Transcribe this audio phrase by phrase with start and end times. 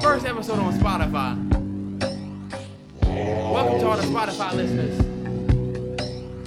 [0.00, 1.36] first episode on Spotify.
[3.02, 4.98] Welcome to all the Spotify listeners.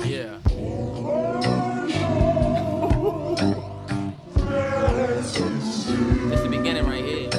[0.05, 0.38] Yeah.
[5.23, 7.30] It's the beginning right here.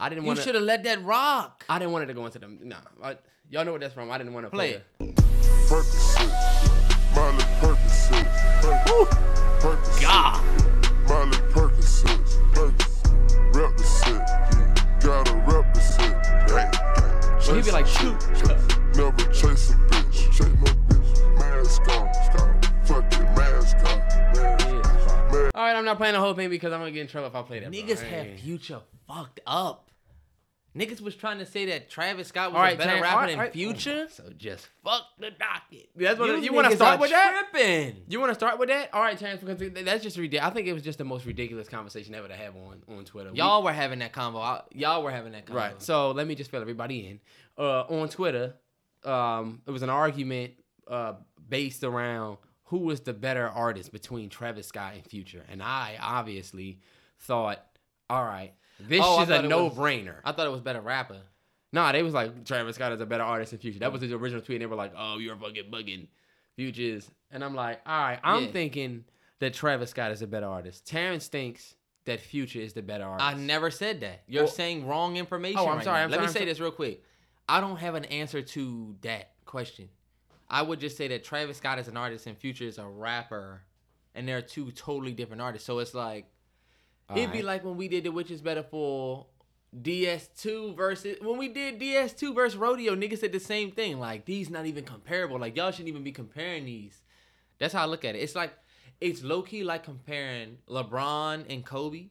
[0.00, 0.38] I didn't want.
[0.38, 1.64] You should have let that rock.
[1.68, 2.58] I didn't want it to go into them.
[2.62, 3.16] Nah, I,
[3.50, 4.10] y'all know what that's from.
[4.10, 5.10] I didn't want to Play play, it.
[5.10, 5.16] it.
[5.68, 8.26] Percocet, Miley Percocet,
[8.60, 10.44] Percocet, Percocet, God.
[11.08, 13.76] Miley Percocet, Percocet, rep
[15.00, 17.40] gotta rep the set, gang, gang.
[17.40, 18.16] So he'd be like, shoot.
[18.96, 22.12] Never chase a bitch, chase no bitch, mask on,
[22.84, 23.98] fuck it, mask on,
[24.34, 27.06] mask on, All right, I'm not playing the whole thing because I'm gonna get in
[27.06, 27.70] trouble if I play that.
[27.70, 29.88] Niggas I have Future fucked up.
[30.78, 33.38] Niggas was trying to say that Travis Scott was right, a better Tam, rapper than
[33.38, 33.52] right.
[33.52, 34.08] Future.
[34.10, 35.88] So just fuck the docket.
[35.96, 37.46] That's what you, niggas want to start with that.
[37.50, 37.96] Tripping.
[38.08, 38.90] You want to start with that?
[38.92, 40.50] All right, Terrence, because that's just ridiculous.
[40.50, 43.30] I think it was just the most ridiculous conversation ever to have on on Twitter.
[43.34, 44.40] Y'all were having that convo.
[44.40, 45.54] I- Y'all were having that convo.
[45.54, 45.82] Right.
[45.82, 47.20] So let me just fill everybody in.
[47.56, 48.54] Uh, on Twitter,
[49.04, 50.52] um, it was an argument
[50.86, 51.14] uh,
[51.48, 56.78] based around who was the better artist between Travis Scott and Future, and I obviously
[57.18, 57.64] thought,
[58.08, 60.16] all right, this Oh, is a no brainer.
[60.24, 61.20] I thought it was better rapper.
[61.72, 63.80] Nah, they was like Travis Scott is a better artist than Future.
[63.80, 64.56] That was his original tweet.
[64.56, 66.08] And they were like, "Oh, you're fucking bugging,
[66.56, 68.50] Futures." And I'm like, "All right, I'm Yeah.
[68.52, 69.04] thinking
[69.40, 70.86] that Travis Scott is a better artist.
[70.86, 71.74] Terrence thinks
[72.06, 74.22] that Future is the better artist." I never said that.
[74.26, 75.58] You're Well- saying wrong information.
[75.58, 76.02] Oh, I'm right sorry.
[76.02, 76.50] I'm Let sorry, me I'm say sorry.
[76.50, 77.02] this real quick.
[77.48, 79.90] I don't have an answer to that question.
[80.48, 83.62] I would just say that Travis Scott is an artist and Future is a rapper,
[84.14, 85.66] and they're two totally different artists.
[85.66, 86.26] So it's like
[87.10, 87.44] it'd be Alright.
[87.44, 89.26] like when we did the Which is Better for
[89.80, 93.98] DS2 versus when we did DS2 versus Rodeo, niggas said the same thing.
[93.98, 95.38] Like these not even comparable.
[95.38, 97.02] Like y'all shouldn't even be comparing these.
[97.58, 98.20] That's how I look at it.
[98.20, 98.52] It's like
[99.00, 102.08] it's low key like comparing LeBron and Kobe.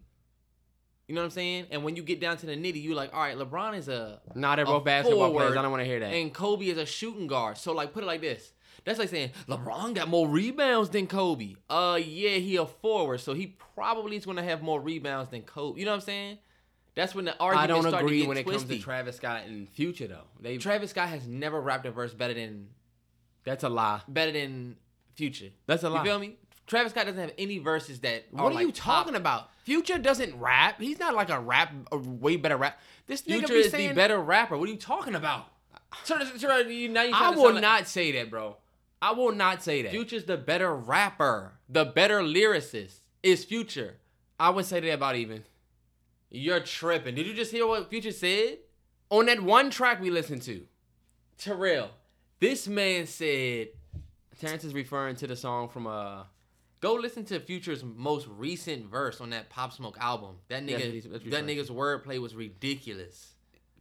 [1.07, 1.67] You know what I'm saying?
[1.71, 4.19] And when you get down to the nitty, you're like, all right, LeBron is a
[4.35, 5.55] not a both basketball players.
[5.55, 6.13] I don't want to hear that.
[6.13, 7.57] And Kobe is a shooting guard.
[7.57, 8.51] So like put it like this.
[8.85, 11.55] That's like saying LeBron got more rebounds than Kobe.
[11.69, 15.79] Uh yeah, he a forward, so he probably is gonna have more rebounds than Kobe.
[15.79, 16.37] You know what I'm saying?
[16.95, 19.17] That's when the argument I don't start to agree get when it comes to Travis
[19.17, 20.23] Scott and Future though.
[20.39, 22.69] They Travis Scott has never rapped a verse better than
[23.43, 24.01] that's a lie.
[24.07, 24.77] better than
[25.15, 25.49] Future.
[25.67, 25.99] That's a lie.
[25.99, 26.35] You feel me?
[26.65, 29.21] Travis Scott doesn't have any verses that What are, like you talking pop.
[29.21, 29.49] about?
[29.63, 30.81] Future doesn't rap.
[30.81, 32.79] He's not like a rap, a way better rap.
[33.05, 34.57] This nigga Future be is saying, the better rapper.
[34.57, 35.47] What are you talking about?
[36.03, 38.57] Sir, sir, you, now you I will like- not say that, bro.
[39.01, 39.91] I will not say that.
[39.91, 41.53] Future's the better rapper.
[41.69, 43.97] The better lyricist is Future.
[44.39, 45.43] I would say that about even.
[46.29, 47.15] You're tripping.
[47.15, 48.57] Did you just hear what Future said?
[49.09, 50.65] On that one track we listened to,
[51.37, 51.89] Terrell,
[52.39, 53.69] this man said,
[54.39, 56.23] Terrence is referring to the song from uh
[56.81, 60.35] go listen to Future's most recent verse on that Pop Smoke album.
[60.49, 63.33] That nigga, he's- that's what he's that nigga's wordplay was ridiculous.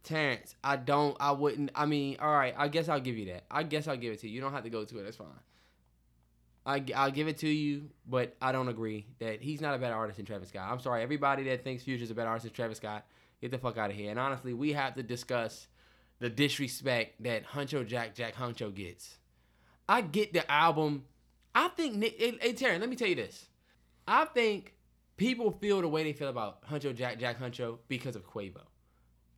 [0.07, 0.55] Terrence.
[0.63, 1.17] I don't.
[1.19, 1.71] I wouldn't.
[1.75, 2.53] I mean, all right.
[2.57, 3.43] I guess I'll give you that.
[3.51, 4.35] I guess I'll give it to you.
[4.35, 5.03] You don't have to go to it.
[5.03, 5.27] That's fine.
[6.65, 9.95] I, I'll give it to you, but I don't agree that he's not a better
[9.95, 10.69] artist than Travis Scott.
[10.69, 13.05] I'm sorry, everybody that thinks Future's a better artist than Travis Scott,
[13.39, 14.09] get the fuck out of here.
[14.11, 15.67] And honestly, we have to discuss
[16.19, 19.17] the disrespect that Huncho Jack Jack Huncho gets.
[19.87, 21.05] I get the album.
[21.55, 22.19] I think Nick.
[22.19, 23.45] Hey, hey Terrence, let me tell you this.
[24.05, 24.73] I think
[25.15, 28.61] people feel the way they feel about Huncho Jack Jack Huncho because of Quavo.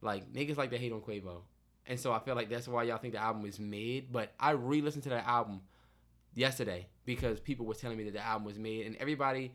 [0.01, 1.41] Like niggas like to hate on Quavo,
[1.85, 4.11] and so I feel like that's why y'all think the album is mid.
[4.11, 5.61] But I re-listened to that album
[6.33, 9.53] yesterday because people were telling me that the album was made, and everybody,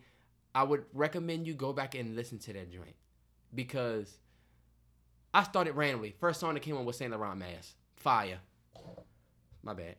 [0.55, 2.95] I would recommend you go back and listen to that joint
[3.55, 4.19] because
[5.33, 6.15] I started randomly.
[6.21, 8.39] First song that came on was Saint Laurent Mask, fire.
[9.63, 9.97] My bad.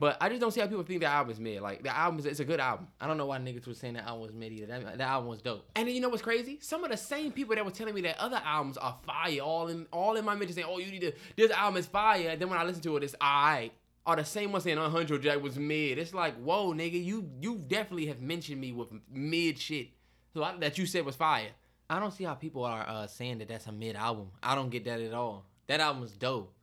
[0.00, 1.60] But I just don't see how people think the album is mid.
[1.60, 2.86] Like the album is it's a good album.
[3.00, 4.66] I don't know why niggas was saying that album was mid either.
[4.66, 5.68] That, that album was dope.
[5.74, 6.58] And then you know what's crazy?
[6.60, 9.66] Some of the same people that were telling me that other albums are fire, all
[9.66, 12.40] in all in my mentions saying, "Oh, you need to this album is fire." And
[12.40, 13.72] then when I listen to it, it's alright.
[14.06, 15.98] Are the same ones saying Huncho Jack was mid?
[15.98, 19.88] It's like, whoa, nigga, you you definitely have mentioned me with mid shit,
[20.32, 21.50] so I, that you said was fire.
[21.90, 24.30] I don't see how people are uh, saying that that's a mid album.
[24.42, 25.44] I don't get that at all.
[25.66, 26.54] That album is dope.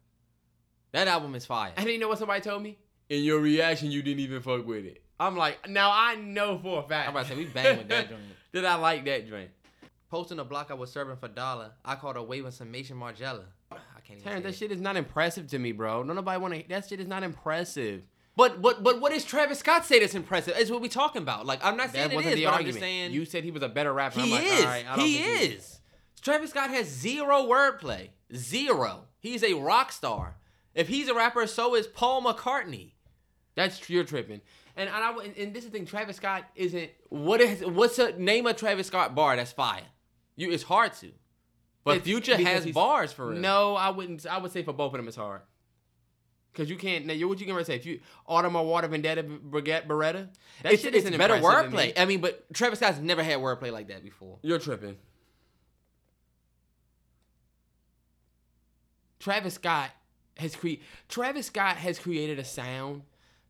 [0.94, 1.74] That album is fire.
[1.76, 2.78] And you know what somebody told me?
[3.10, 5.02] In your reaction, you didn't even fuck with it.
[5.20, 7.08] I'm like, now I know for a fact.
[7.08, 8.22] I'm about to say we bang with that joint.
[8.52, 9.50] Did I like that joint.
[10.10, 13.44] Posting a block I was serving for dollar, I called her waving some Maison Margiela.
[13.72, 13.76] I
[14.06, 14.56] can't even Terrence, that it.
[14.56, 16.04] shit is not impressive to me, bro.
[16.04, 16.64] No nobody want to.
[16.70, 18.04] That shit is not impressive.
[18.38, 20.58] But but but what does Travis Scott say that's impressive?
[20.58, 21.46] Is what we talking about.
[21.46, 22.74] Like I'm not saying That it wasn't is, the but I'm argument.
[22.76, 24.20] just saying you said he was a better rapper.
[24.22, 24.60] he I'm like, is.
[24.62, 25.80] all right, I don't he think is.
[26.22, 28.10] Travis Scott has zero wordplay.
[28.36, 29.06] Zero.
[29.20, 30.38] He's a rock star.
[30.74, 32.92] If he's a rapper, so is Paul McCartney.
[33.56, 34.42] That's you're tripping.
[34.76, 35.86] And and, I, and, and this is the thing.
[35.86, 36.92] Travis Scott isn't.
[37.10, 39.82] What is what's a name a Travis Scott bar that's fire?
[40.36, 41.12] You it's hard to.
[41.84, 43.40] But It's Future has bars for real.
[43.40, 44.26] No, I wouldn't.
[44.26, 45.42] I would say for both of them, it's hard.
[46.56, 47.06] Cause you can't.
[47.06, 47.76] Now, you what you gonna say?
[47.76, 50.30] If you Autumn or Water Vendetta Brigette Beretta,
[50.64, 51.46] that it's, shit it's isn't better to me.
[51.46, 51.94] wordplay.
[51.98, 54.40] I mean, but Travis Scott's never had wordplay like that before.
[54.42, 54.96] You're tripping.
[59.20, 59.90] Travis Scott
[60.38, 63.02] has cre- Travis Scott has created a sound.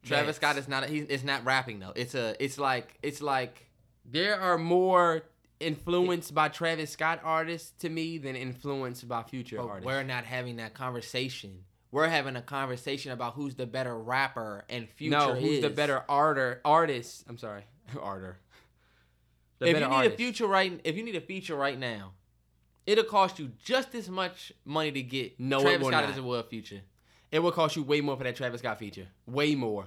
[0.06, 0.88] Travis Scott is not.
[0.90, 1.94] He's it's not rapping though.
[1.96, 2.36] It's a.
[2.44, 2.98] It's like.
[3.04, 3.69] It's like.
[4.06, 5.24] There are more
[5.60, 9.86] influenced by Travis Scott artists to me than influenced by Future But artists.
[9.86, 11.63] we're not having that conversation.
[11.92, 16.04] We're having a conversation about who's the better rapper and Future no, who's the better
[16.10, 17.24] arter artist?
[17.30, 17.63] I'm sorry,
[18.02, 18.38] arter.
[19.60, 20.13] The if you need artist.
[20.13, 22.12] a future right, if you need a feature right now,
[22.86, 26.10] it'll cost you just as much money to get No, Travis Scott not.
[26.12, 26.81] as it will Future.
[27.31, 29.07] It will cost you way more for that Travis Scott feature.
[29.27, 29.86] Way more.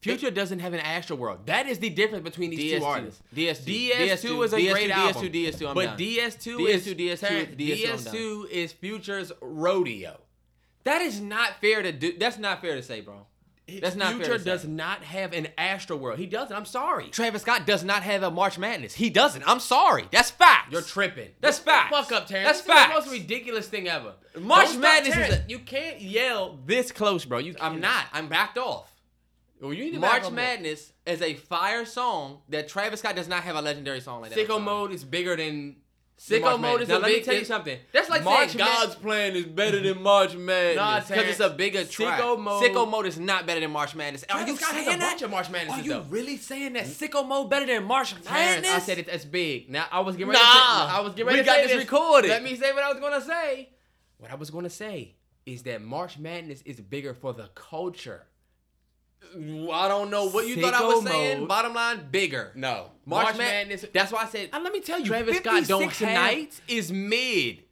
[0.00, 1.46] Future doesn't have an Astro World.
[1.46, 3.22] That is the difference between these two DS2, artists.
[3.34, 5.22] DS2, DS2 is a DS2, great DS2, album.
[5.32, 5.98] DS2, I'm but done.
[5.98, 7.98] DS2 is DS2, DS2, DS2, I'm.
[7.98, 10.20] DS2 is Future's rodeo.
[10.84, 12.16] That is not fair to do.
[12.16, 13.26] That's not fair to say, bro.
[13.80, 16.18] That's not Future does not have an Astro World.
[16.18, 16.56] He doesn't.
[16.56, 17.08] I'm sorry.
[17.08, 18.94] Travis Scott does not have a March Madness.
[18.94, 19.46] He doesn't.
[19.46, 20.06] I'm sorry.
[20.10, 20.72] That's fact.
[20.72, 21.28] You're tripping.
[21.40, 21.92] That's fact.
[21.92, 22.46] Fuck up, Terrence.
[22.48, 22.94] That's fact.
[22.94, 24.14] the most ridiculous thing ever.
[24.38, 27.38] March Don't Madness is a- You can't yell this close, bro.
[27.38, 27.54] You.
[27.60, 28.06] I'm not.
[28.12, 28.90] I'm backed off.
[29.60, 30.32] Well, you need to March up more.
[30.32, 34.30] Madness is a fire song that Travis Scott does not have a legendary song like
[34.30, 34.38] that.
[34.48, 35.76] Sicko mode is bigger than
[36.18, 36.88] Sicko mode is Madness.
[36.88, 37.78] Now, a let me tell you it- something.
[37.92, 40.76] That's like March saying Mad- God's plan is better than March Madness.
[40.76, 41.56] Nah, because it's a Terrence.
[41.56, 42.20] bigger track.
[42.20, 44.24] Sicko mode- Sicko mode is not better than March Madness.
[44.24, 45.22] Are Travis you Scott has saying a that?
[45.22, 46.06] of March Madnesses, Are you though.
[46.08, 47.04] really saying that mm-hmm.
[47.04, 48.70] Sicko mode better than March Terrence, Madness?
[48.72, 49.70] I said it, it's big.
[49.70, 50.42] Now I was getting ready.
[50.42, 50.84] Nah.
[50.84, 52.28] to say, I was getting ready We to got say this recorded.
[52.30, 53.68] Let me say what I was gonna say.
[54.18, 55.14] What I was gonna say
[55.46, 58.24] is that March Madness is bigger for the culture.
[59.34, 61.40] I don't know what you thought I was saying.
[61.40, 61.48] mode.
[61.48, 62.52] Bottom line, bigger.
[62.54, 63.84] No, March, March, Mad- Madness.
[63.92, 64.50] That's why I said.
[64.52, 67.64] And let me tell you, Travis Scott don't have- nights is mid.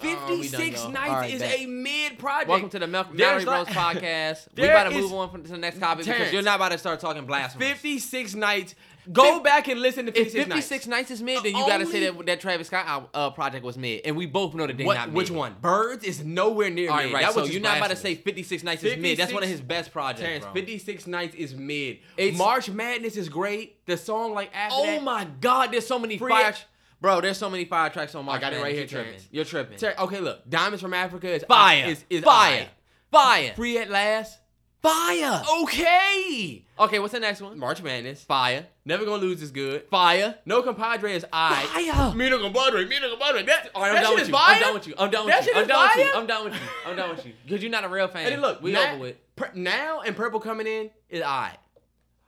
[0.00, 0.90] Uh, 56 go.
[0.90, 1.58] nights All right, is bet.
[1.58, 2.48] a mid project.
[2.48, 4.46] Welcome to the Malcolm There's Mallory Bros podcast.
[4.54, 6.70] We There about to move on from, to the next topic because you're not about
[6.70, 7.66] to start talking blasphemy.
[7.66, 8.76] 56 nights.
[9.12, 11.10] Go back and listen to 56 If 56, 56 nights.
[11.10, 14.02] is mid, The then you gotta say that that Travis Scott uh, project was mid,
[14.04, 15.16] and we both know that they not mid.
[15.16, 15.56] which one?
[15.60, 17.06] Birds is nowhere near All mid.
[17.06, 17.22] right, right.
[17.26, 19.18] That so was you're not about to say 56 nights is mid.
[19.18, 20.52] That's one of his best projects, Terrence, bro.
[20.54, 22.00] 56 nights is mid.
[22.16, 23.84] It's- March Madness is great.
[23.86, 25.02] The song like after Oh that.
[25.02, 26.54] my God, there's so many Free- fire,
[27.00, 27.20] bro.
[27.22, 28.36] There's so many fire tracks on March.
[28.38, 29.04] I got it right here, You're tripping.
[29.06, 29.28] Terrence.
[29.30, 29.78] You're tripping.
[29.78, 30.48] Ter- Okay, look.
[30.48, 31.86] Diamonds from Africa is Fire.
[31.86, 32.52] Is, is fire.
[32.52, 32.68] alright.
[33.10, 33.52] Fire.
[33.56, 34.38] Free at last.
[34.82, 35.42] Fire.
[35.62, 36.64] Okay.
[36.78, 37.58] Okay, what's the next one?
[37.58, 38.22] March Madness.
[38.22, 38.66] Fire.
[38.84, 39.82] Never gonna lose is good.
[39.90, 40.36] Fire.
[40.46, 41.64] No compadre is I.
[41.66, 42.14] Fire.
[42.14, 42.86] Me no compadre.
[42.86, 43.42] Me no compadre.
[43.44, 44.34] That, All right, I'm that done shit with is you.
[44.34, 44.54] fire.
[44.54, 44.94] I'm done with you.
[44.98, 45.44] I'm done with That you.
[45.46, 46.12] shit I'm is done with you.
[46.14, 46.60] I'm done with you.
[46.86, 47.32] I'm done with you.
[47.44, 48.24] Because you're not a real fan.
[48.26, 49.16] And then look, we now, over with.
[49.36, 51.56] Pur- now and purple coming in is I.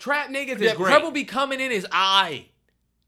[0.00, 0.92] Trap niggas is Yeah, great.
[0.92, 2.46] Purple be coming in is I.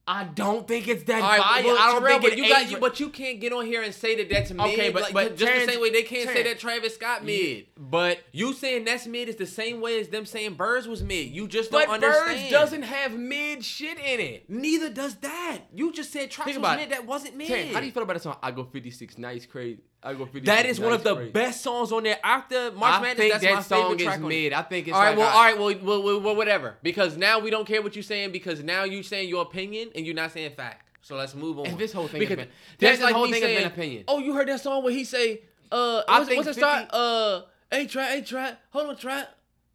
[0.06, 2.70] I don't think it's that right, well, I don't Terrell, think but it you got
[2.70, 4.60] you, but you can't get on here and say that that's mid.
[4.60, 7.24] Okay, but- like, but just Terrence- the same way they can't say that Travis Scott
[7.24, 7.67] mid.
[7.79, 11.29] But You saying that's mid is the same way as them saying Birds was mid.
[11.31, 12.41] You just don't Birds understand.
[12.41, 14.50] Birds doesn't have mid shit in it.
[14.50, 15.58] Neither does that.
[15.72, 16.86] You just said Travis was mid.
[16.86, 16.91] it.
[16.91, 17.46] That wasn't mid.
[17.46, 18.36] Terrence, how do you feel about that song?
[18.43, 19.82] I go 56 nights crazy.
[20.04, 21.30] I go 56 That is one of the crazy.
[21.30, 22.18] best songs on there.
[22.24, 24.52] After March I Madness, think that's that my song favorite is track mid.
[24.52, 26.76] I think it's all right, like well, I- all right, well, well, well, whatever.
[26.82, 30.04] Because now we don't care what you're saying because now you're saying your opinion and
[30.04, 30.88] you're not saying fact.
[31.02, 31.66] So let's move on.
[31.66, 33.56] And this whole thing because has been- that's this like whole me thing has been
[33.58, 34.04] saying, opinion.
[34.08, 36.88] Oh, you heard that song where he say, uh, I what's, think what's 50 start?
[36.92, 39.28] Uh, hey trap, hey trap, hold on trap.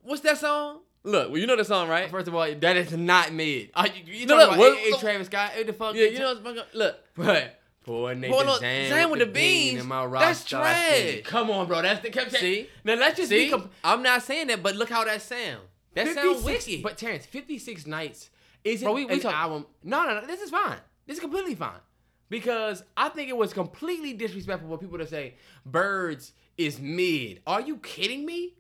[0.04, 0.80] What's that song?
[1.04, 2.10] Look, well, you know the song, right?
[2.12, 3.72] First of all, that is not mid.
[3.74, 5.52] Uh, you you No, look, about what- A- A Travis Scott?
[5.56, 5.96] What the fuck?
[5.96, 6.98] Yeah, you know what's fucking- look.
[7.16, 7.57] But
[7.88, 9.70] poor nigga Boy, look, Zan, Zan with with the the beans.
[9.72, 11.12] beans, in my that's rockstar city.
[11.22, 11.32] trash.
[11.32, 11.82] Come on, bro.
[11.82, 12.70] That's the kept See?
[12.84, 15.62] Now let's just See, be comp- I'm not saying that, but look how that sound.
[15.96, 16.84] That sounds 56 wicked.
[16.84, 18.30] But Terrence, 56 nights
[18.64, 19.66] isn't Bro, we- we an talk- album.
[19.84, 20.28] No, no, no.
[20.28, 20.78] This is fine.
[21.08, 21.80] This is completely fine.
[22.30, 27.42] Because I think it was completely disrespectful for people to say Birds is mid.
[27.48, 28.54] Are you kidding me?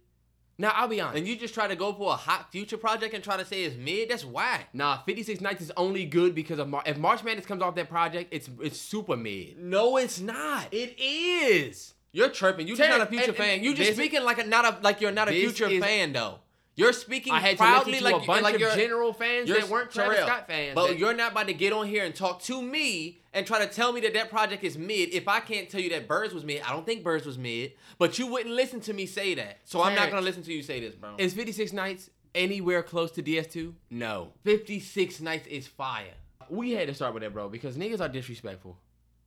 [0.59, 1.17] Now I'll be honest.
[1.19, 3.63] and you just try to go for a hot future project and try to say
[3.63, 4.09] it's mid.
[4.09, 4.61] That's why.
[4.73, 7.89] Nah, 56 Nights is only good because of Mar- if March Madness comes off that
[7.89, 9.57] project, it's it's super mid.
[9.59, 10.67] No, it's not.
[10.71, 11.93] It is.
[12.11, 12.67] You're tripping.
[12.67, 13.49] You're Terrence, just not a future and- fan.
[13.57, 16.13] and You just speaking like a not a like you're not a future is- fan
[16.13, 16.39] though.
[16.77, 19.67] You're speaking I had proudly to like a bunch like of you're general fans that
[19.67, 20.75] weren't Travis Terrell, Scott fans.
[20.75, 23.65] But that- you're not about to get on here and talk to me and try
[23.65, 25.11] to tell me that that project is mid.
[25.11, 27.73] If I can't tell you that Birds was mid, I don't think Birds was mid.
[27.97, 30.61] But you wouldn't listen to me say that, so I'm not gonna listen to you
[30.61, 31.15] say this, bro.
[31.17, 33.73] Is 56 Nights anywhere close to DS2?
[33.89, 34.33] No.
[34.43, 36.13] 56 Nights is fire.
[36.47, 38.77] We had to start with that, bro, because niggas are disrespectful.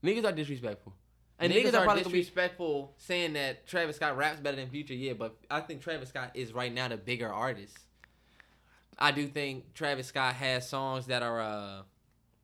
[0.05, 0.95] Niggas are disrespectful.
[1.41, 4.57] And niggas, niggas, are are probably gonna be disrespectful saying that Travis Scott raps better
[4.57, 4.95] than Future.
[4.95, 7.79] Yeah, but I think Travis Scott is right now the bigger artist.
[8.99, 11.83] I do think Travis Scott has songs that are uh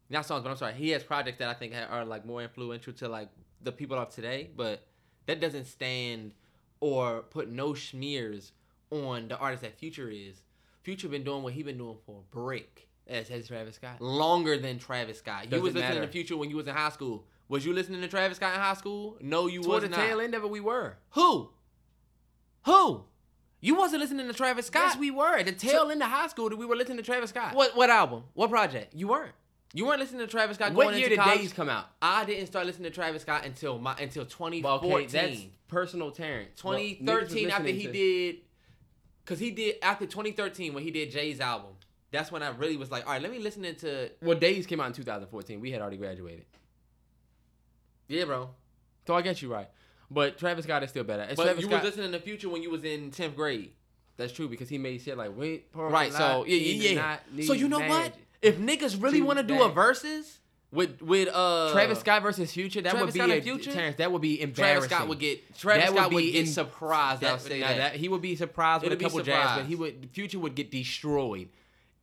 [0.09, 2.93] not songs, but I'm sorry, he has projects that I think are like more influential
[2.95, 3.29] to like
[3.63, 4.51] the people of today.
[4.57, 4.87] But
[5.27, 6.33] that doesn't stand
[6.81, 8.53] or put no smears
[8.91, 10.43] on the artist that Future is.
[10.83, 14.01] Future been doing what he been doing for a break as, as Travis Scott.
[14.01, 15.45] longer than Travis Scott.
[15.45, 16.07] You Doesn't was listening matter.
[16.07, 17.25] to Future when you was in high school.
[17.49, 19.17] Was you listening to Travis Scott in high school?
[19.21, 20.05] No, you Toward was the not.
[20.07, 20.97] tail end of it, we were.
[21.11, 21.51] Who?
[22.65, 23.05] Who?
[23.61, 24.83] You wasn't listening to Travis Scott.
[24.91, 25.37] Yes, we were.
[25.39, 27.55] At the tail end of high school, that we were listening to Travis Scott.
[27.55, 28.25] What what album?
[28.35, 28.95] What project?
[28.95, 29.33] You weren't.
[29.73, 30.73] You weren't listening to Travis Scott.
[30.75, 31.39] What year did college?
[31.41, 31.87] Days come out?
[32.01, 34.93] I didn't start listening to Travis Scott until my until 2014.
[34.93, 36.63] Okay, that's personal Terrence.
[36.63, 38.37] Well, 2013 after he to- did
[39.25, 41.71] because he did after 2013 when he did Jay's album.
[42.13, 44.81] That's when I really was like, all right, let me listen to Well, Days came
[44.81, 45.61] out in 2014.
[45.61, 46.45] We had already graduated.
[48.09, 48.51] Yeah, bro.
[49.07, 49.69] So I get you're right.
[50.11, 51.23] But Travis Scott is still better.
[51.25, 53.73] It's But Travis you Scott, was listening to Future when you was in 10th grade.
[54.17, 56.13] That's true because he made shit like wait, Right.
[56.13, 57.45] So yeah, yeah, yeah.
[57.45, 58.15] So you know what?
[58.41, 60.39] If niggas really want to do a versus
[60.73, 63.73] with with uh Travis Scott versus Future, that Travis would be a, Future?
[63.73, 63.97] Terrence.
[63.97, 64.89] That would be embarrassing.
[64.89, 64.97] Travis.
[64.97, 67.25] Scott would get Travis That Scott would, be get in- surprised.
[67.25, 67.97] I'll say now that.
[67.97, 70.55] He would be surprised with It'll a be couple jabs, but he would Future would
[70.55, 71.49] get destroyed.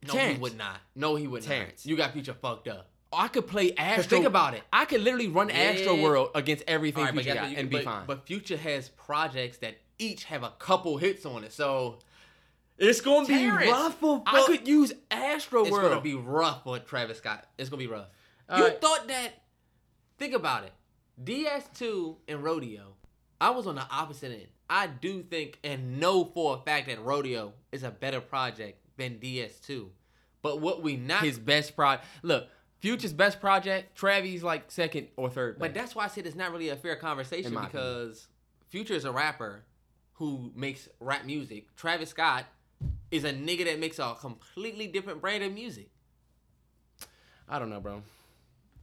[0.05, 0.35] No, Terrence.
[0.35, 0.81] he would not.
[0.95, 1.85] No, he would Terrence.
[1.85, 1.89] not.
[1.89, 2.89] You got Future fucked up.
[3.15, 4.03] I could play Astro.
[4.03, 4.63] think about it.
[4.71, 7.49] I could literally run Astro World against everything right, Future got?
[7.51, 8.05] You- and be but, fine.
[8.05, 11.99] but Future has projects that each have a couple hits on it, so
[12.77, 14.23] it's gonna be Terrence, rough for.
[14.25, 15.73] I could use Astro World.
[15.85, 17.45] It's gonna be rough for Travis Scott.
[17.57, 18.07] It's gonna be rough.
[18.49, 18.81] All you right.
[18.81, 19.29] thought that?
[20.17, 20.73] Think about it.
[21.23, 22.95] DS2 and Rodeo.
[23.39, 24.47] I was on the opposite end.
[24.69, 29.19] I do think and know for a fact that Rodeo is a better project than
[29.19, 29.89] DS2.
[30.41, 32.05] But what we not his best project.
[32.21, 32.47] Look,
[32.83, 33.95] Future's best project.
[33.95, 35.57] Travis like second or third.
[35.57, 35.73] But best.
[35.73, 38.27] that's why I said it's not really a fair conversation because
[38.67, 39.63] Future is a rapper
[40.15, 41.73] who makes rap music.
[41.77, 42.43] Travis Scott
[43.09, 45.91] is a nigga that makes a completely different brand of music.
[47.47, 48.01] I don't know, bro.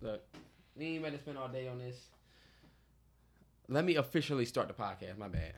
[0.00, 0.22] Look,
[0.74, 2.06] we ain't about to spend all day on this.
[3.68, 5.18] Let me officially start the podcast.
[5.18, 5.52] My bad.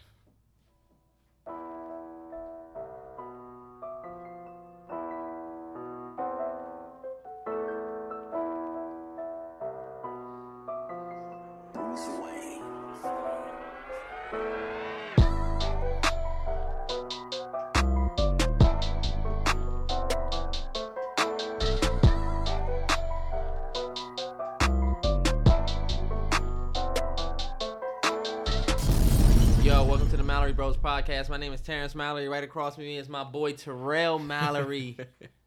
[31.12, 31.28] Podcast.
[31.28, 32.28] My name is Terrence Mallory.
[32.28, 34.97] Right across from me is my boy Terrell Mallory.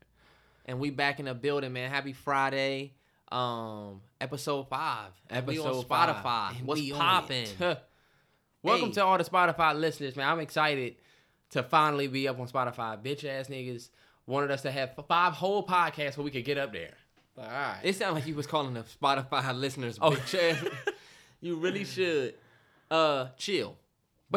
[0.65, 1.89] and we back in the building, man.
[1.89, 2.93] Happy Friday.
[3.31, 5.09] Um, episode five.
[5.29, 6.23] And we on Episode Spotify.
[6.23, 6.55] five.
[6.63, 7.47] What's popping?
[8.63, 8.93] Welcome Hey.
[8.93, 10.27] to all the Spotify listeners, man.
[10.29, 10.95] I'm excited
[11.51, 13.01] to finally be up on Spotify.
[13.03, 13.89] Bitch ass niggas
[14.27, 16.93] wanted us to have five whole podcasts where we could get up there.
[17.35, 17.79] Like, all right.
[17.83, 20.11] It sounded like you was calling the Spotify listeners Oh.
[20.11, 20.63] bitch ass.
[21.41, 22.35] you really should.
[22.89, 23.77] Uh, chill.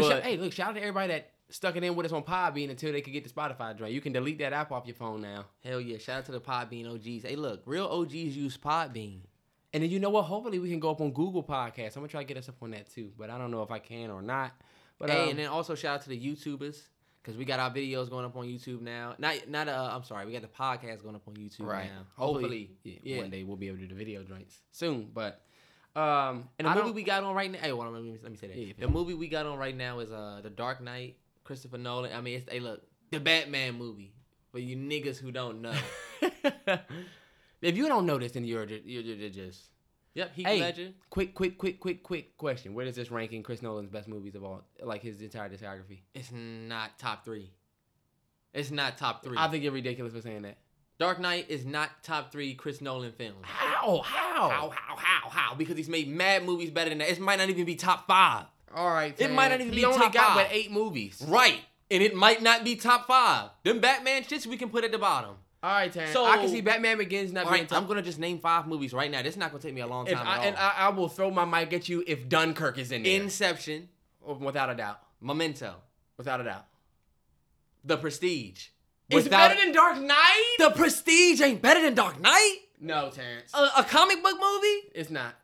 [0.00, 2.12] But, But- shout- hey, look, shout out to everybody that stuck it in with us
[2.12, 3.92] on Podbean until they could get the Spotify joint.
[3.92, 5.46] You can delete that app off your phone now.
[5.64, 5.98] Hell yeah!
[5.98, 7.24] Shout out to the Podbean OGs.
[7.24, 9.20] Hey, look, real OGs use Podbean.
[9.72, 10.22] And then you know what?
[10.22, 11.96] Hopefully we can go up on Google Podcasts.
[11.96, 13.70] I'm gonna try to get us up on that too, but I don't know if
[13.70, 14.52] I can or not.
[14.98, 16.82] But hey, um, and then also shout out to the YouTubers
[17.22, 19.14] because we got our videos going up on YouTube now.
[19.18, 21.84] Not, not uh, I'm sorry, we got the podcast going up on YouTube right.
[21.84, 22.06] now.
[22.16, 23.18] Hopefully, yeah, yeah.
[23.18, 25.10] one day we'll be able to do the video joints soon.
[25.12, 25.42] But
[25.98, 27.58] um, And the I movie we got on right now.
[27.58, 28.56] Hey, on, let me, let me say that.
[28.56, 32.12] Yeah, the movie we got on right now is uh the Dark Knight, Christopher Nolan.
[32.12, 34.12] I mean, it's hey look, the Batman movie
[34.52, 35.74] for you niggas who don't know.
[37.62, 39.62] if you don't know this, then you're you're, you're just
[40.14, 40.90] yep, Heath Hey, Ledger.
[41.10, 42.74] quick, quick, quick, quick, quick question.
[42.74, 46.00] Where does this rank in Chris Nolan's best movies of all, like his entire discography?
[46.14, 47.50] It's not top three.
[48.54, 49.36] It's not top three.
[49.38, 50.58] I think you're ridiculous for saying that.
[50.98, 53.38] Dark Knight is not top three Chris Nolan films.
[53.42, 54.02] How?
[54.04, 54.48] How?
[54.48, 55.54] How, how, how, how?
[55.54, 57.10] Because he's made mad movies better than that.
[57.10, 58.46] It might not even be top five.
[58.74, 59.14] All right.
[59.18, 60.36] It might not even he be only top got five.
[60.36, 61.24] but eight movies.
[61.26, 61.60] Right.
[61.90, 63.50] And it might not be top five.
[63.62, 65.36] Them Batman shits we can put at the bottom.
[65.62, 66.12] All right, Terrence.
[66.12, 67.80] So- I can see Batman Begins not being right, top.
[67.80, 69.22] I'm gonna just name five movies right now.
[69.22, 70.44] This is not gonna take me a long time I, at all.
[70.44, 73.20] and I, I will throw my mic at you if Dunkirk is in there.
[73.20, 73.88] Inception,
[74.26, 75.00] oh, without a doubt.
[75.20, 75.74] Memento,
[76.16, 76.66] Without a doubt.
[77.84, 78.68] The Prestige.
[79.10, 80.54] It's better than Dark Knight.
[80.58, 82.56] The Prestige ain't better than Dark Knight.
[82.80, 83.52] No, Terrence.
[83.54, 84.90] A, a comic book movie.
[84.94, 85.34] it's not.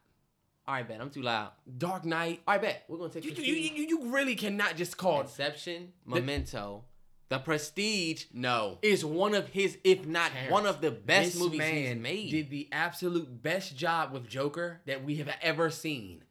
[0.66, 1.50] All right, bet I'm too loud.
[1.78, 2.40] Dark Knight.
[2.47, 5.92] All right, bet we're gonna take You, you, you, you really cannot just call Inception,
[6.06, 6.85] Memento,
[7.28, 8.78] The Prestige No.
[8.80, 12.30] is one of his, if not Terrence, one of the best movies man he's made.
[12.30, 16.23] Did the absolute best job with Joker that we have ever seen.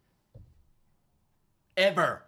[1.78, 2.24] Ever.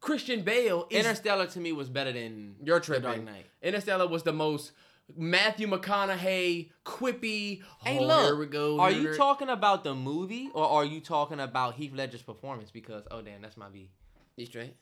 [0.00, 3.02] Christian Bale is Interstellar to me was better than You're The tripping.
[3.02, 3.46] Dark Knight.
[3.62, 4.72] Interstellar was the most
[5.16, 7.62] Matthew McConaughey quippy.
[7.82, 8.80] Hey, oh, look, here we go.
[8.80, 12.70] Are you talking about the movie or are you talking about Heath Ledger's performance?
[12.70, 13.90] Because oh damn, that's my B.
[14.36, 14.76] You straight?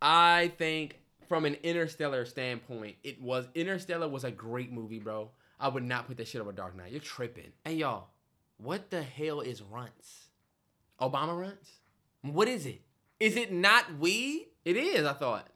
[0.00, 0.98] I think
[1.28, 5.30] from an Interstellar standpoint, it was Interstellar was a great movie, bro.
[5.60, 6.92] I would not put that shit over Dark Knight.
[6.92, 7.52] You're tripping.
[7.64, 8.08] Hey y'all,
[8.58, 10.28] what the hell is runts?
[11.00, 11.80] Obama runs?
[12.22, 12.80] What is it?
[13.20, 14.48] Is it not weed?
[14.64, 15.06] It is.
[15.06, 15.46] I thought.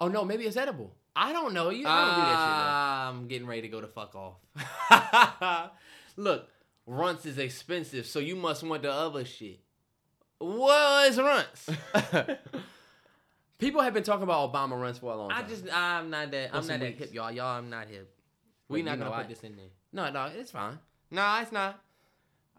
[0.00, 0.94] Oh no, maybe it's edible.
[1.16, 1.70] I don't know.
[1.70, 5.70] You I don't do that I'm getting ready to go to fuck off.
[6.16, 6.48] Look,
[6.86, 9.60] runts is expensive, so you must want the other shit.
[10.38, 11.70] What is runts?
[13.58, 15.44] People have been talking about Obama runs for a long time.
[15.44, 17.30] I just I'm not that I'm not that hip, y'all.
[17.30, 18.12] Y'all, I'm not hip.
[18.68, 19.66] Wait, We not gonna put this in there.
[19.92, 20.78] no, no, it's fine.
[21.10, 21.80] No, it's not.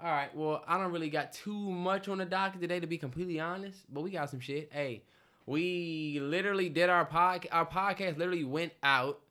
[0.04, 0.36] All right.
[0.36, 3.80] Well, I don't really got too much on the docket today, to be completely honest.
[3.92, 4.70] But we got some shit.
[4.72, 5.04] Hey,
[5.46, 7.48] we literally did our podcast.
[7.52, 9.22] Our podcast literally went out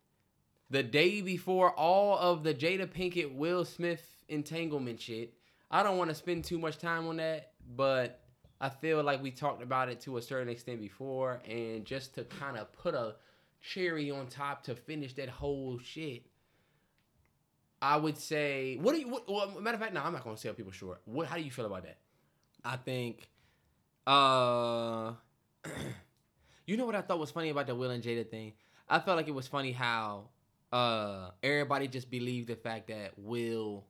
[0.71, 5.35] the day before all of the Jada Pinkett Will Smith entanglement shit.
[5.71, 8.21] I don't want to spend too much time on that, but
[8.61, 12.25] I feel like we talked about it to a certain extent before, and just to
[12.25, 13.17] kind of put a
[13.61, 16.23] cherry on top to finish that whole shit.
[17.85, 19.09] I would say, what do you?
[19.09, 21.03] What, well, matter of fact, no, I'm not gonna sell people short.
[21.05, 21.27] What?
[21.27, 21.99] How do you feel about that?
[22.65, 23.29] I think
[24.07, 25.13] uh
[26.67, 28.55] you know what I thought was funny about the Will and Jada thing?
[28.89, 30.31] I felt like it was funny how
[30.73, 33.85] uh everybody just believed the fact that Will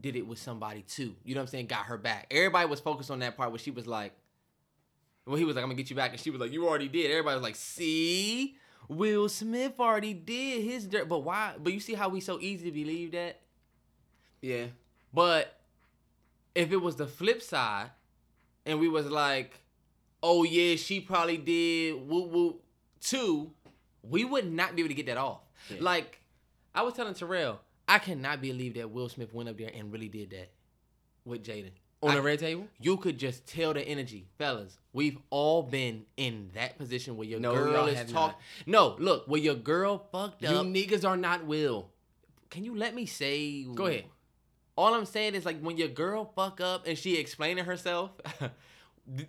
[0.00, 1.16] did it with somebody too.
[1.24, 1.66] You know what I'm saying?
[1.66, 2.28] Got her back.
[2.30, 4.12] Everybody was focused on that part where she was like
[5.26, 6.88] well, he was like, I'm gonna get you back, and she was like, You already
[6.88, 7.10] did.
[7.10, 8.54] Everybody was like, See,
[8.88, 11.08] Will Smith already did his dirt.
[11.08, 11.54] But why?
[11.58, 13.40] But you see how we so easy to believe that?
[14.40, 14.66] Yeah,
[15.12, 15.58] But
[16.54, 17.90] if it was the flip side,
[18.64, 19.60] and we was like,
[20.22, 22.60] "Oh yeah, she probably did woo woo
[23.00, 23.52] too,"
[24.02, 25.40] we would not be able to get that off.
[25.68, 25.78] Yeah.
[25.80, 26.20] Like
[26.74, 30.08] I was telling Terrell, I cannot believe that Will Smith went up there and really
[30.08, 30.50] did that
[31.24, 31.72] with Jaden.
[32.02, 32.68] On I- the red table.
[32.80, 34.78] You could just tell the energy, fellas.
[34.92, 38.36] We've all been in that position where your No, girl is talking.
[38.66, 40.66] No, look, where your girl fucked You up.
[40.66, 41.90] You niggas are not Will.
[42.50, 43.64] Can you let me say?
[43.64, 44.04] Go ahead.
[44.76, 48.12] All I'm saying is like when your girl fuck up and she explaining herself,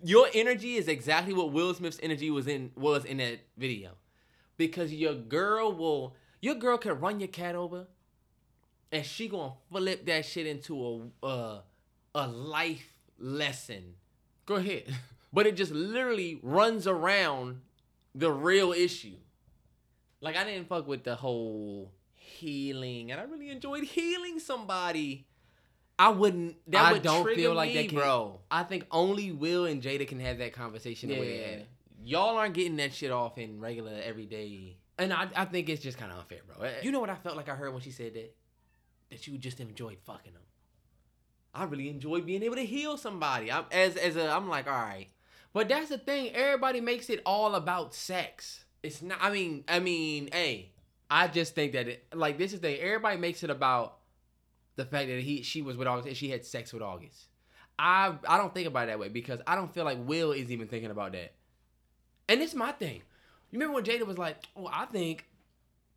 [0.04, 3.90] your energy is exactly what Will Smith's energy was in was in that video,
[4.56, 7.86] because your girl will your girl can run your cat over,
[8.92, 11.60] and she gonna flip that shit into a uh,
[12.14, 13.94] a life lesson,
[14.46, 14.84] Go ahead.
[15.32, 17.60] but it just literally runs around
[18.14, 19.16] the real issue.
[20.20, 25.26] Like I didn't fuck with the whole healing, and I really enjoyed healing somebody.
[25.98, 26.56] I wouldn't.
[26.72, 28.40] That I would don't trigger feel like me, that can, bro.
[28.50, 31.64] I think only Will and Jada can have that conversation the way they
[32.02, 34.76] Yeah, y'all aren't getting that shit off in regular everyday.
[34.98, 36.68] And I, I think it's just kind of unfair, bro.
[36.82, 38.34] You know what I felt like I heard when she said that?
[39.10, 40.42] That you just enjoyed fucking them.
[41.54, 43.50] I really enjoy being able to heal somebody.
[43.50, 45.08] I'm as as a I'm like, all right.
[45.52, 46.30] But that's the thing.
[46.34, 48.64] Everybody makes it all about sex.
[48.82, 49.18] It's not.
[49.20, 50.70] I mean, I mean, hey,
[51.10, 52.80] I just think that it like this is the thing.
[52.80, 53.98] Everybody makes it about
[54.76, 57.26] the fact that he she was with August and she had sex with August.
[57.78, 60.52] I I don't think about it that way because I don't feel like Will is
[60.52, 61.32] even thinking about that.
[62.28, 63.02] And it's my thing.
[63.50, 65.26] You remember when Jada was like, "Oh, I think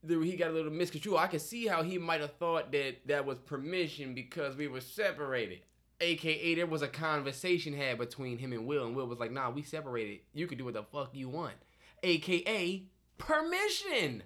[0.08, 1.18] he got a little misconstrued.
[1.18, 4.82] I can see how he might have thought that that was permission because we were
[4.82, 5.62] separated."
[6.02, 9.50] AKA, there was a conversation had between him and Will, and Will was like, "Nah,
[9.50, 10.20] we separated.
[10.34, 11.56] You can do what the fuck you want."
[12.04, 12.88] AKA,
[13.18, 14.24] permission.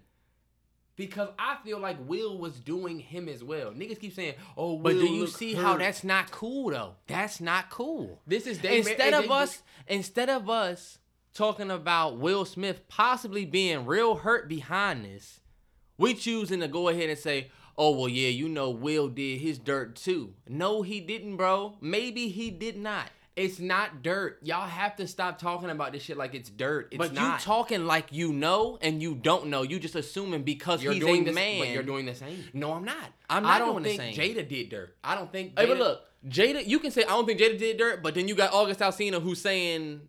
[0.96, 3.72] Because I feel like Will was doing him as well.
[3.72, 6.96] Niggas keep saying, "Oh, but do you see how that's not cool though?
[7.06, 8.20] That's not cool.
[8.26, 10.98] This is they instead of they- us instead of us
[11.36, 15.40] talking about Will Smith possibly being real hurt behind this,
[15.98, 19.58] we choosing to go ahead and say, "Oh well, yeah, you know Will did his
[19.58, 21.78] dirt too." No, he didn't, bro.
[21.82, 23.10] Maybe he did not.
[23.38, 24.40] It's not dirt.
[24.42, 26.88] Y'all have to stop talking about this shit like it's dirt.
[26.90, 27.40] It's but not.
[27.40, 29.62] you talking like you know and you don't know.
[29.62, 31.60] You just assuming because you're he's doing a the, man.
[31.60, 32.44] But you're doing the same.
[32.54, 33.12] no, I'm not.
[33.30, 34.36] I'm not I don't doing think the same.
[34.36, 34.98] Jada did dirt.
[35.04, 35.50] I don't think.
[35.50, 38.16] Hey, but Jada- look, Jada, you can say I don't think Jada did dirt, but
[38.16, 40.02] then you got August Alsina who's saying,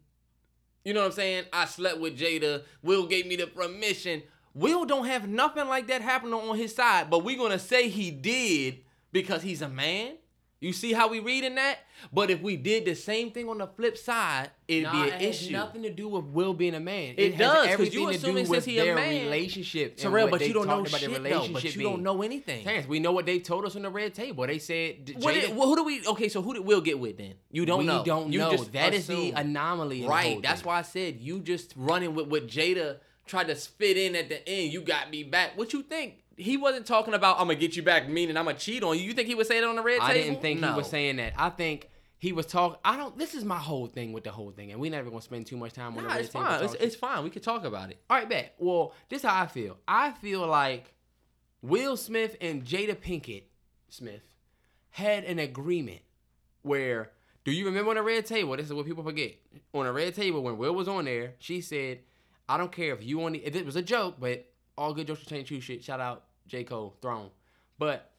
[0.87, 1.44] you know what I'm saying?
[1.53, 2.62] I slept with Jada.
[2.83, 4.22] Will gave me the permission.
[4.54, 8.11] Will don't have nothing like that happening on his side, but we're gonna say he
[8.11, 8.80] did
[9.12, 10.14] because he's a man.
[10.61, 11.78] You see how we reading that?
[12.12, 15.14] But if we did the same thing on the flip side, it'd Nah, be it
[15.14, 15.52] an has issue.
[15.52, 17.14] nothing to do with Will being a man.
[17.16, 19.96] It has does, 'cause everything you assuming do since he a man- relationship.
[19.96, 21.14] Terrell, but you don't know shit their though.
[21.18, 21.90] relationship But you being.
[21.92, 22.64] don't know anything.
[22.64, 24.44] Terrence, we know what they told us on the red table.
[24.48, 26.04] They said What Jada- did, well, who do we?
[26.08, 27.34] Okay, so who did Will get with then?
[27.52, 28.02] You don't we know.
[28.04, 28.50] don't you know.
[28.50, 29.37] Just That is the assume.
[29.37, 30.00] anomaly.
[30.02, 30.32] the right.
[30.32, 30.68] whole That's thing.
[30.68, 32.96] why I said you just running with what Jada
[33.28, 34.72] tried to spit in at the end.
[34.72, 35.56] You got me back.
[35.56, 36.24] What you think?
[36.36, 39.04] He wasn't talking about I'm gonna get you back, meaning I'm gonna cheat on you.
[39.04, 40.20] You think he would say that on the red I table?
[40.20, 40.70] I didn't think no.
[40.72, 41.32] he was saying that.
[41.36, 41.88] I think
[42.18, 42.78] he was talking.
[42.84, 43.16] I don't.
[43.18, 45.56] This is my whole thing with the whole thing, and we never gonna spend too
[45.56, 46.44] much time on Nah, the red it's table.
[46.46, 46.64] fine.
[46.64, 47.24] It's, it's fine.
[47.24, 48.00] We could talk about it.
[48.08, 48.54] All right, bet.
[48.58, 49.78] Well, this is how I feel.
[49.88, 50.94] I feel like
[51.62, 53.44] Will Smith and Jada Pinkett
[53.88, 54.22] Smith
[54.90, 56.00] had an agreement
[56.62, 57.10] where.
[57.44, 58.54] Do you remember on the red table?
[58.56, 59.32] This is what people forget.
[59.72, 62.00] On the red table, when Will was on there, she said,
[62.48, 63.37] "I don't care if you want.
[63.37, 65.82] If it was a joke, but all good jokes change true shit.
[65.82, 67.30] Shout out J Cole Throne.
[67.78, 68.11] But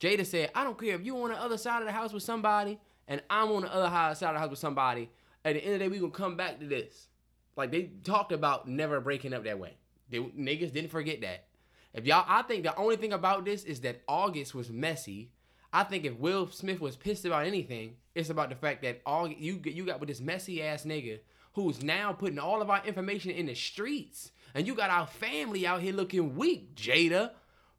[0.00, 2.24] Jada said, I don't care if you on the other side of the house with
[2.24, 5.10] somebody and I'm on the other side of the house with somebody.
[5.44, 7.08] At the end of the day, we gonna come back to this.
[7.56, 9.76] Like they talked about never breaking up that way.
[10.10, 11.46] They niggas didn't forget that.
[11.94, 15.30] If y'all, I think the only thing about this is that August was messy.
[15.72, 19.40] I think if Will Smith was pissed about anything, it's about the fact that August
[19.40, 21.20] you you got with this messy ass nigga
[21.54, 25.66] who's now putting all of our information in the streets, and you got our family
[25.66, 27.30] out here looking weak, Jada.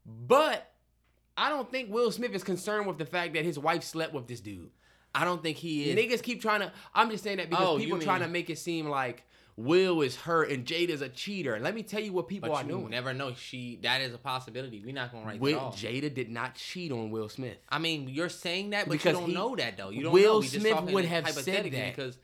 [0.06, 0.70] But
[1.36, 4.26] I don't think Will Smith is concerned with the fact that his wife slept with
[4.28, 4.70] this dude.
[5.14, 5.96] I don't think he is.
[5.98, 6.72] Niggas keep trying to.
[6.94, 9.22] I'm just saying that because Oh, people trying to make it seem like
[9.56, 11.60] Will is hurt and Jada's a cheater.
[11.60, 12.90] Let me tell you what people but are you doing.
[12.90, 13.32] never know.
[13.34, 14.82] She that is a possibility.
[14.84, 15.80] We're not gonna write Will, that off.
[15.80, 17.58] Jada did not cheat on Will Smith.
[17.68, 19.90] I mean, you're saying that, but Because you don't he- know that though.
[19.90, 20.38] You don't Will know.
[20.40, 21.94] We just Smith would have said that.
[21.96, 22.18] because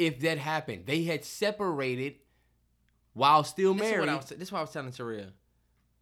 [0.00, 2.14] If that happened, they had separated
[3.12, 4.00] while still this is married.
[4.00, 4.28] what I was.
[4.30, 5.26] This is what I was telling Terrell.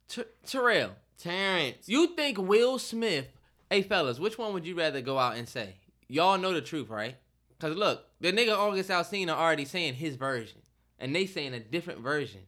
[0.09, 3.27] Ter- Terrell, Terrence, you think Will Smith?
[3.69, 5.75] Hey fellas, which one would you rather go out and say?
[6.07, 7.17] Y'all know the truth, right?
[7.59, 10.63] Cause look, the nigga August Alsina already saying his version,
[11.01, 12.43] and they saying a different version.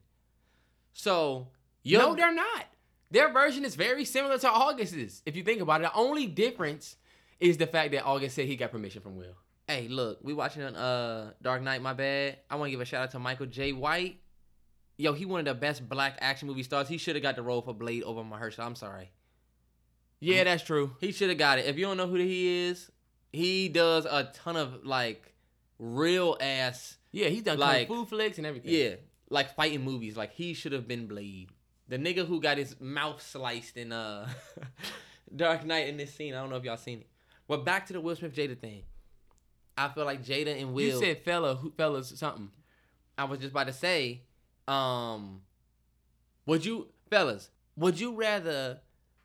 [0.92, 1.48] So
[1.82, 2.66] yo, no, they're not.
[3.10, 5.22] Their version is very similar to August's.
[5.26, 6.94] If you think about it, the only difference
[7.40, 9.34] is the fact that August said he got permission from Will.
[9.70, 11.80] Hey, look, we watching uh Dark Knight.
[11.80, 12.38] My bad.
[12.50, 14.18] I want to give a shout out to Michael Jai White.
[14.98, 16.88] Yo, he one of the best black action movie stars.
[16.88, 18.66] He should have got the role for Blade over Mahershala.
[18.66, 19.12] I'm sorry.
[20.18, 20.96] Yeah, that's true.
[21.00, 21.66] He should have got it.
[21.66, 22.90] If you don't know who he is,
[23.32, 25.32] he does a ton of like
[25.78, 28.72] real ass, Yeah, he's done Like- kung fu flicks and everything.
[28.74, 28.96] yeah,
[29.30, 30.16] like fighting movies.
[30.16, 31.50] Like he should have been Blade.
[31.86, 34.28] The nigga who got his mouth sliced in uh
[35.36, 36.34] Dark Knight in this scene.
[36.34, 37.06] I don't know if y'all seen it.
[37.46, 38.82] But back to the Will Smith Jada thing.
[39.84, 40.84] I feel like Jada and Will.
[40.94, 42.50] You said fella, who- fellas, something.
[43.16, 44.22] I was just about to say,
[44.68, 45.42] um,
[46.46, 48.80] would you, fellas, would you rather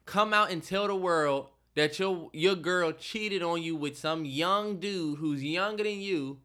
[0.05, 4.23] come out and tell the world that your your girl cheated on you with some
[4.25, 6.39] young dude who's younger than you,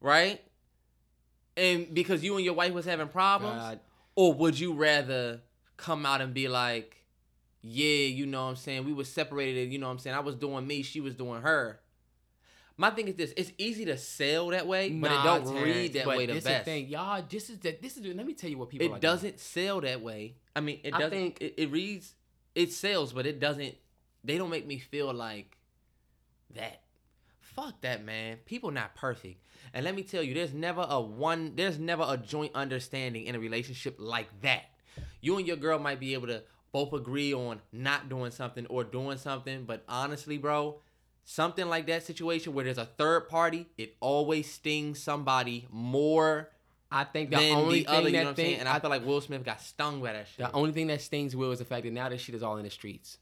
[0.00, 0.40] right?
[1.56, 3.80] And because you and your wife was having problems, God.
[4.14, 5.42] or would you rather
[5.76, 7.04] come out and be like,
[7.62, 10.20] yeah, you know what I'm saying, we were separated, you know what I'm saying, I
[10.20, 11.80] was doing me, she was doing her.
[12.80, 15.76] My thing is this: it's easy to sell that way, but Nah, it don't Terrence,
[15.76, 16.64] read that way the this best.
[16.64, 17.22] The thing, y'all.
[17.28, 17.76] This is the.
[17.82, 18.06] This is.
[18.06, 18.94] Let me tell you what people.
[18.94, 20.36] It doesn't sell that way.
[20.54, 21.10] I mean, it I doesn't.
[21.10, 22.14] think- it, it reads,
[22.54, 23.74] it sells, but it doesn't.
[24.22, 25.58] They don't make me feel like
[26.54, 26.82] that.
[27.40, 28.36] Fuck that, man.
[28.46, 29.42] People not perfect,
[29.74, 31.54] and let me tell you, there's never a one.
[31.56, 34.66] There's never a joint understanding in a relationship like that.
[35.20, 38.84] You and your girl might be able to both agree on not doing something or
[38.84, 40.80] doing something, but honestly, bro.
[41.30, 46.48] Something like that situation where there's a third party, it always stings somebody more
[46.90, 48.08] I think the only the thing other.
[48.08, 48.54] You know that what I'm thing.
[48.60, 50.38] And I feel like Will Smith got stung by that shit.
[50.38, 52.56] the only thing that stings Will is the fact that now this shit is all
[52.56, 53.18] in the streets.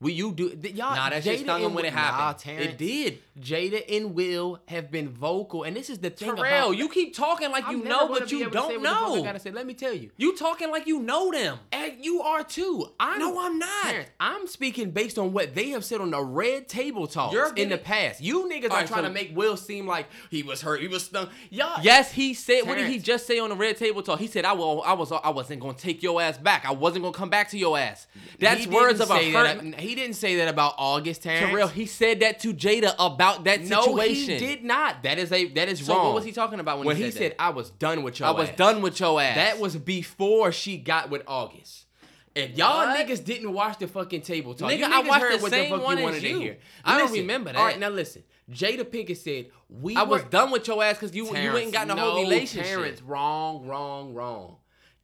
[0.00, 0.94] We you do th- y'all.
[0.96, 2.38] nah, that shit Jada stung him and when it Will- Nah, happened.
[2.38, 3.18] Terrence, it did.
[3.38, 6.76] Jada and Will have been vocal, and this is the thing Terrell, about.
[6.76, 8.88] you keep talking like I'm you know, but you able to say don't what the
[8.88, 9.22] fuck I know.
[9.24, 9.50] gotta say.
[9.50, 10.10] Let me tell you.
[10.16, 11.58] You talking like you know them.
[11.72, 12.86] And you are too.
[12.98, 13.84] I'm, No, I'm not.
[13.90, 17.52] Terrence, I'm speaking based on what they have said on the red table talks You're
[17.54, 18.20] in the past.
[18.22, 20.88] You niggas are Alright, trying so- to make Will seem like he was hurt, he
[20.88, 21.28] was stung.
[21.50, 22.62] Y'all, Yes, he said.
[22.66, 24.18] What did he just say on the red table talk?
[24.18, 24.82] He said, "I will.
[24.82, 25.12] I was.
[25.12, 26.64] I wasn't gonna take your ass back.
[26.66, 28.06] I wasn't gonna come back to your ass."
[28.38, 29.62] That's words didn't of a hurt.
[29.62, 31.50] that- he didn't say that about August Terrence.
[31.50, 34.38] Terrell, he said that to Jada about that no, situation.
[34.38, 35.02] he did not.
[35.02, 36.06] That is a that is So wrong.
[36.06, 38.18] what was he talking about when, when he, he said, said, "I was done with
[38.20, 38.34] your ass.
[38.34, 39.34] I was done with your ass"?
[39.36, 41.86] That was before she got with August.
[42.34, 42.96] If y'all What?
[42.96, 45.70] niggas didn't watch the fucking table talk, Nigga, you I watched heard the what same
[45.70, 46.32] the fuck one you wanted you.
[46.34, 46.58] to hear.
[46.84, 47.80] I don't remember All right, that.
[47.80, 48.22] now listen.
[48.48, 51.58] Jada Pinkett said we I were was done with your ass because you you Terrence,
[51.58, 52.66] ain't got no, no whole relationship.
[52.66, 54.56] Terrence, wrong, wrong, wrong.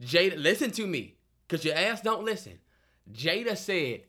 [0.03, 1.16] Jada, listen to me,
[1.49, 2.59] cause your ass don't listen.
[3.12, 4.03] Jada said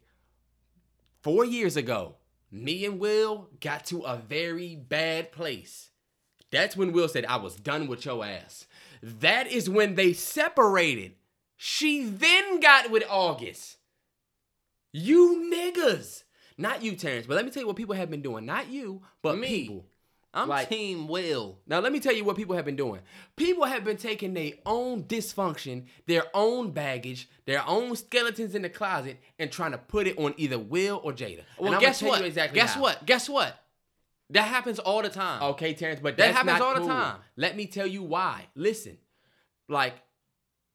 [1.27, 2.15] four years ago,
[2.49, 5.89] me and Will got to a very bad place.
[6.51, 8.65] That's when Will said, I was done with your ass.
[9.03, 11.15] That is when they separated.
[11.57, 13.75] She then got with August.
[14.93, 16.23] You niggas.
[16.57, 18.45] Not you, Terrence, but let me tell you what people have been doing.
[18.45, 19.63] Not you, but Me.
[19.63, 19.85] people.
[20.33, 21.59] I'm Like- Team Will.
[21.67, 23.01] Now, let me tell you what people have been doing.
[23.35, 28.69] People have been taking their own dysfunction, their own baggage, their own skeletons in the
[28.69, 31.39] closet, and trying to put it on either Will or Jada.
[31.39, 32.19] And Well, I'ma guess tell what?
[32.19, 32.81] You exactly guess how.
[32.81, 33.05] what?
[33.05, 33.63] Guess what?
[34.31, 35.41] That happens all the time.
[35.41, 37.19] Okay, Terrence, but That happens all the time.
[37.37, 38.47] Let me tell you why.
[38.55, 38.97] Listen,
[39.69, 39.95] like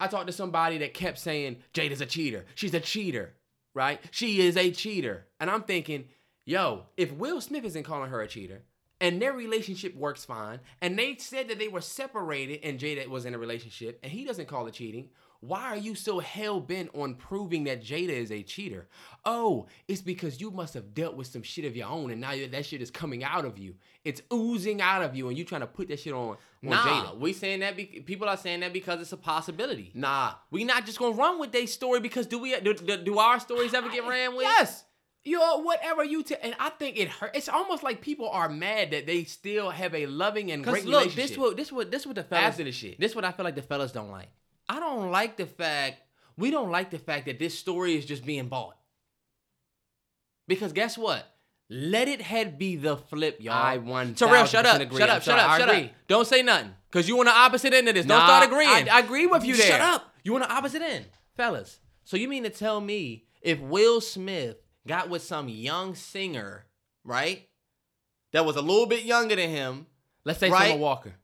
[0.01, 2.47] I talked to somebody that kept saying Jada's a cheater.
[2.55, 3.35] She's a cheater,
[3.75, 4.01] right?
[4.11, 6.07] She is a cheater, and I'm thinking,
[6.47, 8.63] yo, if Will Smith isn't calling her a cheater.
[9.03, 10.61] And their relationship works fine.
[10.81, 14.25] And they said that they were separated and Jada was in a relationship and he
[14.25, 15.09] doesn't call it cheating.
[15.41, 18.87] Why are you so hell bent on proving that Jada is a cheater?
[19.25, 22.33] Oh, it's because you must have dealt with some shit of your own and now
[22.53, 23.75] that shit is coming out of you.
[24.05, 26.79] It's oozing out of you and you're trying to put that shit on, on Nah,
[26.85, 27.19] Jada.
[27.19, 29.91] we saying that be- people are saying that because it's a possibility.
[29.95, 30.35] Nah.
[30.53, 33.41] We not just gonna run with their story because do we do, do, do our
[33.41, 34.45] stories ever get ran with?
[34.45, 34.85] Yes.
[35.25, 37.31] Yo, whatever you tell, and I think it hurt.
[37.35, 41.03] It's almost like people are mad that they still have a loving and great look,
[41.05, 41.29] relationship.
[41.29, 42.99] this what this what this what the fellas After the shit.
[42.99, 44.29] This what I feel like the fellas don't like.
[44.69, 46.03] I don't like the fact
[46.37, 48.77] we don't like the fact that this story is just being bought.
[50.49, 51.25] Because guess what?
[51.71, 53.55] Let it head be the flip, y'all.
[53.55, 54.99] I 1000% Terrell, shut up, agree.
[54.99, 55.91] shut up, shut up, shut up.
[56.09, 58.07] Don't say nothing, cause you on the opposite end of this.
[58.07, 58.89] Don't start agreeing.
[58.89, 59.69] I- I agree with you there.
[59.69, 60.13] Shut up.
[60.25, 61.07] You on the opposite end,
[61.37, 61.79] fellas.
[62.05, 66.65] So you mean to tell me if Will Smith got with some young singer,
[67.05, 67.49] right?
[68.33, 69.87] That was a little bit younger than him.
[70.25, 70.71] Let's say Right?
[70.71, 71.15] Summer Walker.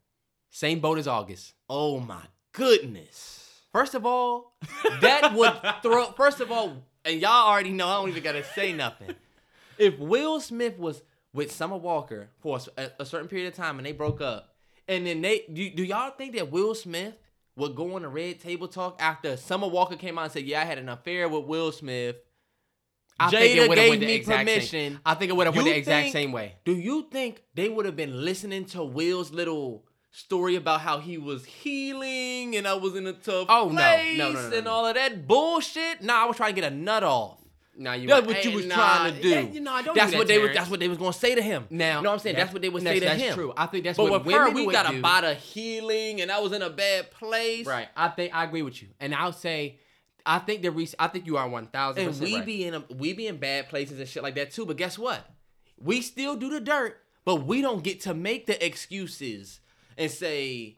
[0.51, 1.55] Same boat as August.
[1.69, 3.63] Oh my goodness.
[3.73, 4.55] First of all,
[5.01, 6.07] that would throw.
[6.13, 9.15] First of all, and y'all already know I don't even gotta say nothing.
[9.79, 13.93] If Will Smith was with Summer Walker for a certain period of time and they
[13.93, 14.55] broke up,
[14.89, 17.15] and then they do, do y'all think that Will Smith
[17.57, 20.63] would go on a red table talk after Summer Walker came out and said, "Yeah,
[20.63, 22.17] I had an affair with Will Smith."
[23.21, 25.01] I think it Jada gave me exact same- permission.
[25.05, 26.55] I think it would have went the exact think- same way.
[26.65, 31.19] Do you think they would have been listening to Will's little story about how he
[31.19, 33.75] was healing and I was in a tough Oh, no.
[33.77, 36.03] place No, no, no, no, and all of that bullshit?
[36.03, 37.39] Nah, I was trying to get a nut off.
[37.81, 38.35] Nah, you That's right.
[38.37, 39.51] what you was nah, trying to do.
[39.55, 40.37] you know, I don't that's do that, what they.
[40.39, 40.57] Terrence.
[40.57, 41.65] That's what they was gonna say to him.
[41.71, 42.35] Now, you know what I'm saying?
[42.35, 43.27] That's, that's- what they would say to that's him.
[43.29, 43.53] That's true.
[43.57, 44.99] I think that's but what with her, we got do.
[44.99, 47.67] about a healing, and I was in a bad place.
[47.67, 47.87] Right.
[47.97, 48.89] I think I agree with you.
[48.99, 49.79] And I'll say,
[50.29, 52.45] I think the re- I think you are one thousand And we right.
[52.45, 54.67] be in a, we be in bad places and shit like that too.
[54.67, 55.25] But guess what?
[55.81, 59.61] We still do the dirt, but we don't get to make the excuses
[59.97, 60.77] and say,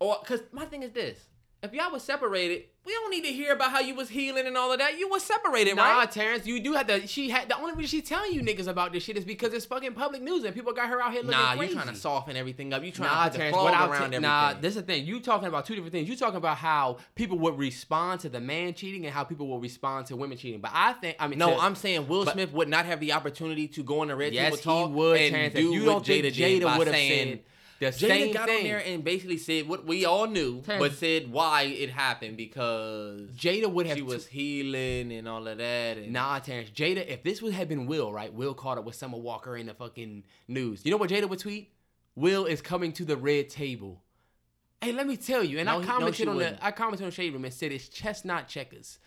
[0.00, 1.20] or because my thing is this:
[1.62, 4.56] if y'all was separated, we don't need to hear about how you was healing and
[4.56, 4.96] all of that.
[4.98, 5.94] You was separated, Nah, right?
[6.00, 7.04] Nah, Terrence, you do have to.
[7.08, 9.64] She had the only reason she's telling you niggas about this shit is because it's
[9.64, 11.74] fucking public news and people got her out here looking Nah, crazy.
[11.74, 12.84] Nah, you trying to soften everything up.
[12.84, 14.22] You trying Nah, to Terrence, what around t- everything.
[14.22, 15.04] nah, this is the thing.
[15.06, 16.08] You talking about two different things.
[16.08, 19.58] You talking about how people would respond to the man cheating and how people will
[19.60, 20.60] respond to women cheating.
[20.60, 23.14] But I think, I mean, no, to- I'm saying Will Smith would not have the
[23.14, 25.20] opportunity to go on the red yes, table talk he would.
[25.20, 27.40] and Terrence, do if you don't Jada, by Jada would have said
[27.78, 28.58] the Jada same got thing.
[28.58, 32.36] on there and basically said what we all knew, Terrence- but said why it happened
[32.36, 35.98] because Jada would have she was healing and all of that.
[35.98, 36.70] And Nah, Terrence.
[36.70, 38.32] Jada, if this would have been Will, right?
[38.32, 40.82] Will caught up with Summer Walker in the fucking news.
[40.84, 41.72] You know what Jada would tweet?
[42.14, 44.02] Will is coming to the red table.
[44.80, 46.56] Hey, let me tell you, and No, I he- no, commented on wouldn't.
[46.60, 48.98] the I commented on Shade Room and said it's chestnut checkers.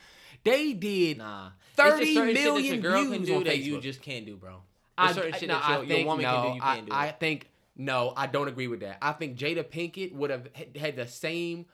[0.44, 3.36] They did nah, It's 30 just certain shit that your million girl can views do
[3.36, 4.62] on that you just can't do, bro.
[4.98, 6.86] I, certain I- shit no, that I your, your woman no, can do you can't
[6.88, 6.92] do.
[6.94, 7.20] I it.
[7.20, 7.48] think
[7.80, 8.98] no, I don't agree with that.
[9.02, 11.66] I think Jada Pinkett would have had- the same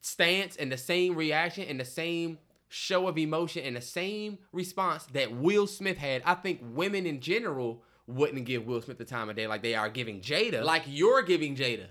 [0.00, 2.38] stance and the same reaction and the same
[2.68, 6.22] show of emotion and the same response that Will Smith had.
[6.24, 9.74] I think women in general wouldn't give Will Smith the time of day like they
[9.74, 10.62] are giving Jada.
[10.64, 11.86] like you're giving Jada,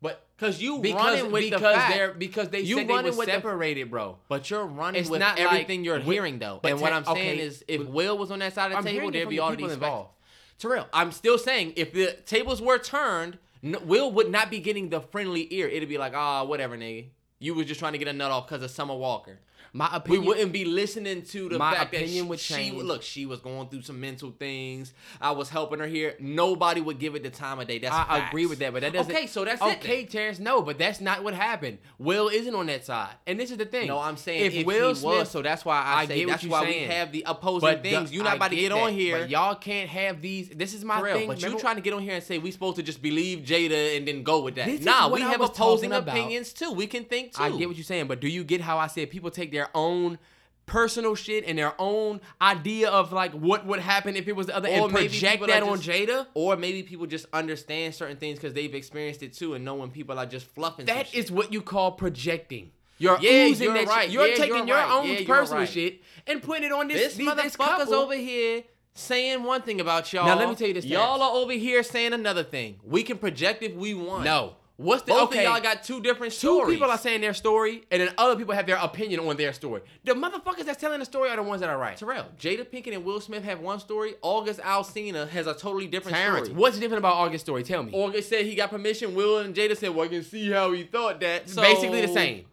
[0.00, 2.92] but cause you because running with because the fact, they're because they You said they
[2.94, 4.16] running were with the- separated, bro.
[4.28, 6.60] But you're running It's with not like everything you're Wi- hearing though.
[6.64, 8.90] and what I'm saying okay, is if Will was on that side of I'm the
[8.90, 10.10] table, there'd be all people these involved.
[10.58, 15.00] Terrell, I'm still saying if the tables were turned, Will would not be getting the
[15.00, 15.68] friendly ear.
[15.68, 17.06] It'd be like, ah, whatever, nigga.
[17.38, 19.38] You was just trying to get a nut off because of Summer Walker.
[19.78, 22.82] My We wouldn't be listening to the My fact that opinion she, would she change.
[22.82, 23.02] look.
[23.02, 24.92] She was going through some mental things.
[25.20, 26.16] I was helping her here.
[26.18, 27.78] Nobody would give it the time of day.
[27.78, 28.28] That's I facts.
[28.30, 29.14] agree with that, but that doesn't.
[29.14, 30.10] Okay, so that's okay, it.
[30.10, 30.40] Terrence.
[30.40, 31.78] No, but that's not what happened.
[31.96, 33.86] Will isn't on that side, and this is the thing.
[33.86, 36.26] No, I'm saying if, Will he Smith, was, so that's why I, I say get
[36.26, 36.88] what that's you're why saying.
[36.88, 38.12] we have the opposing but things.
[38.12, 39.26] You're not I about to get that, on here.
[39.26, 40.48] Y'all can't have these.
[40.48, 41.28] This is my thing.
[41.28, 43.96] but you trying to get on here and say we supposed to just believe Jada
[43.96, 44.66] and then go with that.
[44.66, 46.72] This nah, we I have opposing opinions too.
[46.72, 47.44] We can think too.
[47.44, 49.67] I get what you're saying, but do you get how I said people take their
[49.74, 50.18] own
[50.66, 54.54] personal shit and their own idea of like what would happen if it was the
[54.56, 56.26] other and maybe project that on just- Jada.
[56.34, 59.90] Or maybe people just understand certain things because they've experienced it too, and know when
[59.90, 60.84] people are just fluffing.
[60.86, 61.30] That shit.
[61.30, 62.70] what you call projecting.
[62.98, 63.88] You're Yeah, oozing you're that shit.
[63.88, 64.10] right.
[64.10, 64.90] You're Yeah, taking you're your right.
[64.90, 65.68] own Yeah, personal right.
[65.68, 70.12] shit and putting it on this, this these- motherfucker's over here saying one thing about
[70.12, 70.26] y'all.
[70.26, 72.80] Now, let me tell you this, Y'all are over here saying another thing.
[72.84, 74.24] We can project if we want.
[74.24, 74.56] No.
[74.78, 75.42] What's the Okay.
[75.42, 76.76] Y'all got two different Two stories.
[76.76, 79.82] people are saying their story, and then other people have their opinion on their story.
[80.04, 81.96] The motherfuckers that's telling the story are the ones that are right.
[81.96, 84.14] Terrell, Jada Pinkett and Will Smith have one story.
[84.22, 86.60] August Alsina has a totally different Terrence, story.
[86.60, 87.64] what's different about August's story?
[87.64, 87.90] Tell me.
[87.92, 89.16] August said he got permission.
[89.16, 92.12] Will and Jada said, "Well, I can see how he thought that." So, Basically the
[92.12, 92.44] same.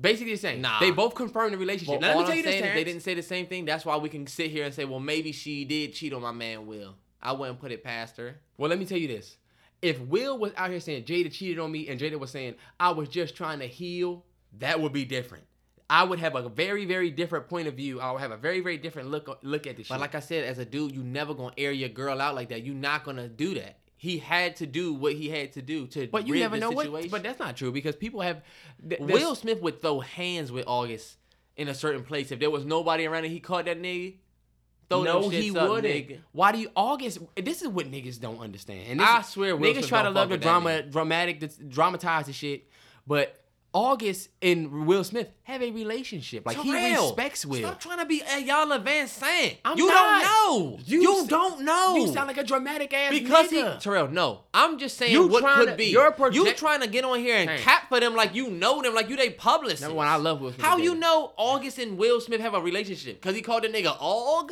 [0.00, 0.62] Basically the same.
[0.62, 0.80] Nah.
[0.80, 2.00] They both confirmed the relationship.
[2.00, 3.66] Now, let me tell I'm you this, they didn't say the same thing.
[3.66, 6.32] That's why we can sit here and say, "Well, maybe she did cheat on my
[6.32, 8.40] man Will." I wouldn't put it past her.
[8.58, 9.36] Well, let me tell you this.
[9.82, 12.90] If Will was out here saying Jada cheated on me and Jada was saying I
[12.92, 14.24] was just trying to heal,
[14.58, 15.44] that would be different.
[15.90, 18.00] I would have a very, very different point of view.
[18.00, 19.94] I would have a very, very different look look at this shit.
[19.94, 22.48] But like I said, as a dude, you never gonna air your girl out like
[22.48, 22.64] that.
[22.64, 23.76] You're not gonna do that.
[23.96, 26.08] He had to do what he had to do to.
[26.08, 26.86] but you never the know what.
[26.86, 27.10] situation.
[27.10, 28.42] But that's not true because people have.
[28.88, 31.18] th- Will Smith would throw hands with August
[31.56, 34.14] in a certain place if there was nobody around and he caught that nigga.
[34.88, 35.94] Throw no, he up, wouldn't.
[36.08, 36.18] nigga.
[36.32, 37.18] Why do you August?
[37.36, 38.84] This is what niggas don't understand.
[38.88, 42.68] And this I swear Will niggas try to love the drama, dramatic, dramatize the shit.
[43.06, 43.38] But
[43.74, 46.44] August and Will Smith have a relationship.
[46.44, 47.60] Like he Terrell, respects Will.
[47.60, 49.56] Stop trying to be a y'all Advanced Saint.
[49.64, 50.22] I'm you not.
[50.22, 50.22] don't
[50.74, 50.78] know.
[50.84, 51.96] You You, s- don't know.
[51.96, 53.74] You sound like a dramatic ass because nigga.
[53.76, 54.42] he Terrell, no.
[54.52, 55.86] I'm just saying You what could be.
[55.86, 57.58] you're you project- trying to get on here and Hey.
[57.62, 59.80] cap for them like you know them, like you they publicist.
[59.80, 62.60] Number one, I love Will Smith How you know August and Will Smith have a
[62.60, 63.22] relationship?
[63.22, 64.50] Because he called the nigga Aug?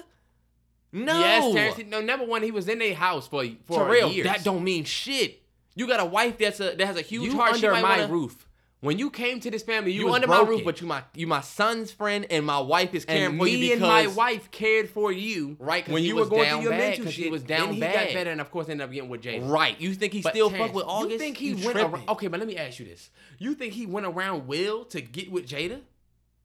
[0.92, 1.18] No.
[1.20, 4.26] Yes, he- No, number one, he was in a house for for Terrell, years.
[4.26, 5.42] that don't mean shit.
[5.76, 7.57] You got a wife that's a that has a huge you heart.
[7.57, 8.46] She under might my wanna- roof.
[8.83, 10.44] When you came to this family, you, You, under broken.
[10.46, 13.38] my roof, but you my you my son's friend, and my wife is caring and
[13.38, 15.87] for me you and my wife cared for you right?
[15.87, 17.31] when you were going through your mental 'cause he shit.
[17.31, 18.07] was then down he bad.
[18.07, 19.46] got better, and of course ended up getting with Jada.
[19.46, 19.79] Right.
[19.79, 21.12] You think he But still Terrence, fuck with August?
[21.12, 21.92] You think he You went tripping.
[21.92, 22.09] around?
[22.09, 25.31] Okay, but let me ask you this: You think he went around Will to get
[25.31, 25.83] with Jada?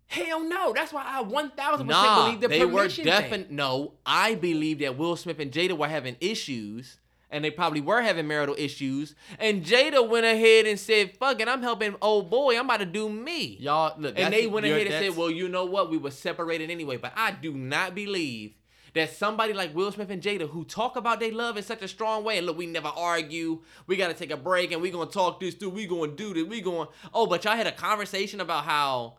[0.07, 0.71] Hell no.
[0.73, 3.11] That's why I one thousand percent Nah, believe the they were permission thing.
[3.13, 3.93] definitely no.
[4.05, 6.99] I believe that Will Smith and Jada were having issues,
[7.31, 9.15] and they probably were having marital issues.
[9.39, 12.57] And Jada went ahead and said, "Fuck it, I'm helping old boy.
[12.57, 15.49] I'm about to do me." Y'all look, and they went ahead and said, "Well, you
[15.49, 15.89] know what?
[15.89, 18.53] We were separated anyway." But I do not believe
[18.93, 21.87] that somebody like Will Smith and Jada, who talk about their love in such a
[21.87, 23.61] strong way, and look, we never argue.
[23.87, 25.71] We got to take a break, and we gonna talk this through.
[25.71, 26.43] We gonna do this.
[26.45, 26.87] We going.
[27.13, 29.17] Oh, but y'all had a conversation about how.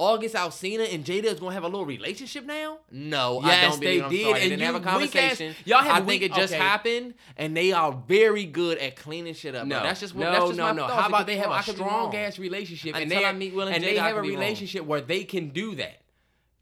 [0.00, 2.78] August Alsina and Jada is gonna have a little relationship now?
[2.90, 4.32] No, I don't believe they I'm did, sorry.
[4.32, 5.54] They and didn't have a weak ass- conversation.
[5.66, 6.62] y'all have I think weak- it just okay.
[6.62, 9.66] happened, and they are very good at cleaning shit up.
[9.66, 9.82] No, bro.
[9.84, 10.86] that's just what, no, that's just no, my no.
[10.86, 13.76] How about they have a strong ass relationship and Until they I meet Will and
[13.76, 14.38] and Jada, they have a be wrong.
[14.38, 16.00] relationship where they can do that.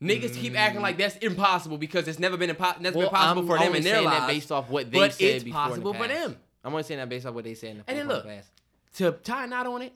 [0.03, 0.57] Niggas keep mm.
[0.57, 3.75] acting like that's impossible because it's never been impo- that's been possible I'm for them
[3.77, 4.21] in their saying lives.
[4.21, 6.37] that based off what they but said it's before the possible for them.
[6.65, 8.27] I'm only saying that based off what they said in the And then look,
[8.97, 9.93] to tie a knot on it,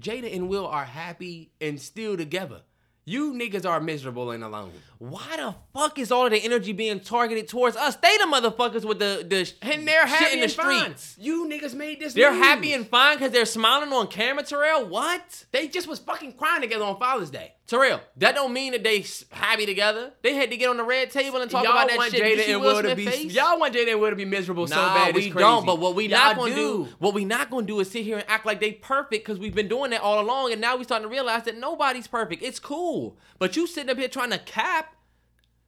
[0.00, 2.62] Jada and Will are happy and still together.
[3.06, 4.72] You niggas are miserable and alone.
[5.10, 7.96] Why the fuck is all of the energy being targeted towards us?
[7.96, 10.80] They the motherfuckers with the the And they're shit happy in the and fine.
[10.96, 11.16] streets.
[11.18, 12.14] You niggas made this.
[12.14, 12.42] They're news.
[12.42, 14.86] happy and fine because they're smiling on camera, Terrell.
[14.86, 15.44] What?
[15.52, 17.52] they just was fucking crying together on Father's Day.
[17.66, 20.12] Terrell, that don't mean that they happy together.
[20.20, 22.22] They had to get on the red table and talk y'all about that shit.
[22.46, 23.32] Jada and Will to be face?
[23.32, 25.14] y'all want Jada and Will to be miserable so Nah, bad.
[25.14, 25.64] we don't.
[25.64, 28.18] But what we Y'all not gonna do, what we not gonna do is sit here
[28.18, 30.84] and act like they perfect because we've been doing that all along, and now we
[30.84, 32.42] starting to realize that nobody's perfect.
[32.42, 34.93] It's cool, but you sitting up here trying to cap.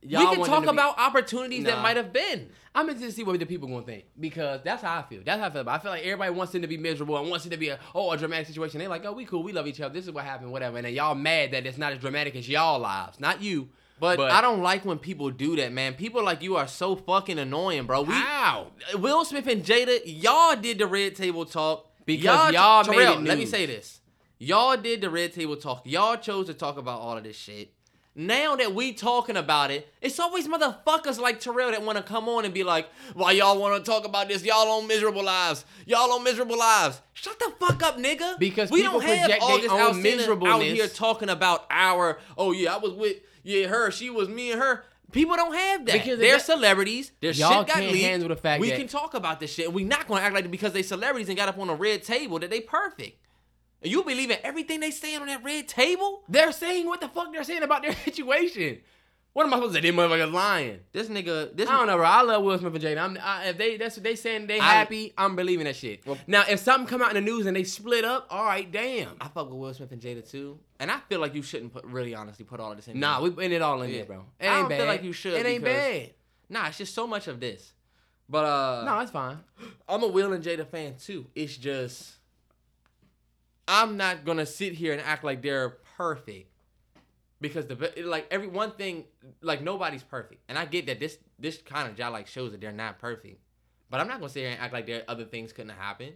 [0.03, 2.51] Y'all we can talk be- about opportunities that might have been.
[2.75, 5.23] I'm interested to see what the people gonna think because that's how I feel.
[5.25, 5.63] That's how I feel.
[5.63, 5.77] About.
[5.77, 5.81] it.
[5.81, 7.79] I feel like everybody wants it to be miserable and wants it to be a
[7.95, 8.79] oh a dramatic situation.
[8.79, 9.95] They're like, oh, we cool, we love each other.
[9.95, 10.77] This is what happened, whatever.
[10.77, 13.71] And then y'all mad that it's not as dramatic as y'all lives, not you.
[13.99, 15.95] But, I don't like when people do that, man.
[15.95, 18.03] People like you are so fucking annoying, bro.
[18.03, 18.67] We How?
[18.95, 23.25] Will Smith and Jada, y'all did the red table talk Because y'all made Terrell, it
[23.25, 24.01] Let me say this:
[24.39, 25.87] y'all did the red table talk.
[25.87, 27.73] Y'all chose to talk about all of this shit.
[28.19, 32.31] Now that we talking about it, it's always motherfuckers like Terrell that want to come
[32.31, 34.43] on and be like, "Why y'all want to talk about this?
[34.43, 35.67] Y'all on miserable lives.
[35.85, 37.03] Y'all on miserable lives.
[37.13, 38.39] Shut the fuck up, nigga.
[38.39, 42.19] Because we don't have all this out here talking about our.
[42.39, 43.91] Oh yeah, I was with yeah her.
[43.91, 44.85] She was me and her.
[45.13, 45.93] People don't have that.
[45.93, 47.13] Because they're that- celebrities.
[47.21, 48.05] Their Y'all shit got can't leaked.
[48.07, 49.71] handle the fact we that- can talk about this shit.
[49.73, 52.39] we not gonna act like because they celebrities and got up on a red table
[52.39, 53.21] that they perfect.
[53.83, 56.23] You believe in everything they saying on that red table?
[56.29, 58.79] They're saying what the fuck they're saying about their situation.
[59.33, 59.87] What am I supposed to say?
[59.91, 60.81] Them motherfuckers lying.
[60.93, 62.07] This nigga, this I don't know, bro.
[62.07, 62.99] I love Will Smith and Jada.
[63.03, 66.07] I'm, I, if they that's what they saying they I- happy, I'm believing that shit.
[66.07, 68.71] Well- now, if something come out in the news and they split up, all right,
[68.73, 69.11] damn.
[69.21, 71.85] I fuck with Will Smith and Jada too, and I feel like you shouldn't put
[71.85, 72.99] really honestly put all of this in.
[72.99, 73.31] Nah, there.
[73.31, 73.97] we in it all in Yeah.
[73.99, 74.25] there, bro.
[74.41, 74.79] It I ain't don't bad.
[74.79, 76.11] feel like you should It ain't bad.
[76.49, 77.75] nah, it's just so much of this.
[78.31, 79.39] But uh, No, it's fine.
[79.87, 81.27] I'm a Will and Jada fan too.
[81.35, 82.11] It's just
[83.69, 86.51] I'm not gonna sit here and act like they're perfect
[87.41, 89.05] because the like every one thing
[89.43, 92.61] like nobody's perfect, and I get that this this kind of job like shows that
[92.61, 93.41] they're not perfect,
[93.91, 96.13] but I'm not gonna sit here and act like there other things couldn't have happened.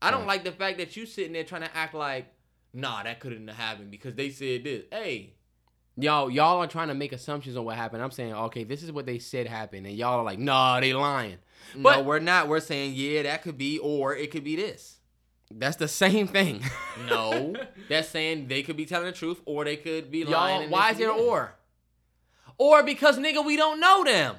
[0.00, 0.28] I don't Right.
[0.28, 2.26] like the fact that you sitting there trying to act like
[2.72, 4.84] nah that couldn't have happened because they said this.
[4.90, 5.34] Hey,
[5.96, 8.02] Y'all, y'all are trying to make assumptions on what happened.
[8.02, 10.92] I'm saying, okay, this is what they said happened, and y'all are like, nah, they
[10.92, 11.38] lying.
[11.76, 12.48] no, But- we're not.
[12.48, 14.98] We're saying yeah that could be or it could be this.
[15.50, 16.62] That's the same thing.
[17.08, 17.54] No,
[17.88, 20.54] that's saying they could be telling the truth or they could be lying.
[20.54, 20.62] y'all.
[20.62, 21.54] and Why is there an or?
[22.56, 24.36] Or because nigga, we don't know them.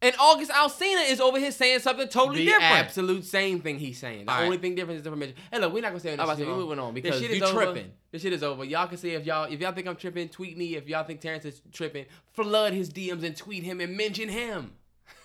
[0.00, 2.72] And August Alsina is over here saying something totally the different.
[2.72, 4.26] absolute same thing he's saying.
[4.26, 4.44] The All right.
[4.44, 5.34] only thing difference is the information.
[5.52, 6.46] Hey, look, we're not gonna say I'm about to this.
[6.46, 7.90] say, we moving on because shit you is tripping.
[8.12, 8.64] This shit is over.
[8.64, 10.76] Y'all can say if y'all if y'all think I'm tripping, tweet me.
[10.76, 14.70] If y'all think Terrence is tripping, flood his DMs and tweet him and mention him.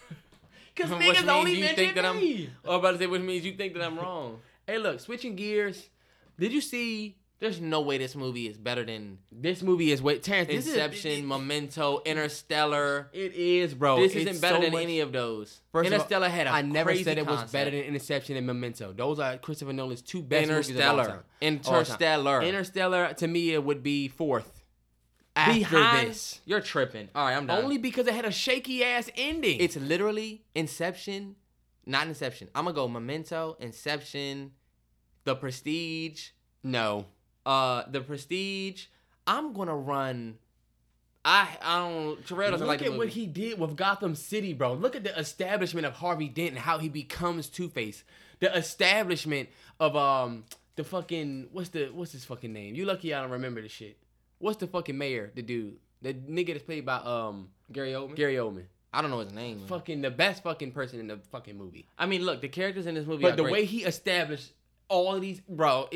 [0.76, 2.50] Cause Which niggas only mention think that I'm- me.
[2.66, 4.40] I'm about to say, which means you think that I'm wrong.
[4.68, 5.90] Hey, look, switching gears.
[6.40, 9.92] Did you see There's no way this movie is better than this movie?
[9.92, 10.48] Is what Terrence?
[10.48, 13.10] This is- Inception, Memento, Interstellar.
[13.12, 13.98] It is, bro.
[14.00, 15.60] this isn't better so than much- any of those.
[15.74, 18.94] Of all, Interstellar had a I never said it was better than Interception and Memento.
[18.94, 21.06] Those are Christopher Nolan's two best movies of all Interstellar.
[21.10, 21.24] time.
[21.42, 22.42] Interstellar.
[22.44, 24.62] Interstellar to me it would be fourth.
[25.36, 27.10] After Behind this, You're tripping.
[27.16, 27.62] All right, I'm done.
[27.64, 29.60] only because it had a shaky ass ending.
[29.60, 31.36] It's literally Inception,
[31.86, 32.50] not Inception.
[32.56, 34.52] I'm gonna go Memento, Inception,
[35.24, 36.30] The Prestige,
[36.64, 37.06] no.
[37.46, 38.86] uh, The Prestige.
[39.28, 40.38] I'm gonna run.
[41.26, 42.28] I I don't.
[42.28, 44.74] Terrell doesn't Look like the at what he did with Gotham City, bro.
[44.74, 48.04] Look at the establishment of Harvey Dent and how he becomes Two Face.
[48.40, 49.48] The establishment
[49.80, 50.44] of um
[50.76, 52.76] the fucking what's the what's his fucking name?
[52.76, 53.98] You lucky I don't remember the shit.
[54.40, 55.32] What's the fucking mayor?
[55.34, 58.16] The dude, the nigga that's played by um Gary Oldman.
[58.18, 58.66] Gary Oldman.
[58.94, 59.58] I don't know his name.
[59.60, 59.68] man.
[59.68, 61.88] Fucking the best fucking person in the fucking movie.
[61.98, 63.24] I mean, look, the characters in this movie.
[63.24, 63.54] But are the great.
[63.54, 64.52] way he established
[64.90, 65.96] all of these, bro, it,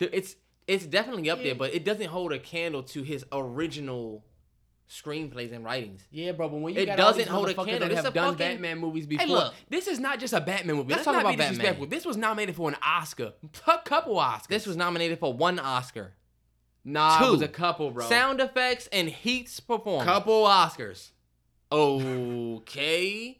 [0.00, 1.44] it, it's it's definitely up Yeah.
[1.44, 4.24] there, but it doesn't hold a candle to his original
[4.90, 6.02] screenplays and writings.
[6.10, 6.48] yeah, bro.
[6.48, 7.78] But when you It got doesn't these hold a candle.
[7.80, 9.54] that This have a done fucking- Batman movies before, Hey, look.
[9.68, 10.88] this is not just a Batman movie.
[10.94, 11.88] Let's Let's, talk not about be Batman.
[11.90, 13.34] This was nominated for an Oscar,
[13.66, 14.46] a couple Oscars.
[14.48, 16.14] This was nominated for one Oscar.
[16.84, 17.24] nah, two.
[17.26, 18.06] it was a couple, bro.
[18.08, 20.04] Sound effects and Heath's performance.
[20.08, 21.10] couple Oscars.
[21.70, 23.38] Okay.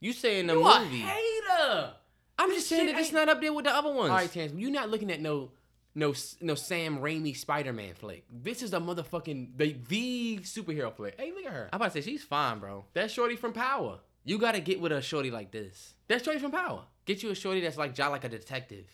[0.00, 1.92] You saying the You a hater.
[2.38, 4.10] I'm just saying that it's not up there with the other ones.
[4.10, 5.52] All right, Terrence, you're not looking at no,
[5.94, 8.24] no, no Sam Raimi Spider-Man flick.
[8.30, 11.20] This is a motherfucking the the superhero flick.
[11.20, 11.68] Hey, look at her.
[11.72, 12.84] I'm about to say she's fine, bro.
[12.94, 14.00] That's Shorty from Power.
[14.24, 15.94] You gotta get with a shorty like this.
[16.08, 16.82] That's Shorty from Power.
[17.04, 18.86] Get you a shorty that's like job like a detective.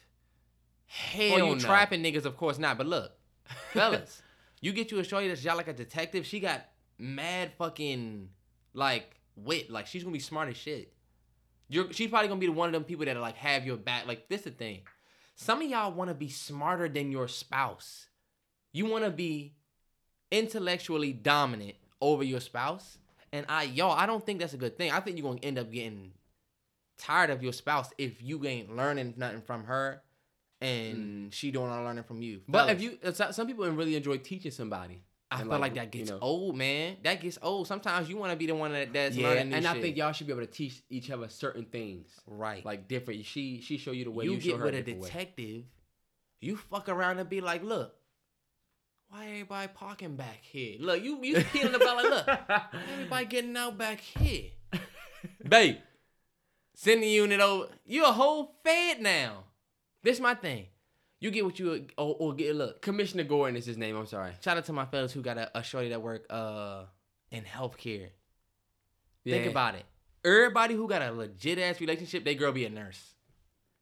[0.86, 1.58] Hell or you no.
[1.58, 2.78] trapping niggas, of course not.
[2.78, 3.12] But look,
[3.72, 4.22] fellas,
[4.60, 6.26] you get you a shorty that's job like a detective.
[6.26, 6.66] She got
[6.98, 8.30] mad fucking
[8.74, 9.70] like wit.
[9.70, 10.92] Like she's gonna be smart as shit.
[11.68, 14.06] You're she's probably gonna be one of them people that like have your back.
[14.06, 14.80] Like this the thing.
[15.34, 18.06] Some of y'all want to be smarter than your spouse.
[18.72, 19.54] You want to be
[20.30, 22.98] intellectually dominant over your spouse.
[23.32, 24.90] And I, y'all, I don't think that's a good thing.
[24.90, 26.12] I think you're gonna end up getting
[26.96, 30.02] tired of your spouse if you ain't learning nothing from her,
[30.60, 32.38] and she don't want learning from you.
[32.38, 32.42] Mm.
[32.48, 35.02] But Fellas, if you, some people really enjoy teaching somebody.
[35.30, 36.18] I feel like, that you gets know.
[36.20, 36.96] old, man.
[37.02, 37.66] That gets old.
[37.66, 39.82] Sometimes you want to be the one that, that's Yeah, learning new and I shit.
[39.82, 42.64] think y'all should be able to teach each other certain things, right.
[42.64, 43.26] like different.
[43.26, 45.08] She she show you the way you, you, show get her with a different way.
[45.08, 45.64] detective,
[46.40, 47.94] you fuck around and be like, look,
[49.10, 50.76] why everybody parking back here?
[50.80, 52.62] Look, you you peeling about like, look, why
[52.94, 54.50] everybody getting out back here,
[55.48, 55.76] babe.
[56.74, 57.66] Send the unit over.
[57.84, 59.44] You a whole fed now.
[60.04, 60.66] This my thing.
[61.20, 62.54] You get what you or, or get.
[62.54, 63.96] Look, Commissioner Gordon is his name.
[63.96, 64.32] I'm sorry.
[64.42, 66.84] shout out to my fellas who got a, a shorty that work uh
[67.30, 68.10] in healthcare.
[69.24, 69.84] Think about it.
[70.24, 73.14] Everybody who got a legit ass relationship, they girl be a nurse.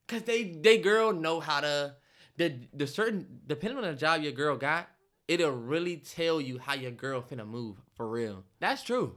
[0.09, 1.97] Cause they they girl know how to
[2.37, 4.89] the the certain depending on the job your girl got,
[5.29, 8.45] it'll really tell you how your girl finna move for real.
[8.61, 9.17] That's true.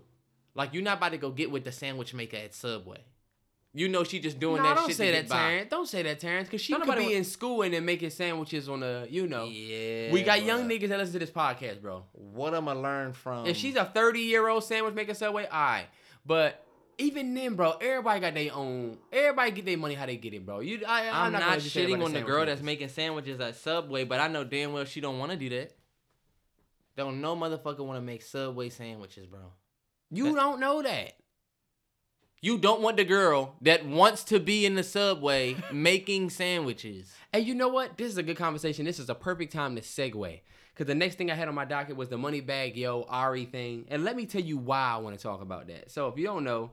[0.56, 3.04] Like you're not about to go get with the sandwich maker at Subway.
[3.80, 5.38] You know she just doing Nah, that don't shit say to that, get by.
[5.38, 5.70] Terrence.
[5.70, 8.10] Don't say that, Terrence, because she Don't could be wa- in school and then making
[8.10, 9.46] sandwiches on the, you know.
[9.46, 10.12] Yeah.
[10.12, 12.04] we got young niggas that listen to this podcast, bro.
[12.12, 13.46] What am I learn from?
[13.46, 15.86] If she's a 30 year old sandwich maker Subway, all right.
[16.26, 16.62] But
[16.98, 18.98] even then, bro, everybody got their own.
[19.14, 20.60] Everybody get their money how they get it, bro.
[20.60, 22.90] You, I, I'm, not, not, gonna just say shitting on the sandwich girl that's making
[22.90, 25.72] sandwiches at Subway, but I know damn well she don't want to do that.
[26.98, 29.40] Don't no motherfucker want to make Subway sandwiches, bro.
[30.12, 31.14] You don't know that.
[32.42, 37.12] You don't want the girl that wants to be in the Subway making sandwiches.
[37.34, 37.98] And you know what?
[37.98, 38.86] This is a good conversation.
[38.86, 40.40] This is a perfect time to segue.
[40.74, 43.86] Because the next thing I had on my docket was the Moneybagg yo Ari thing.
[43.90, 45.92] And let me tell you why I want to talk about that.
[45.92, 46.72] So if you don't know,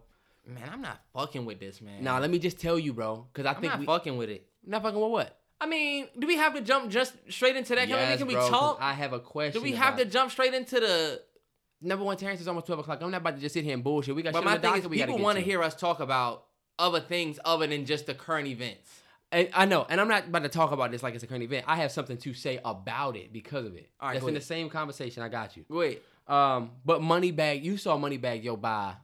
[0.49, 2.05] Man, I'm not fucking with this, man.
[2.05, 3.27] now let me just tell you, bro.
[3.33, 4.47] Because I I'm think not we fucking with it.
[4.65, 5.37] not fucking with what?
[5.61, 7.89] I mean, do we have to jump just straight into that?
[7.89, 8.79] Can, we- Yes, can we bro, talk?
[8.81, 9.61] I have a question.
[9.61, 11.21] do we have to jump straight into the?
[11.81, 13.01] Number one, Terrence is almost twelve o'clock.
[13.03, 14.15] I'm not about to just sit here and bullshit.
[14.15, 15.75] We got But shit my thing is, docket we gotta people want to hear us
[15.75, 16.45] talk about
[16.79, 19.01] other things other than just the current events.
[19.33, 21.43] And I know, and I'm not about to talk about this like it's a current
[21.43, 21.65] event.
[21.69, 23.91] I have something to say about it because of it.
[24.01, 25.23] All right, That's in the same conversation.
[25.23, 25.65] I got you.
[25.69, 28.95] Wait, Um, but Moneybagg, you saw Moneybagg yo buy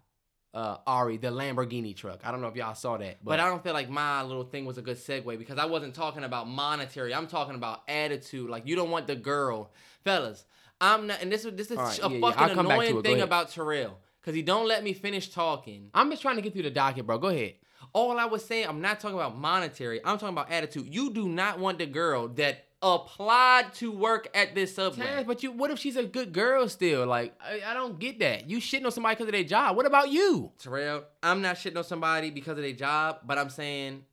[0.55, 2.21] uh Ari the Lamborghini truck.
[2.25, 4.45] I don't know if y'all saw that, but, but I don't feel like my little
[4.45, 7.15] thing was a good segue because I wasn't talking about monetary.
[7.15, 8.49] I'm talking about attitude.
[8.49, 9.73] Like you don't want the girl,
[10.05, 10.45] fellas.
[10.83, 13.21] I'm not, and this is this is right, a yeah, yeah, fucking to annoying thing
[13.21, 15.89] about Terrell because he don't let me finish talking.
[15.95, 17.19] I'm just trying to get through the docket, bro.
[17.19, 17.55] Go ahead.
[17.95, 20.01] All I was saying, I'm not talking about monetary.
[20.05, 20.93] I'm talking about attitude.
[20.93, 25.25] You do not want the girl that applied to work at this subway.
[25.25, 27.07] But you, what if she's a good girl still?
[27.07, 28.51] Like, I, I don't get that.
[28.51, 29.77] You shitting on somebody because of their job.
[29.77, 30.51] What about you?
[30.59, 34.05] Terrell, I'm not shitting on somebody because of their job, but I'm saying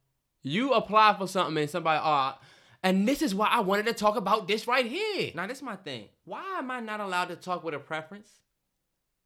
[0.43, 2.34] You apply for something and somebody, uh,
[2.84, 5.32] and this is why I wanted to talk about this right here.
[5.36, 6.06] Now, this is my thing.
[6.26, 8.30] Why am I not allowed to talk with a preference?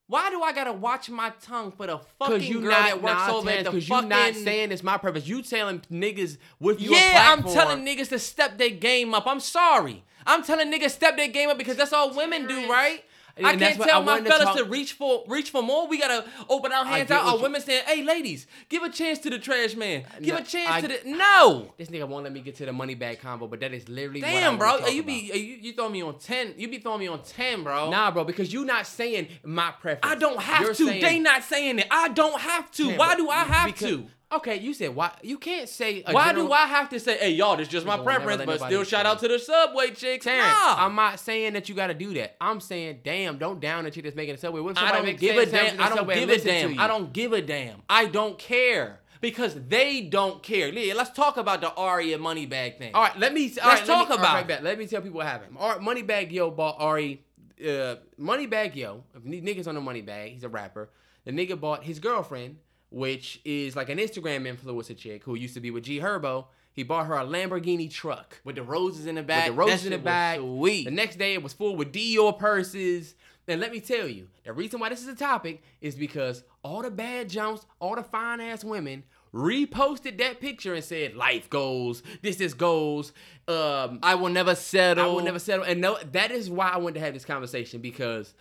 [0.07, 3.27] Why do I gotta watch my tongue for the fucking you girl not that works
[3.27, 4.03] nah, over at the cause fucking?
[4.03, 5.27] you not saying it's my purpose.
[5.27, 9.25] You telling niggas with your yeah, I'm telling niggas to step their game up.
[9.25, 10.03] I'm sorry.
[10.27, 13.03] I'm telling niggas step their game up because that's all women do, right?
[13.35, 15.63] And I can't tell I my wanted to fellas talk- to reach for reach for
[15.63, 15.87] more.
[15.87, 17.25] We gotta open our hands out.
[17.25, 20.05] Our you- women saying, "Hey, ladies, give a chance to the trash man.
[20.21, 22.65] Give No, a chance I- to the no." This nigga won't let me get to
[22.67, 25.07] the Moneybagg combo, but that is literally Damn, bro, you about.
[25.07, 26.53] be you, you throwing me on ten.
[26.57, 27.89] You be throwing me on ten, bro.
[27.89, 30.13] Nah, bro, because you not saying my preference.
[30.13, 30.85] I don't have You're to.
[30.87, 31.87] saying- they not saying it.
[31.89, 32.91] I don't have to.
[32.91, 34.07] Why do I have because- to?
[34.35, 35.11] Okay, you said why?
[35.21, 36.03] You can't say.
[36.09, 38.59] Why general- do I have to say, "Hey, y'all, this is just my preference," but
[38.61, 40.25] still shout out to the subway chicks?
[40.25, 40.85] Terrence, Nah.
[40.85, 42.35] I'm not saying that you got to do that.
[42.41, 44.61] I'm saying, damn, don't down the chick that's making a subway.
[44.61, 45.79] What I don't give a damn.
[45.81, 46.79] I don't give a damn.
[46.79, 47.81] I don't give a damn.
[47.89, 50.67] I don't care because they don't care.
[50.67, 52.93] Yeah, let's talk about the Ari and Moneybagg thing.
[52.93, 53.45] All right, let me.
[53.47, 55.55] Let's right, let talk me, about right, Let me tell people what happened.
[55.57, 57.23] All right, Moneybagg Yo bought Ari.
[57.61, 60.89] Uh, Moneybagg Yo, if niggas on the Moneybagg, he's a rapper.
[61.23, 62.57] The nigga bought his girlfriend,
[62.93, 66.45] which is like an Instagram influencer chick who used to be with G Herbo.
[66.73, 68.39] He bought her a Lamborghini truck.
[68.43, 69.47] With the roses in the with back.
[69.47, 70.39] the roses in the back.
[70.39, 70.85] Sweet.
[70.85, 73.15] The next day it was full with Dior purses.
[73.47, 76.81] And let me tell you, the reason why this is a topic is because all
[76.81, 82.03] the bad jumps, all the fine ass women reposted that picture and said, "Life goals.
[82.21, 83.11] This is goals.
[83.47, 85.03] Um, I will never settle.
[85.03, 87.81] I will never settle." And no, that is why I wanted to have this conversation
[87.81, 88.33] because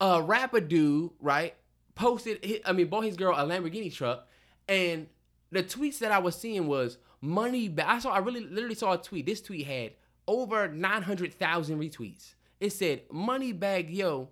[0.00, 1.54] a rapper dude, right,
[1.98, 2.62] posted.
[2.64, 4.26] I mean, bought his girl a Lamborghini truck,
[4.66, 5.08] and
[5.50, 7.88] the tweets that I was seeing was money back.
[7.88, 8.12] I saw.
[8.12, 9.26] I really literally saw a tweet.
[9.26, 9.92] This tweet had
[10.26, 12.34] over nine hundred thousand retweets.
[12.60, 14.30] It said, "Moneybagg yo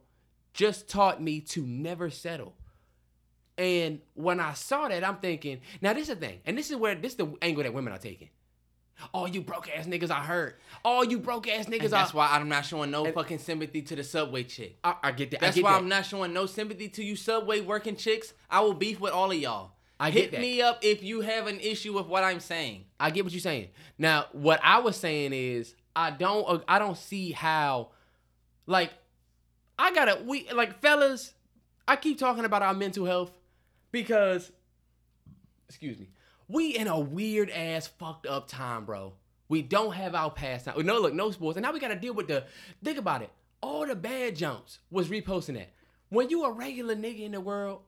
[0.54, 2.54] just taught me to never settle."
[3.58, 6.76] And when I saw that, I'm thinking, now this is the thing, and this is
[6.76, 8.28] where this is the angle that women are taking.
[9.12, 10.54] All you broke ass niggas I heard.
[10.84, 12.16] All you broke ass niggas And that's I.
[12.16, 14.78] why I'm not showing no fucking sympathy to the subway chick.
[14.82, 15.40] I, I get that.
[15.40, 15.78] That's get why that.
[15.78, 18.32] I'm not showing no sympathy to you subway working chicks.
[18.50, 19.72] I will beef with all of y'all.
[20.00, 20.40] I Hit get that.
[20.40, 22.84] me up if you have an issue with what I'm saying.
[23.00, 23.68] I get what you're saying.
[23.98, 27.90] Now, what I was saying is, I don't, uh, I don't see how,
[28.66, 28.92] like,
[29.78, 31.32] I gotta, we like, fellas.
[31.88, 33.30] I keep talking about our mental health
[33.92, 34.50] because,
[35.68, 36.08] excuse me,
[36.48, 39.14] we in a weird ass fucked up time, bro.
[39.48, 40.66] We don't have our past.
[40.66, 42.44] No, look, no sports, and now we gotta deal with the.
[42.82, 43.30] Think about it.
[43.60, 45.72] All the bad jumps was reposting that.
[46.08, 47.82] When you a regular nigga in the world,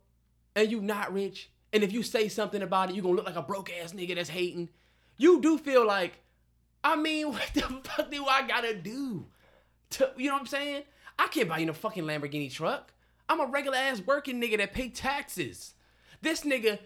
[0.54, 3.36] and you not rich, and if you say something about it, you gonna look like
[3.36, 4.68] a broke ass nigga that's hating.
[5.16, 6.20] You do feel like,
[6.82, 9.26] I mean, what the fuck do I gotta do?
[9.90, 10.82] To, you know what I'm saying?
[11.18, 12.92] I can't buy you no fucking Lamborghini truck.
[13.28, 15.74] I'm a regular ass working nigga that pay taxes.
[16.22, 16.78] This nigga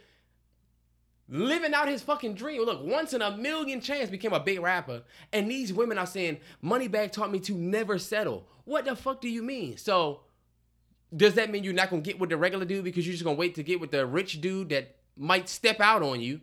[1.33, 2.62] living out his fucking dream.
[2.62, 5.03] Look, once in a million chance became a big rapper,
[5.33, 8.47] and these women are saying, Moneybagg taught me to never settle.
[8.64, 9.76] What the fuck do you mean?
[9.78, 10.20] So
[11.14, 13.37] does that mean you're not gonna get with the regular dude because you're just gonna
[13.37, 16.41] wait to get with the rich dude that might step out on you?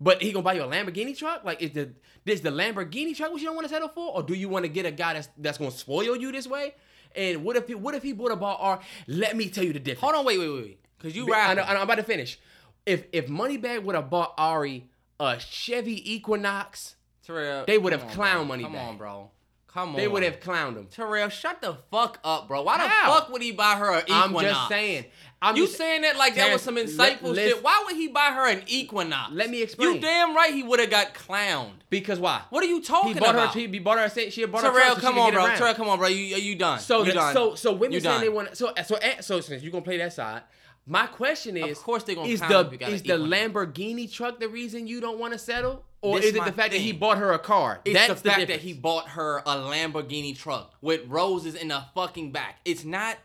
[0.00, 1.44] But he gonna buy you a Lamborghini truck?
[1.44, 1.90] Like, is the
[2.24, 4.64] this the Lamborghini truck what you don't want to settle for, or do you want
[4.64, 6.74] to get a guy that's that's gonna spoil you this way?
[7.16, 8.58] And what if he what if he bought a ball?
[8.60, 10.00] Or let me tell you the difference.
[10.00, 10.80] Hold on, wait, wait, wait, wait.
[10.98, 11.56] Cause you Be- I rap.
[11.56, 12.38] know, I know, I'm about to finish.
[12.86, 14.88] If if Moneybagg would have bought Ari
[15.20, 18.44] a Chevy Equinox, Terrell, They would've come on, clown bro.
[18.44, 19.30] money Come on, bro.
[19.68, 19.96] Come on.
[19.96, 20.86] They would have clowned him.
[20.86, 22.62] Terrell, shut the fuck up, bro.
[22.62, 24.34] Why the fuck would he buy her an Equinox?
[24.36, 25.04] I'm just saying.
[25.42, 27.62] I'm you just, saying that like that was some insightful let- shit.
[27.62, 29.32] Why would he buy her an Equinox?
[29.32, 29.94] Let me explain.
[29.94, 31.72] You damn right he would have got clowned.
[31.90, 32.42] because why?
[32.50, 33.52] What are you talking He bought about?
[33.52, 33.60] her.
[33.60, 34.04] He, bought her.
[34.04, 34.70] a She had bought her.
[34.70, 35.44] Terrell, so come on, bro.
[35.44, 35.58] around.
[35.58, 36.08] Terrell, come on, bro.
[36.08, 36.78] You you done.
[36.78, 37.34] So you the, done.
[37.34, 40.12] so so women You saying they want so so so since you're gonna play that
[40.12, 40.42] side,
[40.86, 44.48] my question is, Of course they're gonna is the you is the Lamborghini truck the
[44.48, 46.90] reason you don't want to settle, or This is it my the fact that he
[46.90, 47.00] thing.
[47.00, 47.80] bought her a car?
[47.84, 51.82] It's That's the fact that he bought her a Lamborghini truck with roses in the
[51.94, 52.58] fucking back.
[52.64, 53.16] It's not,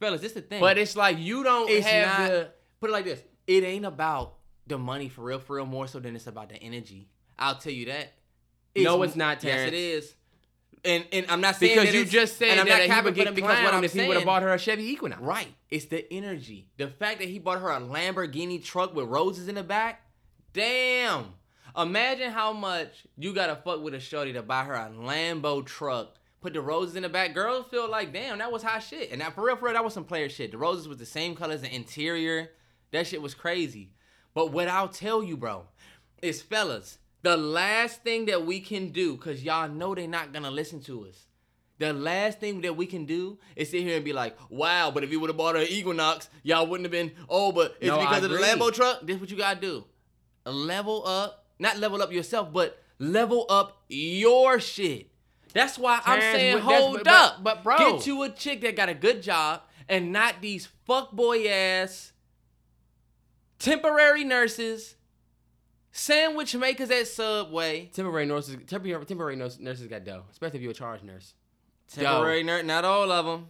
[0.00, 0.20] fellas.
[0.22, 0.60] This the thing.
[0.60, 2.28] But it's like you don't it's have not.
[2.30, 2.50] the.
[2.80, 4.34] Put it like this: it ain't about
[4.66, 5.66] the money for real, for real.
[5.66, 7.08] More so than it's about the energy.
[7.38, 8.12] I'll tell you that.
[8.74, 9.68] No, it's not, Yes, Terrence.
[9.72, 10.14] it is.
[10.84, 13.04] And and I'm not saying Because that you just said and I'm that not capping
[13.04, 15.22] would get because what I'm if he would have bought her a Chevy Equinox.
[15.22, 15.54] Right.
[15.70, 16.68] It's the energy.
[16.76, 20.02] The fact that he bought her a Lamborghini truck with roses in the back.
[20.52, 21.34] Damn.
[21.76, 26.16] Imagine how much you gotta fuck with a shorty to buy her a Lambo truck.
[26.40, 27.34] Put the roses in the back.
[27.34, 29.12] Girls feel like, damn, that was hot shit.
[29.12, 30.50] And that for real, for real, that was some player shit.
[30.50, 32.50] The roses was the same color as the interior.
[32.90, 33.92] That shit was crazy.
[34.34, 35.66] But what I'll tell you, bro,
[36.20, 40.50] is fellas, the last thing that we can do, cause y'all know they're not gonna
[40.50, 41.26] listen to us.
[41.78, 45.02] The last thing that we can do is sit here and be like, wow, but
[45.02, 47.98] if you would have bought an Equinox, y'all wouldn't have been, oh, but it's No,
[47.98, 48.36] because of the.
[48.38, 49.00] Lambo truck.
[49.06, 49.84] This what you gotta do.
[50.44, 55.08] Level up, not level up yourself, but level up your shit.
[55.52, 57.42] That's why I'm saying but hold but- but- up.
[57.44, 57.76] but bro.
[57.78, 62.12] Get you a chick that got a good job and not these fuckboy ass
[63.58, 64.96] temporary nurses,
[65.92, 67.90] sandwich makers at Subway.
[67.92, 71.34] Temporary nurses, temporary, temporary nurse, nurses got dough, especially if you're a charge nurse.
[71.88, 73.48] Temporary nurse, not all of them.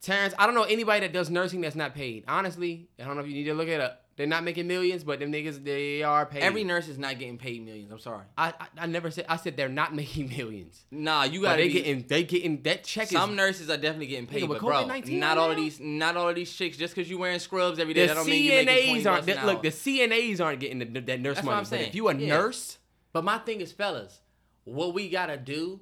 [0.00, 2.24] Terrence, I don't know anybody that does nursing that's not paid.
[2.26, 4.01] Honestly, I don't know if you need to look it up.
[4.16, 6.42] They're not making millions, but them niggas they are paid.
[6.42, 7.90] Every nurse is not getting paid millions.
[7.90, 8.24] I'm sorry.
[8.36, 10.84] I, I I never said I said they're not making millions.
[10.90, 14.08] Nah, you gotta they be, getting they getting that check Some is nurses are definitely
[14.08, 16.52] getting paid, Nigga, with but bro, COVID-19 not all of these, not all of these
[16.52, 16.76] chicks.
[16.76, 19.10] Just because you wearing scrubs every day, the that don't mean you making 20 CNAs
[19.10, 21.54] aren't that, look the CNAs aren't getting the, that nurse That's money.
[21.54, 21.88] what I'm but saying.
[21.88, 22.28] if you a Yeah.
[22.36, 22.78] nurse,
[23.14, 24.20] But my thing is, fellas,
[24.64, 25.80] what we gotta do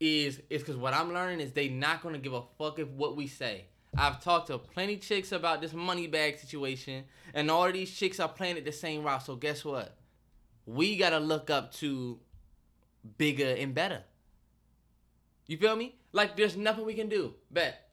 [0.00, 3.16] is is because what I'm learning is they not gonna give a fuck if what
[3.16, 3.66] we say.
[3.96, 8.56] I've talked to plenty chicks about this Moneybagg situation, and all these chicks are playing
[8.56, 9.24] it the same route.
[9.24, 9.96] So guess what?
[10.66, 12.18] We gotta look up to
[13.18, 14.02] bigger and better.
[15.46, 15.94] You feel me?
[16.12, 17.34] Like there's nothing we can do.
[17.50, 17.90] Bet.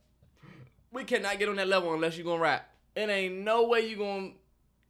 [0.92, 2.70] We cannot get on that level unless you're gonna rap.
[2.96, 4.32] It ain't no way you gonna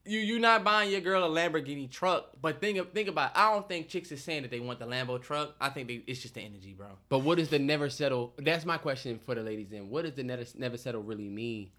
[0.06, 2.30] you you not buying your girl a Lamborghini truck.
[2.42, 3.32] But think of, think about.
[3.32, 3.38] It.
[3.38, 5.56] I don't think chicks is saying that they want the Lambo truck.
[5.60, 6.88] I think they, it's just the energy, bro.
[7.10, 8.34] but what does the never settle?
[8.38, 9.70] That's my question for the ladies.
[9.70, 11.70] Then what does the never never settle really mean?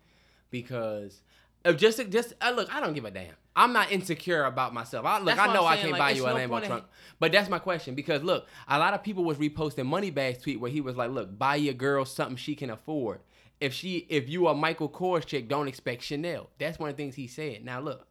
[0.50, 1.22] Because
[1.64, 3.34] if just just uh, look, I don't give a damn.
[3.54, 5.04] I'm not insecure about myself.
[5.04, 6.90] I look, I know I can't like, buy you a no Lambo point in- truck.
[7.18, 10.70] But that's my question because look, a lot of people was reposting Moneybagg's tweet where
[10.70, 13.20] he was like, "Look, buy your girl something she can afford.
[13.60, 17.02] If she, if you are Michael Kors chick, don't expect Chanel." That's one of the
[17.02, 17.64] things he said.
[17.64, 18.06] Now look,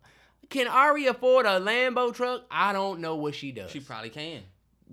[0.51, 2.43] can Ari afford a Lambo truck?
[2.51, 3.71] I don't know what she does.
[3.71, 4.41] She probably can.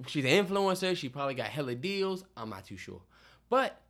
[0.06, 0.96] She's an influencer.
[0.96, 2.24] She probably got hella deals.
[2.36, 3.02] I'm not too sure.
[3.50, 3.80] But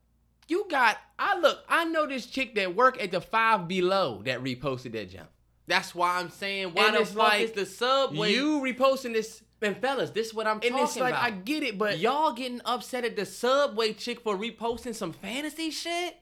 [0.48, 4.42] you got, I look, I know this chick that work at the Five Below that
[4.42, 5.28] reposted that jump.
[5.66, 8.32] That's why I'm saying why And the fuck like, is the subway?
[8.32, 11.24] You reposting this, and fellas, this is what I'm and talking it's like about.
[11.24, 15.70] I get it, but Y'all getting upset at the subway chick for reposting some fantasy
[15.70, 16.16] shit?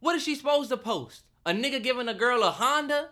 [0.00, 1.22] What is she supposed to post?
[1.46, 3.08] A nigga giving a girl a Honda?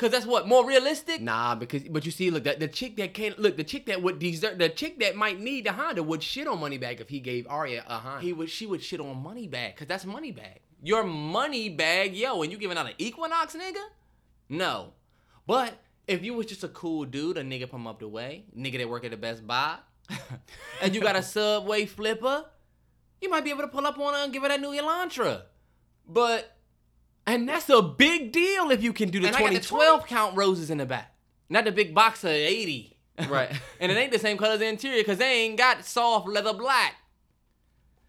[0.00, 1.20] Cause that's what more realistic.
[1.20, 4.00] Nah, because but you see, look, the, the chick that can't look, the chick that
[4.00, 7.10] would deserve, the chick that might need the Honda would shit on money Moneybagg if
[7.10, 8.22] he gave Arya a Honda.
[8.22, 10.60] He would she would shit on Moneybagg, cause that's Moneybagg.
[10.82, 13.84] Your Moneybagg, yo, and you giving out an Equinox, nigga?
[14.48, 14.94] No.
[15.46, 18.78] But if you was just a cool dude, a nigga from up the way, nigga
[18.78, 19.76] that work at the Best Buy,
[20.80, 22.46] and you got a Subway flipper,
[23.20, 25.42] you might be able to pull up on her and give her that new Elantra.
[26.08, 26.56] But
[27.30, 30.00] and that's a big deal if you can do the and I got the 2012.
[30.00, 31.14] 12 count roses in the back,
[31.48, 32.96] not the big box of 80.
[33.28, 33.52] Right.
[33.80, 36.52] and it ain't the same color as the interior because they ain't got soft leather
[36.52, 36.96] black.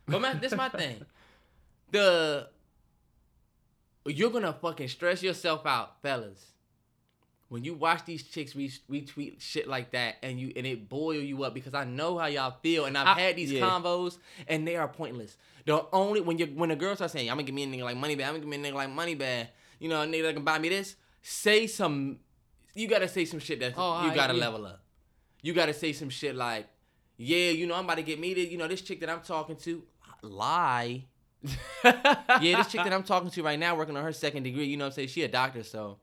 [0.07, 1.05] But man, this is my thing.
[1.91, 2.47] The
[4.05, 6.50] you're gonna fucking stress yourself out, fellas.
[7.51, 11.15] When you watch these chicks re- retweet shit like that, and you and it boil
[11.19, 13.59] you up because I know how y'all feel, and I've I- had these yeah.
[13.59, 15.35] convos, and they are pointless.
[15.65, 17.83] The only when you when a girl starts saying, "I'm gonna give me a nigga
[17.83, 19.49] like Moneybagg," I'm gonna give me a nigga like Moneybagg,
[19.79, 20.95] you know, a nigga that can buy me this.
[21.23, 22.19] Say some,
[22.73, 24.39] you gotta say some shit that Oh, you gotta yeah.
[24.39, 24.81] level up.
[25.41, 26.67] You gotta say some shit like,
[27.17, 29.19] "Yeah, you know, I'm about to get me to, you know, this chick that I'm
[29.23, 29.83] talking to."
[30.21, 31.03] Lie.
[31.83, 34.67] yeah, this chick that I'm talking to right now, working on her second degree.
[34.67, 35.97] You know, what I'm saying she a doctor, so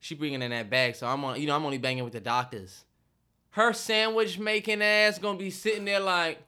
[0.00, 0.94] she bringing in that bag.
[0.96, 2.84] So I'm on, you know, I'm only banging with the doctors.
[3.50, 6.38] Her sandwich making ass gonna be sitting there like,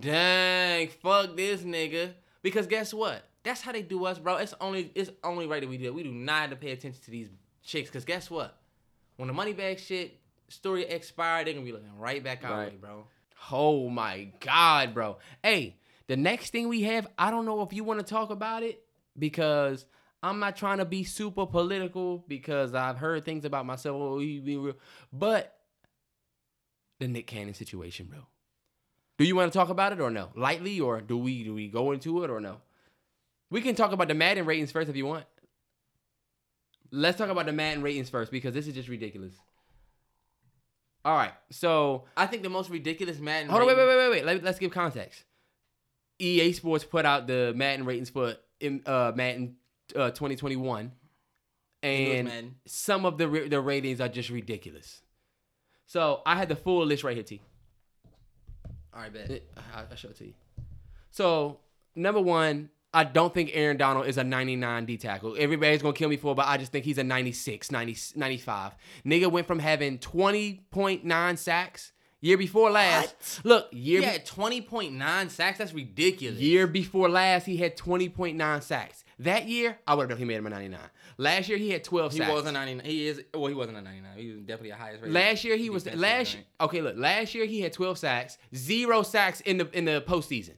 [0.00, 2.12] Dang, fuck this nigga.
[2.42, 3.22] Because guess what?
[3.42, 4.36] That's how they do us, bro.
[4.36, 5.94] It's only it's only right that we do it.
[5.94, 7.28] We do not have to pay attention to these
[7.62, 7.90] chicks.
[7.90, 8.58] Cause guess what?
[9.16, 10.18] When the Moneybagg shit
[10.48, 12.72] story expired, they're gonna be looking right back our Right.
[12.72, 13.06] way, bro.
[13.52, 15.18] Oh my God, bro.
[15.42, 15.76] Hey,
[16.06, 18.82] the next thing we have, I don't know if you want to talk about it
[19.18, 19.84] because
[20.24, 24.00] I'm not trying to be super political because I've heard things about myself.
[24.00, 24.74] Oh, he be real.
[25.12, 25.54] But
[26.98, 28.20] the Nick Cannon situation, bro.
[29.18, 30.30] Do you want to talk about it or no?
[30.34, 32.62] Lightly or do we do we go into it or no?
[33.50, 35.26] We can talk about the Madden ratings first if you want.
[36.90, 39.34] Let's talk about the Madden ratings first because this is just ridiculous.
[41.04, 43.50] All right, so I think the most ridiculous Madden.
[43.50, 44.24] Hold on, wait, wait, wait, wait, wait.
[44.24, 45.24] Let, let's give context.
[46.18, 48.36] EA Sports put out the Madden ratings for
[48.86, 49.56] uh, Madden
[49.94, 50.92] uh, 2021,
[51.82, 55.02] and some of the ra- the ratings are just ridiculous.
[55.86, 57.40] So I had the full list right here, T.
[58.94, 59.30] All right, bet.
[59.30, 60.34] It- I- I'll show it to you.
[61.10, 61.60] So
[61.94, 65.34] number one, I don't think Aaron Donald is a 99 D tackle.
[65.38, 68.72] Everybody's gonna kill me for, it, but I just think he's a 96, 90, 95.
[69.04, 73.44] Nigga went from having 20.9 sacks year before last.
[73.44, 75.58] Look, year He be- had twenty point nine sacks.
[75.58, 76.40] That's ridiculous.
[76.40, 79.03] Year before last, he had 20.9 sacks.
[79.20, 80.80] That year, I would have definitely made him a 99.
[81.18, 82.32] Last year, he had 12 He sacks.
[82.32, 82.84] was a ninety nine.
[82.86, 83.22] He is.
[83.32, 84.16] Well, he wasn't a ninety nine.
[84.16, 85.14] He was definitely a highest rated.
[85.14, 86.36] Last year, he was last.
[86.60, 90.54] Okay, look, last year he had 12 sacks, zero sacks in the in the postseason.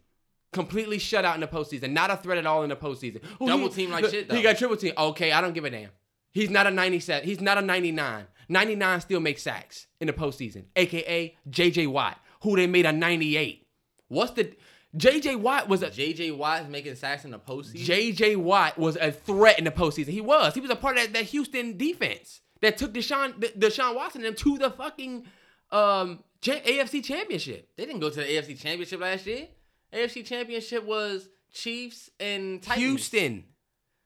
[0.52, 1.90] Completely shut out in the postseason.
[1.90, 3.22] Not a threat at all in the postseason.
[3.42, 4.94] Ooh, Double he- team like look, shit, He got triple team.
[4.96, 5.90] Okay, I don't give a damn.
[6.32, 7.26] He's not a 97.
[7.26, 8.26] He's not a 99.
[8.48, 10.64] 99 still makes sacks in the postseason.
[10.76, 13.66] AKA JJ Watt, who they made a 98.
[14.08, 14.54] What's the
[14.96, 16.30] JJ Watt was a J.J.
[16.32, 17.84] Watt is making sacks in the postseason.
[17.84, 20.08] JJ Watt was a threat in the postseason.
[20.08, 20.54] He was.
[20.54, 24.36] He was a part of that, that Houston defense that took Deshaun Deshaun Watson and
[24.36, 25.26] them to the fucking
[25.70, 27.70] um AFC championship.
[27.76, 29.48] They didn't go to the AFC Championship last year.
[29.92, 32.86] AFC Championship was Chiefs and Titans.
[32.86, 33.44] Houston.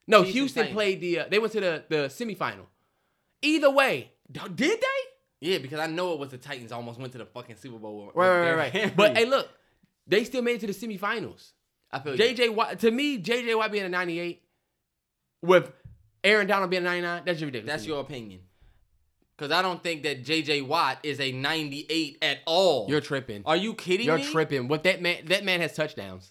[0.07, 2.67] No, Chiefs Houston played the uh, they went to the the semifinal.
[3.43, 4.87] Either way, did they?
[5.41, 6.73] Yeah, because I know it was the Titans.
[6.73, 8.11] Almost went to the fucking Super Bowl.
[8.15, 8.97] Right, right, right, right.
[8.97, 9.49] But hey, look,
[10.07, 11.53] they still made it to the semifinals.
[11.93, 12.23] I feel you.
[12.23, 14.43] JJ Watt to me, JJ Watt being a 98
[15.43, 15.73] with
[16.23, 17.73] Aaron Donald being a 99, that's ridiculous.
[17.73, 18.41] That's your opinion.
[19.37, 20.61] Because I don't think that J.J.
[20.63, 22.87] Watt is a 98 at all.
[22.91, 23.43] You're tripping.
[23.47, 24.31] Are you kidding You're me?
[24.31, 24.69] tripping.
[24.69, 26.31] What that man that man has touchdowns.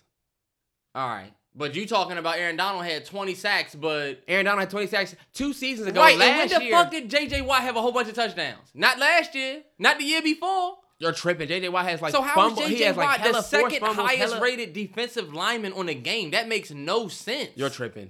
[0.94, 1.34] All right.
[1.56, 5.16] But you talking about Aaron Donald had 20 sacks, but Aaron Donald had 20 sacks
[5.34, 6.00] two seasons ago.
[6.00, 6.20] right.
[6.20, 7.42] And when the year, fuck did J.J.
[7.42, 8.70] Watt have a whole bunch of touchdowns?
[8.76, 9.64] Not last year.
[9.80, 10.78] Not the year before.
[11.00, 11.48] You're tripping.
[11.48, 14.06] JJ Watt has like so how fumble, is he has like Watt the second fumbles,
[14.08, 16.32] highest hella- rated defensive lineman on the game?
[16.32, 17.52] That makes no sense.
[17.56, 18.10] You're tripping.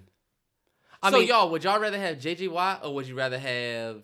[1.02, 2.48] I so mean, y'all, would y'all rather have J.J.
[2.50, 4.02] Watt or would you rather have?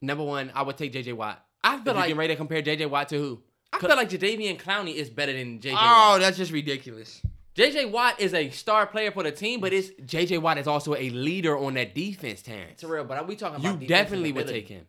[0.00, 1.44] number one, I would take JJ Watt.
[1.64, 3.42] I If like you can rate it, compare JJ Watt to who?
[3.72, 5.74] I feel like Jadeveon Clowney is better than J.J.
[5.74, 6.20] Oh, Watt.
[6.20, 7.22] that's just ridiculous.
[7.54, 7.86] J.J.
[7.86, 11.10] Watt is a star player for the team, but it's JJ Watt is also a
[11.10, 12.82] leader on that defense, Terrence.
[12.84, 13.04] real.
[13.04, 14.86] But are we talking You about defensive definitely would take him.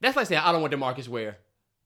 [0.00, 1.38] That's like saying I don't want Demarcus Ware.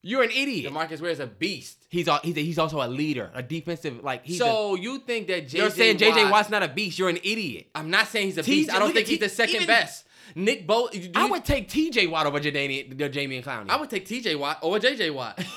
[0.05, 0.71] You're an idiot.
[0.73, 1.77] Demarcus Ware is a beast.
[1.89, 4.35] he's a, he's a, he's also a leader, a defensive like he's.
[4.41, 5.57] a, so you think that J.J.
[5.57, 6.99] you're saying JJ Watt- Watt's not a beast.
[6.99, 7.67] You're an idiot.
[7.73, 8.69] I'm not saying he's a beast.
[8.69, 10.05] I don't think he's the second even- best.
[10.35, 13.69] Nick Bo, do I you- would take TJ Watt over Jadanian, uh, Jamie and Clowney.
[13.69, 14.35] I would take T.J.
[14.35, 15.09] Watt over J.J.
[15.11, 15.41] Watt.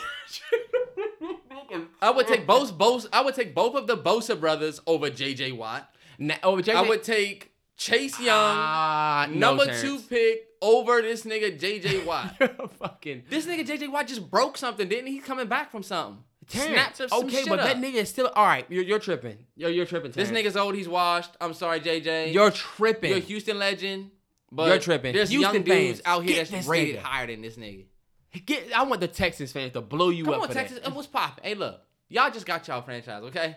[2.01, 3.07] I would take both both.
[3.13, 5.53] I would take both of the Bosa brothers over J.J.
[5.53, 5.91] Watt.
[6.19, 6.75] Na- over JJ.
[6.75, 9.83] I would take Chase Young, ah, no, number Terrence.
[9.83, 12.05] two pick, over this nigga J.J.
[12.07, 12.37] Watt.
[12.79, 13.25] Fucking.
[13.29, 13.89] this nigga J.J.
[13.89, 15.15] Watt just broke something, didn't he?
[15.15, 16.23] He's coming back from something.
[16.49, 18.65] Terrence, some okay, shit but that nigga is still all right.
[18.69, 19.37] You're, you're tripping.
[19.57, 20.13] You're, you're tripping.
[20.13, 20.77] This nigga's old.
[20.77, 21.33] He's washed.
[21.41, 22.33] I'm sorry, JJ.
[22.33, 23.11] You're tripping.
[23.11, 24.13] You're a Houston legend.
[24.53, 25.13] But You're tripping.
[25.13, 27.03] There's Houston young dudes fans, out here that's rated nigga.
[27.03, 27.87] higher than this nigga.
[28.45, 30.79] Get, I want the Texas fans to blow you Come up on, for Texas.
[30.81, 30.95] that.
[30.95, 31.43] What's poppin'?
[31.43, 31.81] Hey, look.
[32.09, 33.57] Y'all just got y'all franchise, okay?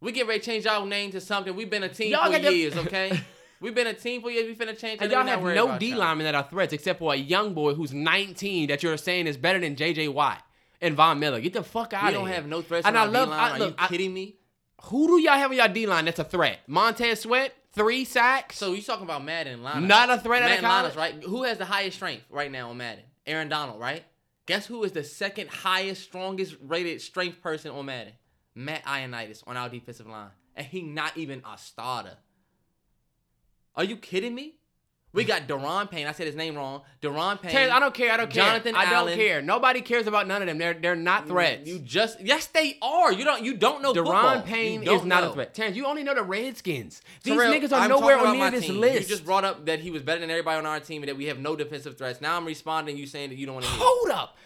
[0.00, 1.54] We get ready to change y'all name to something.
[1.54, 3.18] We've been a team Y'all for years, okay?
[3.60, 4.46] We've been a team for years.
[4.46, 5.00] We finna change.
[5.02, 7.74] And y'all We have no D linemen that are threats except for a young boy
[7.74, 10.42] who's 19 that you're saying is better than JJ Watt
[10.80, 11.40] and Von Miller.
[11.40, 13.40] Get the fuck out We of don't have no threats And on I love- D-line.
[13.40, 14.36] I- Are look, you I- kidding me?
[14.84, 16.60] Who do y'all have on y'all D line that's a threat?
[16.66, 18.56] Montez Sweat, three sacks.
[18.56, 19.84] So you talking about Madden lineup?
[19.86, 21.22] Not a threat Madden lineups, right?
[21.24, 23.04] Who has the highest strength right now on Madden?
[23.26, 24.04] Aaron Donald, right?
[24.46, 28.14] Guess who is the second highest, strongest rated strength person on Madden?
[28.54, 32.16] Matt Ioannidis on our defensive line, and he not even a starter.
[33.76, 34.56] Are you kidding me?
[35.12, 36.06] We got Daron Payne.
[36.06, 36.82] I said his name wrong.
[37.02, 37.50] Daron Payne.
[37.50, 38.12] Terrence, I don't care.
[38.12, 38.44] I don't care.
[38.44, 39.42] Jonathan I don't care.
[39.42, 40.56] Nobody cares about none of them.
[40.56, 41.68] They're they're not threats.
[41.68, 43.12] You just yes, they are.
[43.12, 43.42] You don't.
[43.42, 43.92] You don't know.
[43.92, 44.14] football.
[44.14, 45.30] Daron You Payne is not know.
[45.30, 45.52] a threat.
[45.52, 47.02] Terrence, you only know the Redskins.
[47.24, 48.78] These Terrell, niggas are I'm nowhere on near this team.
[48.80, 49.00] list.
[49.02, 51.16] You just brought up that he was better than everybody on our team and that
[51.16, 52.20] we have no defensive threats.
[52.20, 52.96] Now I'm responding.
[52.96, 54.36] You saying that you don't want to Hold up.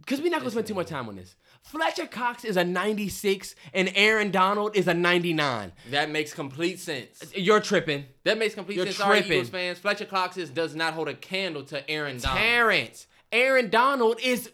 [0.00, 1.36] because we're not gonna spend too much time on this.
[1.62, 5.72] Fletcher Cox is a 96 and Aaron Donald is a 99.
[5.90, 7.22] That makes complete sense.
[7.34, 8.06] You're tripping.
[8.24, 8.96] That makes complete You're sense.
[8.96, 9.32] Sorry, tripping.
[9.38, 9.78] Eagles fans.
[9.78, 12.40] Fletcher Cox is, does not hold a candle to Aaron Donald.
[12.40, 13.06] Terrence.
[13.30, 14.50] Aaron Donald is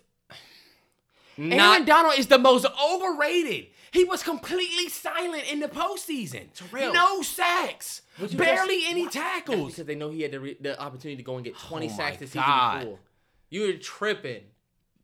[1.38, 3.66] Aaron Donald is the most overrated.
[3.92, 6.48] He was completely silent in the postseason.
[6.54, 6.92] Terrell.
[6.92, 8.02] No sacks.
[8.18, 9.72] Barely any That's tackles.
[9.72, 11.96] because they know he had the, re- the opportunity to go and get 20 Oh
[11.96, 12.98] sacks this season before.
[13.48, 14.42] You're tripping.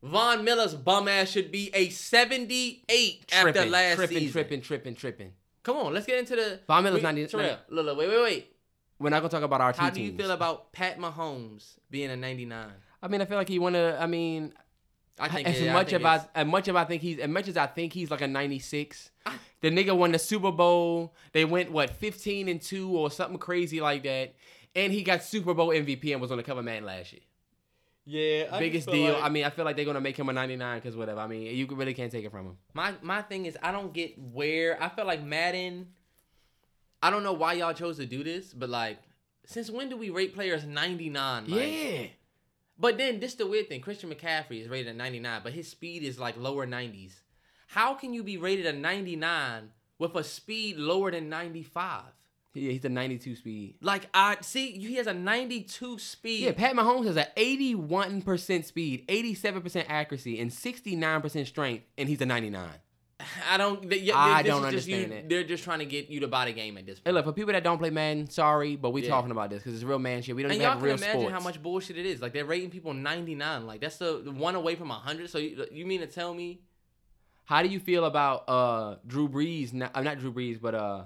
[0.03, 4.31] Von Miller's bum ass should be a 78 after last tripping, season.
[4.33, 4.95] tripping, tripping, tripping.
[4.95, 5.31] tripping.
[5.63, 6.59] Come on, let's get into the.
[6.67, 8.55] Von Miller's Wait, 90 Terrell, look, look, wait, wait, wait.
[8.99, 10.21] We're not gonna talk about our How do you teams.
[10.21, 12.67] feel about Pat Mahomes being a 99?
[13.01, 13.97] I mean, I feel like he wanna.
[13.99, 14.53] I mean,
[15.19, 17.19] I think as it- I much think as I, as much as I think he's,
[17.19, 19.09] as much as I think he's like a 96.
[19.61, 21.15] The nigga won the Super Bowl.
[21.31, 24.35] They went what 15 and two or something crazy like that,
[24.75, 27.21] and he got Super Bowl MVP and was on the cover Madden last year.
[28.05, 29.13] Yeah, I Biggest deal.
[29.13, 31.19] like- I mean, I feel like they're gonna make him a 99 because whatever.
[31.21, 32.57] I mean, you really can't take it from him.
[32.73, 35.87] My my thing is I don't get where I feel like Madden.
[37.01, 38.97] I don't know why y'all chose to do this, but like,
[39.45, 41.47] since when do we rate players 99?
[41.47, 42.07] Like, yeah.
[42.77, 43.81] But then this the weird thing.
[43.81, 47.21] Christian McCaffrey is rated at 99, but his speed is like lower 90s.
[47.67, 52.03] How can you be rated a 99 with a speed lower than 95?
[52.55, 53.75] Yeah, he's a 92 speed.
[53.81, 56.43] Like I see, he has a 92 speed.
[56.43, 62.25] Yeah, Pat Mahomes has an 81% speed, 87% accuracy, and 69% strength, and he's a
[62.25, 62.69] 99.
[63.49, 63.89] I don't.
[63.89, 65.29] They, I don't just you- understand it.
[65.29, 67.07] They're just trying to get you to buy the game at this point.
[67.07, 69.09] Hey, look, for people that don't play Madden, sorry, but we Yeah.
[69.09, 70.35] talking about this because it's real man shit.
[70.35, 71.33] We don't And even y'all have can real imagine sports.
[71.33, 72.21] how much bullshit it is.
[72.21, 73.65] Like they're rating people 99.
[73.65, 75.29] Like that's the, the one away from 100.
[75.29, 76.59] So you, you mean to tell me?
[77.45, 79.73] How do you feel about uh Drew Brees?
[79.73, 81.03] Not, uh, not Drew Brees, but uh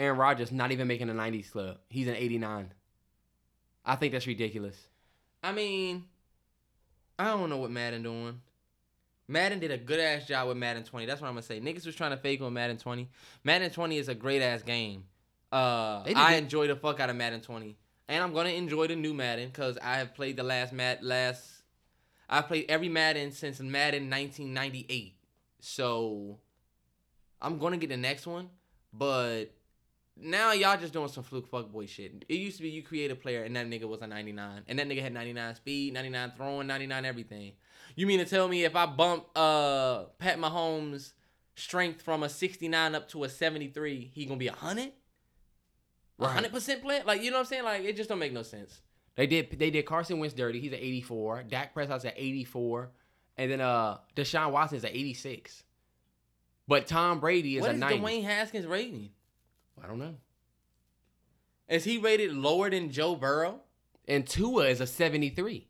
[0.00, 1.76] Aaron Rodgers not even making the 90s club.
[1.90, 2.72] He's an 89.
[3.84, 4.76] I think that's ridiculous.
[5.42, 6.04] I mean,
[7.18, 8.40] I don't know what Madden doing.
[9.28, 11.04] Madden did a good ass job with Madden 20.
[11.04, 11.60] That's what I'm gonna say.
[11.60, 13.08] Niggas was trying to fake on Madden 20.
[13.44, 15.04] Madden 20 is a great ass game.
[15.52, 17.76] Uh, I enjoy the fuck out of Madden 20,
[18.08, 21.62] and I'm gonna enjoy the new Madden because I have played the last Mad last.
[22.28, 25.14] I've played every Madden since Madden 1998.
[25.60, 26.38] So
[27.42, 28.48] I'm gonna get the next one,
[28.92, 29.52] but
[30.22, 32.24] now y'all just doing some fluke fuck boy shit.
[32.28, 34.78] It used to be you create a player and that nigga was a 99, and
[34.78, 37.52] that nigga had 99 speed, 99 throwing, 99 everything.
[37.96, 41.12] You mean to tell me if I bump uh Pat Mahomes'
[41.54, 44.92] strength from a 69 up to a 73, he gonna be a hundred?
[46.20, 47.02] Hundred percent player?
[47.04, 47.64] Like you know what I'm saying?
[47.64, 48.80] Like it just don't make no sense.
[49.16, 50.60] They did they did Carson Wentz dirty.
[50.60, 51.44] He's at 84.
[51.44, 52.90] Dak Prescott's at 84.
[53.38, 55.64] And then uh Deshaun Watson's at 86.
[56.68, 57.98] But Tom Brady is What a is 90.
[57.98, 59.10] Dwayne Haskins rating?
[59.82, 60.14] I don't know.
[61.68, 63.60] Is he rated lower than Joe Burrow?
[64.08, 65.68] And Tua is a 73.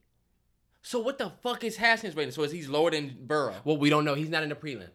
[0.82, 2.32] So what the fuck is Haskins rating?
[2.32, 3.56] So is he lower than Burrow?
[3.64, 4.14] Well, we don't know.
[4.14, 4.88] He's not in the prelim.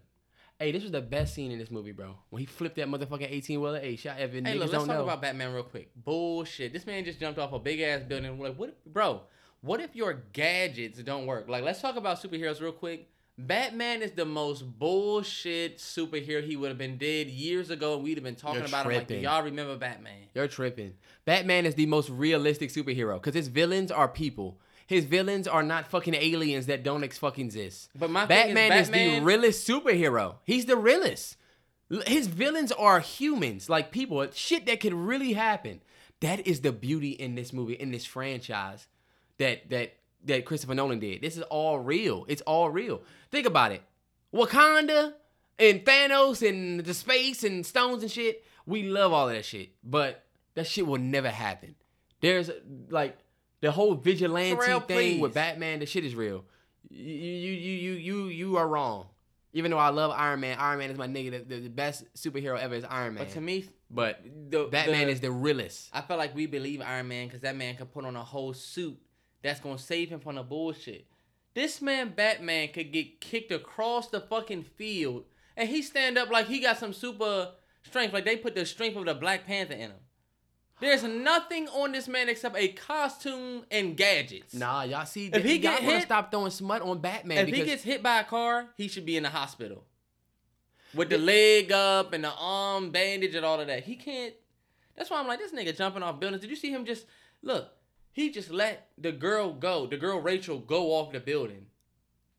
[0.57, 2.15] Hey, this was the best scene in this movie, bro.
[2.29, 3.79] When he flipped that motherfucking 18 wheeler.
[3.79, 4.45] Hey, shot Evan.
[4.45, 5.03] Hey, niggas look, let's don't talk know.
[5.03, 5.91] about Batman real quick.
[5.95, 6.71] Bullshit.
[6.71, 8.39] This man just jumped off a big ass building.
[8.39, 9.23] Like, what, bro?
[9.61, 11.49] What if your gadgets don't work?
[11.49, 13.09] Like, let's talk about superheroes real quick.
[13.37, 18.17] Batman is the most bullshit superhero he would have been dead years ago, and we'd
[18.17, 20.27] have been talking You're about him like, y'all remember Batman?
[20.33, 20.93] You're tripping.
[21.25, 24.59] Batman is the most realistic superhero because his villains are people.
[24.87, 27.89] His villains are not fucking aliens that don't ex fucking exist.
[27.97, 30.35] But my thing is, Batman is, the realest superhero.
[30.43, 31.37] He's the realest.
[32.07, 35.81] His villains are humans, like people, shit that could really happen.
[36.21, 38.87] That is the beauty in this movie, in this franchise,
[39.37, 39.95] that that
[40.25, 41.21] that Christopher Nolan did.
[41.21, 42.25] This is all real.
[42.27, 43.01] It's all real.
[43.31, 43.81] Think about it.
[44.33, 45.13] Wakanda
[45.59, 48.43] and Thanos and the space and stones and shit.
[48.65, 50.23] We love all of that shit, but
[50.55, 51.75] that shit will never happen.
[52.21, 52.49] There's
[52.89, 53.17] like
[53.61, 55.33] the whole vigilante Terrell, thing with.
[55.33, 55.79] Batman.
[55.79, 56.43] The shit is real.
[56.89, 59.07] You you you you you are wrong.
[59.53, 61.31] Even though I love Iron Man, Iron Man is my nigga.
[61.31, 63.23] The, the, the best superhero ever is Iron Man.
[63.23, 65.89] But to me, But the, Batman the- is the realest.
[65.93, 68.53] I feel like we believe Iron Man because that man can put on a whole
[68.53, 68.97] suit
[69.45, 71.05] that's gonna save him from the bullshit.
[71.53, 75.23] This man Batman could get kicked across the fucking field
[75.55, 77.51] and he stand up like he got some super
[77.83, 79.99] strength, like they put the strength of the Black Panther in him.
[80.81, 84.53] There's nothing on this man except a costume and gadgets.
[84.53, 87.63] Nah, y'all see, If he y'all wanna hit- stop throwing smut on Batman if he
[87.63, 89.85] gets hit by a car, he should be in the hospital.
[90.93, 93.83] With the leg up and the arm bandage and all of that.
[93.83, 94.33] He can't.
[94.97, 96.41] That's why I'm like, this nigga jumping off buildings.
[96.41, 97.05] Did you see him just
[97.41, 97.69] look?
[98.15, 101.65] He just let the girl go, the girl Rachel go off the building.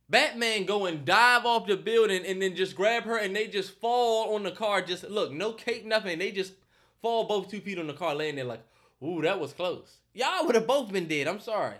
[0.09, 3.79] Batman go and dive off the building and then just grab her and they just
[3.79, 4.81] fall on the car.
[4.81, 6.19] Just look, no cake, nothing.
[6.19, 6.55] They just
[7.03, 8.65] fall both two feet on the car, laying there like,
[9.05, 9.99] ooh, that was close.
[10.15, 11.29] Y'all would have both been dead.
[11.29, 11.77] I'm sorry.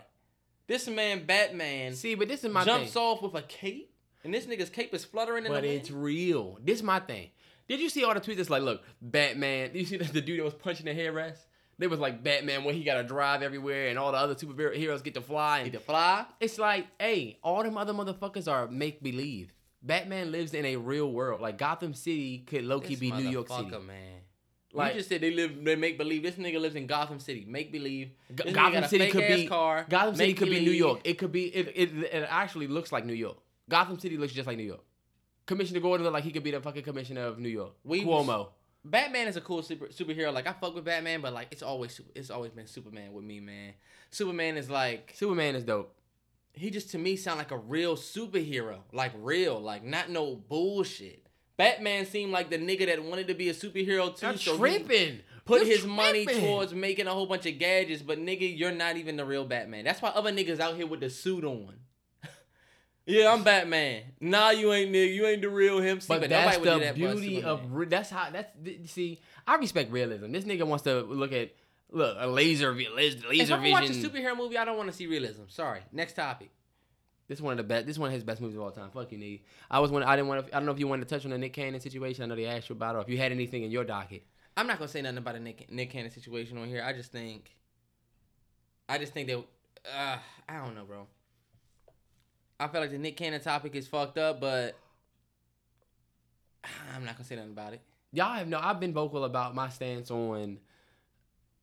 [0.67, 3.01] This man Batman See, but this is my jumps thing.
[3.01, 3.91] off with a cape,
[4.23, 6.59] and this nigga's cape is fluttering in But the it's real.
[6.63, 7.31] This is my thing.
[7.67, 9.73] Did you see all the tweets It's like, look, Batman?
[9.73, 11.39] Did you see the, the dude that was punching the headrest?
[11.79, 15.03] They was like Batman when he got to drive everywhere and all the other superheroes
[15.03, 15.59] get to fly.
[15.59, 16.25] And to fly.
[16.39, 19.53] it's like, hey, all them other motherfuckers are make believe.
[19.83, 21.39] Batman lives in a real world.
[21.39, 23.69] Like Gotham City could low key This be New York City.
[23.85, 24.21] man.
[24.73, 26.23] Like- you just said they live, they make believe.
[26.23, 27.45] This nigga lives in Gotham City.
[27.47, 28.11] Make believe.
[28.29, 29.85] This Gotham City could be car.
[29.87, 30.71] Gotham City could be New.
[30.71, 31.01] York.
[31.03, 31.93] It could be it, it.
[32.11, 33.37] It actually looks like New York.
[33.69, 34.83] Gotham City looks just like New York.
[35.45, 37.71] Commissioner Gordon look like he could be the fucking commissioner of New York.
[37.83, 38.49] We Cuomo.
[38.89, 40.33] Batman is a cool super, superhero.
[40.33, 43.39] Like I fuck with Batman, but like it's always it's always been Superman with me,
[43.39, 43.73] man.
[44.11, 45.93] Superman is like Superman is dope.
[46.53, 51.27] he just to me sound like a real superhero, like real, like not no bullshit.
[51.57, 54.27] Batman seemed like the nigga that wanted to be a superhero too.
[54.27, 55.21] I'm so tripping.
[55.45, 58.97] Put You're his money towards making a whole bunch of gadgets, but nigga, you're not
[58.97, 59.85] even the real Batman.
[59.85, 61.73] That's why other niggas out here with the suit on.
[63.07, 64.03] Yeah, I'm Batman.
[64.19, 65.13] Nah, you ain't nigga.
[65.13, 66.01] You ain't the real him.
[66.01, 69.21] See, But, but, that's the that beauty of re- that's how that's th- see.
[69.47, 70.31] I respect realism.
[70.31, 71.51] This nigga wants to look at
[71.89, 73.41] look a laser vi- laser, vision.
[73.45, 75.43] If I'm gonna watch a superhero movie, I don't want to see realism.
[75.47, 75.79] Sorry.
[75.91, 76.49] Next topic.
[77.29, 77.87] This is one of the best.
[77.87, 78.89] This one of his best movies of all time.
[78.91, 79.41] Fuck you, nigga.
[79.71, 80.03] I was one.
[80.03, 80.55] I didn't want to.
[80.55, 82.23] I don't know if you wanted to touch on the Nick Cannon situation.
[82.23, 82.97] I know they asked you about it.
[82.99, 84.23] Or if you had anything in your docket.
[84.57, 86.83] I'm not gonna say nothing about the Nick Nick Cannon situation on here.
[86.83, 87.55] I just think,
[88.89, 89.37] I just think that,
[89.95, 90.17] uh,
[90.49, 91.05] I don't know, bro.
[92.59, 94.75] I feel like the Nick Cannon topic is fucked up, but
[96.95, 97.81] I'm not gonna say nothing about it.
[98.11, 98.59] Y'all have no.
[98.59, 100.59] I've been vocal about my stance on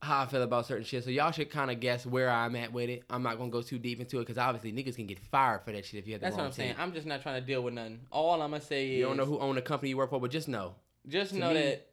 [0.01, 1.03] how I feel about certain shit.
[1.03, 3.03] So y'all should kind of guess where I'm at with it.
[3.11, 5.73] I'm not gonna go too deep into it because obviously niggas can get fired for
[5.73, 6.75] that shit if you have the That's what I'm saying.
[6.75, 6.83] team.
[6.83, 8.01] I'm just not trying to deal with nothing.
[8.11, 10.21] All I'm gonna say is, You don't know who owned the company you work for,
[10.21, 10.75] but just know.
[11.09, 11.87] Just know me, that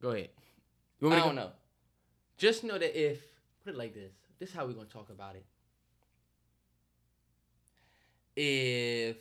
[0.00, 0.28] Go ahead.
[1.00, 1.52] You I want me to don't know.
[2.36, 3.20] Just know that if
[3.64, 5.44] put it like this, this is how we're gonna talk about it.
[8.40, 9.16] If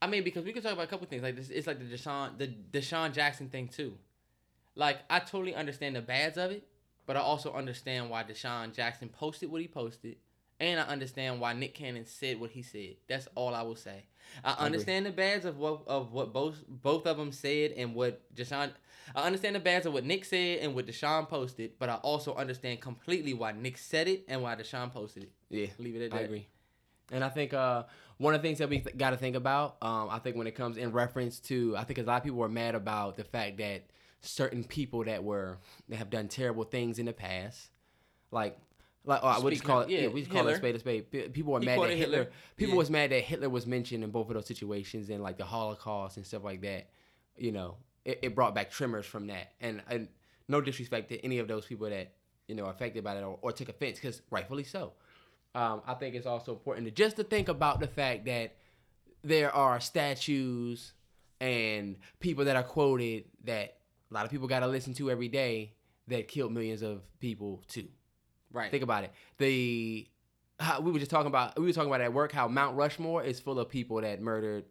[0.00, 1.50] I mean, because we could talk about a couple things like this.
[1.50, 3.94] It's like the DeSean, the DeSean Jackson thing too.
[4.76, 6.66] Like I totally understand the bads of it,
[7.06, 10.16] but I also understand why DeSean Jackson posted what he posted,
[10.58, 12.96] and I understand why Nick Cannon said what he said.
[13.08, 14.04] That's all I will say.
[14.44, 18.22] I understand the bads of what of what both both of them said and what
[18.34, 18.70] DeSean.
[19.14, 22.34] I understand the bads of what Nick said and what DeSean posted, but I also
[22.36, 25.32] understand completely why Nick said it and why DeSean posted it.
[25.50, 26.24] Yeah, Leave it at I that.
[26.26, 26.46] agree.
[27.10, 27.84] And I think uh,
[28.18, 30.46] one of the things that we th- got to think about, um, I think when
[30.46, 33.24] it comes in reference to, I think a lot of people were mad about the
[33.24, 33.84] fact that
[34.20, 35.58] certain people that were
[35.88, 37.70] that have done terrible things in the past,
[38.30, 38.56] like.
[39.02, 40.78] Like, oh, we just call it, yeah, yeah, we just call it a spade a
[40.78, 41.10] spade.
[41.32, 42.18] People were He mad that Hitler.
[42.18, 42.30] Hitler.
[42.58, 42.78] People Yeah.
[42.78, 46.18] was mad that Hitler was mentioned in both of those situations and like the Holocaust
[46.18, 46.90] and stuff like that.
[47.34, 49.52] You know, it, it brought back tremors from that.
[49.58, 50.08] And, and
[50.48, 52.12] no disrespect to any of those people that
[52.46, 54.92] you know affected by that or, or took offense, because rightfully so
[55.54, 58.56] um, I think it's also important to just to think about the fact that
[59.22, 60.92] there are statues
[61.40, 63.78] and people that are quoted that
[64.10, 65.72] a lot of people got to listen to every day
[66.08, 67.88] that killed millions of people too.
[68.52, 68.70] Right.
[68.70, 69.12] Think about it.
[69.38, 70.08] The
[70.58, 73.22] how, we were just talking about we were talking about at work how Mount Rushmore
[73.22, 74.64] is full of people that murdered,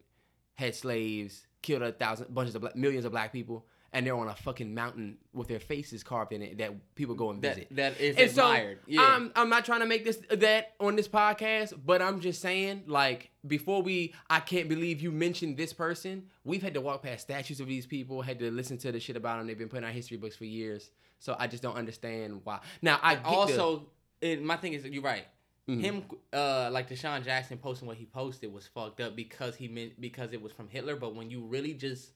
[0.55, 4.27] had slaves, killed a thousand bunches of black, millions of black people, and they're on
[4.27, 7.97] a fucking mountain with their faces carved in it that people go and visit that
[7.97, 8.79] that is and so admired.
[8.87, 9.01] yeah.
[9.01, 12.83] I'm I'm not trying to make this that on this podcast, but I'm just saying
[12.87, 16.25] like before we I can't believe you mentioned this person.
[16.43, 19.15] We've had to walk past statues of these people, had to listen to the shit
[19.15, 19.47] about them.
[19.47, 20.91] They've been put in our history books for years.
[21.19, 22.59] So I just don't understand why.
[22.81, 23.87] Now I get the- also,
[24.21, 25.25] it, my thing is, you're right.
[25.67, 25.81] Mhm.
[25.81, 30.01] Him, uh, like DeSean Jackson posting what he posted was fucked up because he meant
[30.01, 30.95] because it was from Hitler.
[30.95, 32.09] But when you really just,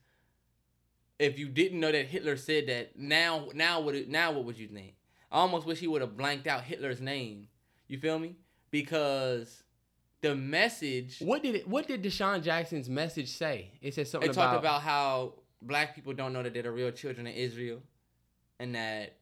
[1.20, 4.58] if you didn't know that Hitler said that, now now what it- now what would
[4.58, 4.96] you think?
[5.32, 7.48] I almost wish he would have blanked out Hitler's name.
[7.88, 8.36] You feel me?
[8.72, 9.64] Because
[10.22, 13.72] the message what did it what did DeSean Jackson's message say?
[13.82, 16.92] It said something it talked about how black people don't know that they're the real
[16.92, 17.82] children of Israel,
[18.60, 19.16] and that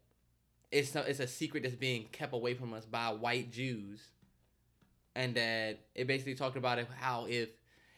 [0.72, 4.02] it's a, it's a secret that's being kept away from us by white Jews,
[5.16, 7.50] and that it basically talked about how if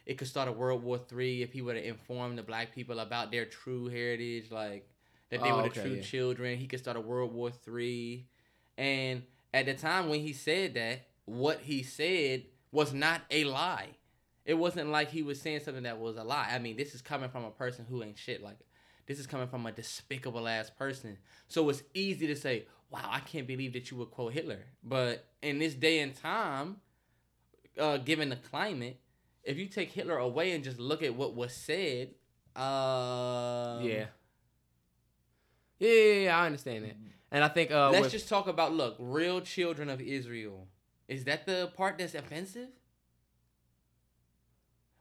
[0.06, 2.98] it could start a World War Three if he would have informed the black people
[3.00, 4.88] about their true heritage, like
[5.30, 6.02] that they Oh, were the okay, true yeah.
[6.02, 6.58] children.
[6.58, 8.26] He could start a World War Three,
[8.76, 13.88] and at the time when he said that, what he said was not a lie.
[14.44, 16.50] It wasn't like he was saying something that was a lie.
[16.52, 18.42] I mean, this is coming from a person who ain't shit.
[18.42, 18.58] Like,
[19.06, 21.16] this is coming from a despicable ass person.
[21.48, 25.24] So it's easy to say, "Wow, I can't believe that you would quote Hitler." But
[25.40, 26.76] in this day and time,
[27.78, 28.98] uh, given the climate,
[29.44, 32.10] if you take Hitler away and just look at what was said,
[32.56, 34.06] uh, Yeah.
[35.78, 36.96] Yeah, yeah, yeah, I understand that.
[37.30, 40.68] And I think uh, Let's with- just talk about look, real children of Israel.
[41.08, 42.68] Is that the part that's offensive?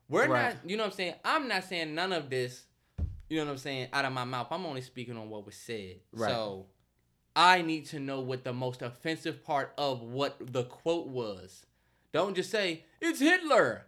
[0.09, 0.53] We're Right.
[0.55, 1.15] not, you know what I'm saying?
[1.23, 2.65] I'm not saying none of this,
[3.29, 4.47] you know what I'm saying, out of my mouth.
[4.51, 6.01] I'm only speaking on what was said.
[6.11, 6.29] Right.
[6.29, 6.67] So
[7.35, 11.65] I need to know what the most offensive part of what the quote was.
[12.11, 13.87] Don't just say, it's Hitler.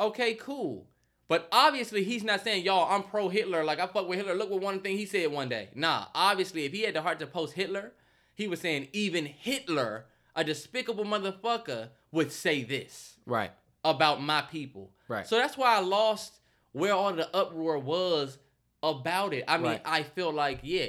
[0.00, 0.86] Okay, cool.
[1.28, 3.62] But obviously, he's not saying, y'all, I'm pro Hitler.
[3.62, 4.34] Like, I fuck with Hitler.
[4.34, 5.68] Look what one thing he said one day.
[5.74, 7.92] Nah, obviously, if he had the heart to post Hitler,
[8.34, 13.52] he was saying, even Hitler, a despicable motherfucker, would say this right,
[13.84, 14.90] about my people.
[15.06, 15.26] Right.
[15.26, 16.40] So that's why I lost
[16.72, 18.38] where all the uproar was
[18.82, 19.44] about it.
[19.46, 19.82] I mean, Right.
[19.84, 20.88] I feel like, yeah,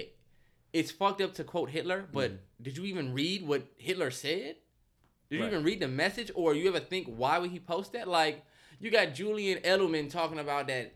[0.73, 2.13] it's fucked up to quote Hitler, mm.
[2.13, 4.55] but did you even read what Hitler said?
[5.29, 6.31] Did you even read the message?
[6.35, 8.07] Or you ever think why would he post that?
[8.07, 8.43] Like,
[8.81, 10.93] you got Julian Edelman talking about that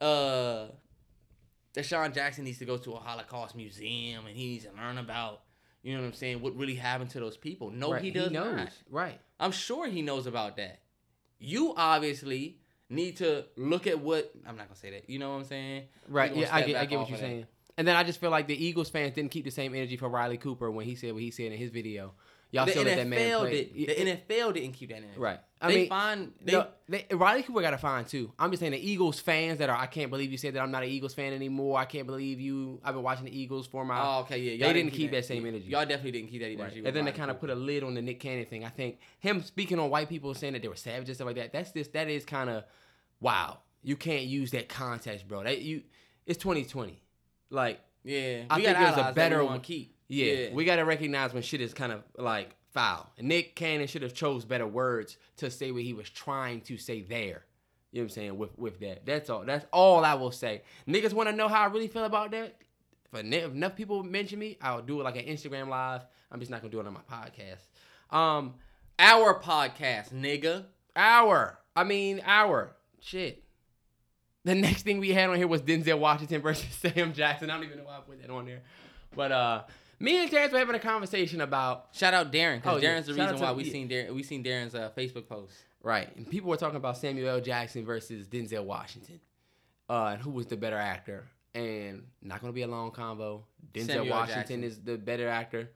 [0.00, 0.68] uh
[1.74, 4.96] that Sean Jackson needs to go to a Holocaust museum and he needs to learn
[4.96, 5.40] about,
[5.82, 7.70] you know what I'm saying, what really happened to those people.
[7.70, 8.00] No, right.
[8.02, 8.56] he does knows.
[8.56, 8.68] not.
[8.88, 9.18] Right.
[9.40, 10.78] I'm sure he knows about that.
[11.40, 12.58] You obviously
[12.88, 15.10] need to look at what I'm not gonna say that.
[15.10, 15.84] You know what I'm saying?
[16.08, 16.34] Right.
[16.34, 17.24] Yeah, I get, I get what you're that.
[17.24, 17.46] saying.
[17.76, 20.08] And then I just feel like the Eagles fans didn't keep the same energy for
[20.08, 22.12] Riley Cooper when he said what he said in his video.
[22.52, 23.64] Y'all The still let that man NFL play.
[23.64, 23.74] did.
[23.88, 25.08] The NFL didn't keep that in.
[25.20, 25.40] Right.
[25.64, 26.52] I they mean, find they.
[26.52, 28.32] no, they, Riley Cooper got a fine too.
[28.38, 29.76] I'm just saying the Eagles fans that are.
[29.76, 31.78] I can't believe you said that I'm not an Eagles fan anymore.
[31.78, 32.80] I can't believe you.
[32.84, 33.98] I've been watching the Eagles for my.
[34.00, 34.50] oh, okay, yeah.
[34.52, 35.66] they y'all didn't keep that same energy.
[35.68, 36.80] Y'all definitely didn't keep that energy.
[36.80, 36.86] Right.
[36.86, 38.64] And then they kind of put a lid on the Nick Cannon thing.
[38.64, 41.36] I think him speaking on white people saying that they were savages and stuff like
[41.36, 41.52] that.
[41.52, 42.64] That's just that is kind of
[43.20, 43.58] wow.
[43.82, 45.42] You can't use that context, bro.
[45.44, 45.82] That you
[46.26, 47.02] it's 2020.
[47.50, 49.94] Like Yeah, I we think there's a better one- keep.
[50.08, 53.10] yeah, we got to recognize when shit is kind of like foul.
[53.20, 57.00] Nick Cannon should have chose better words to say what he was trying to say
[57.00, 57.46] there.
[57.92, 58.38] You know what I'm saying?
[58.38, 59.06] With with that.
[59.06, 59.44] That's all.
[59.44, 60.62] That's all I will say.
[60.86, 62.56] Niggas want to know how I really feel about that.
[63.12, 66.04] If enough people mention me, I'll do it like an Instagram live.
[66.32, 67.68] I'm just not gonna do it on my podcast.
[68.14, 68.54] Um,
[68.98, 70.64] our podcast, nigga.
[70.96, 71.58] Our.
[71.76, 73.44] I mean, our Shit.
[74.44, 77.50] The next thing we had on here was Denzel Washington versus Sam Jackson.
[77.50, 78.62] I don't even know why I put that on there.
[79.14, 79.62] But uh
[79.98, 82.96] me and Terrence were having a conversation about Shout out Daron, because Oh, yeah.
[82.98, 83.72] Daron's the reason why we yeah.
[83.72, 84.14] seen Daron.
[84.14, 85.54] We seen Daron's uh, Facebook post.
[85.82, 87.40] right, and people were talking about Samuel L.
[87.40, 89.20] Jackson versus Denzel Washington,
[89.88, 91.26] uh, and who was the better actor.
[91.54, 93.42] And not gonna be a long convo.
[93.72, 94.64] Denzel Samuel Washington Jackson.
[94.64, 95.70] is the better actor.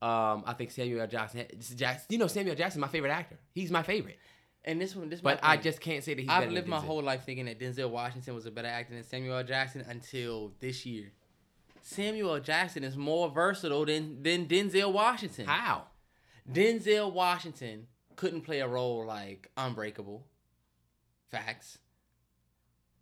[0.00, 1.06] Um, I think Samuel L.
[1.08, 1.44] Jackson.
[1.74, 2.06] Jackson.
[2.08, 2.56] You know, Samuel L.
[2.58, 3.36] Jackson, my favorite actor.
[3.52, 4.18] He's my favorite.
[4.64, 6.28] And this one, this But I just can't say that he's.
[6.30, 9.38] I've lived my whole life thinking that Denzel Washington was a better actor than Samuel
[9.38, 9.44] L.
[9.44, 11.10] Jackson until this year.
[11.88, 15.46] Samuel Jackson is more versatile than than Denzel Washington.
[15.46, 15.86] How?
[16.50, 20.26] Denzel Washington couldn't play a role like Unbreakable.
[21.30, 21.78] Facts.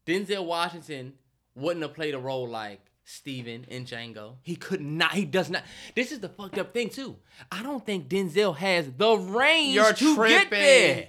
[0.07, 1.15] Denzel Washington
[1.57, 4.37] wouldn't have played a role like Stephen in Django.
[4.45, 5.15] He could not.
[5.15, 5.65] He does not.
[5.97, 7.17] This is the fucked up thing too.
[7.51, 11.09] I don't think Denzel has the range You're to get there.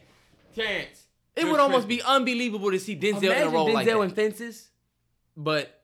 [0.55, 1.03] Terrence.
[1.35, 3.95] It would almost be unbelievable to see Denzel in a role Denzel like that.
[3.95, 4.71] Denzel in Fences,
[5.35, 5.76] but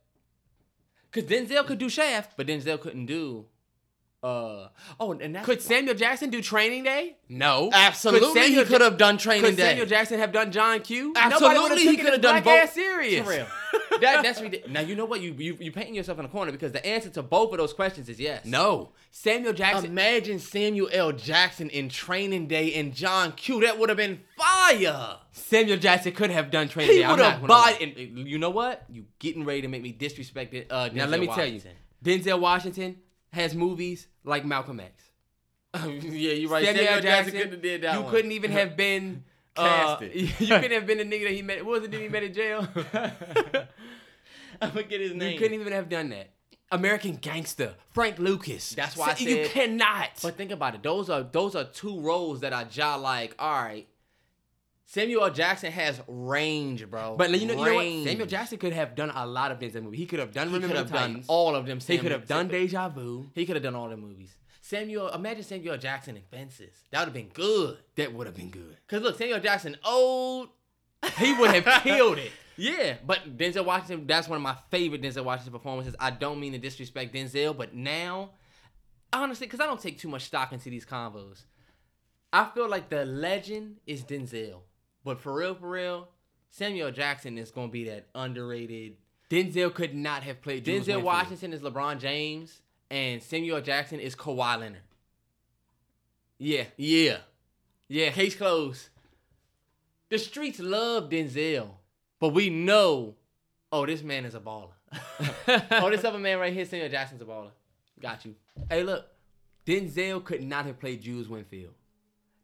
[1.13, 3.45] Because Denzel could do Shaft, but Denzel couldn't do.
[4.23, 4.69] Uh
[5.01, 7.17] oh, and that's could Samuel Jackson do Training Day?
[7.27, 7.69] No.
[7.73, 9.63] absolutely Could Samuel he could have done Training Could Day.
[9.63, 11.11] Samuel Jackson have done John Q?
[11.13, 12.53] Absolutely, Nobody he he could could have done both.
[12.53, 13.25] ass serious.
[13.25, 13.47] For real.
[14.01, 14.73] that, that's ridiculous.
[14.73, 17.09] Now you know what you you you painting yourself in a corner because the answer
[17.11, 18.45] to both of those questions is yes.
[18.45, 19.85] No, Samuel Jackson.
[19.91, 21.11] Imagine Samuel L.
[21.11, 23.61] Jackson in Training Day and John Q.
[23.61, 25.17] That would have been fire.
[25.31, 27.05] Samuel Jackson could have done Training He Day.
[27.05, 27.81] I'm would have bought.
[27.81, 28.83] And you know what?
[28.89, 30.67] You getting ready to make me disrespect it?
[30.69, 31.61] Uh, Now let me Washington.
[32.03, 32.97] tell you, Denzel Washington
[33.31, 35.03] has movies like Malcolm X.
[35.75, 36.63] yeah, you're right.
[36.65, 38.11] Samuel, Samuel Jackson, Jackson, couldn't have did that you one.
[38.11, 39.23] couldn't even have been.
[39.55, 41.65] Uh, you couldn't have been the nigga that he met.
[41.65, 42.67] What was it that he met in jail?
[44.61, 45.33] I forget his name.
[45.33, 46.31] you couldn't even have done that.
[46.71, 48.71] American Gangster, Frank Lucas.
[48.71, 50.09] That's why I Sa- you cannot.
[50.23, 50.81] But think about it.
[50.83, 53.35] Those are those are two roles that I jaw like.
[53.37, 53.87] All right,
[54.85, 57.15] Samuel Jackson has range, bro.
[57.15, 58.03] But you know, you know what?
[58.09, 59.99] Samuel Jackson could have done a lot of Denzel movies.
[59.99, 61.79] He could have done He could have done all of them.
[61.79, 63.29] He could have done Deja Vu.
[63.35, 64.35] He could have done all the movies.
[64.73, 66.73] Samuel, imagine Samuel Jackson in Fences.
[66.91, 67.77] That would have been good.
[67.95, 68.77] That would have been good.
[68.87, 70.49] Cause look, Samuel Jackson old.
[71.19, 72.31] He would have killed it.
[72.55, 75.95] Yeah, but Denzel Washington, that's one of my favorite Denzel Washington performances.
[75.99, 78.31] I don't mean to disrespect Denzel, but now,
[79.11, 81.43] honestly, because I don't take too much stock into these convos,
[82.31, 84.61] I feel like the legend is Denzel.
[85.03, 86.09] But for real, for real,
[86.49, 88.97] Samuel Jackson is going to be that underrated.
[89.29, 92.61] Denzel could not have played Denzel Washington is LeBron James,
[92.93, 94.81] and Samuel Jackson is Kawhi Leonard.
[96.37, 97.17] Yeah, Yeah.
[97.87, 98.11] yeah.
[98.11, 98.89] Case closed.
[100.09, 101.69] The streets love Denzel,
[102.19, 103.15] but we know,
[103.71, 104.69] oh, this man is a baller.
[105.71, 107.49] oh, this other man right here, Samuel Jackson's a baller.
[107.99, 108.35] Got you.
[108.69, 109.05] Hey, look,
[109.65, 111.71] Denzel could not have played Jules Winnfield.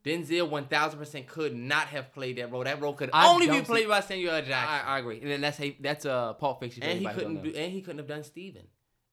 [0.04, 2.64] Denzel 1000% could not have played that role.
[2.64, 4.54] That role could I only be don't see- played by Samuel Jackson.
[4.88, 6.82] I, I agree, and then that's a, that's a Pulp Fiction.
[6.82, 8.64] and he anybody who don't couldn't do, and he couldn't have done Stephen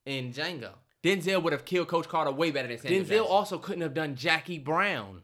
[0.07, 0.71] in Django.
[1.03, 3.27] Denzel would have killed Coach Carter way better than Samuel Denzel Jackson.
[3.27, 5.23] also couldn't have done Jackie Brown.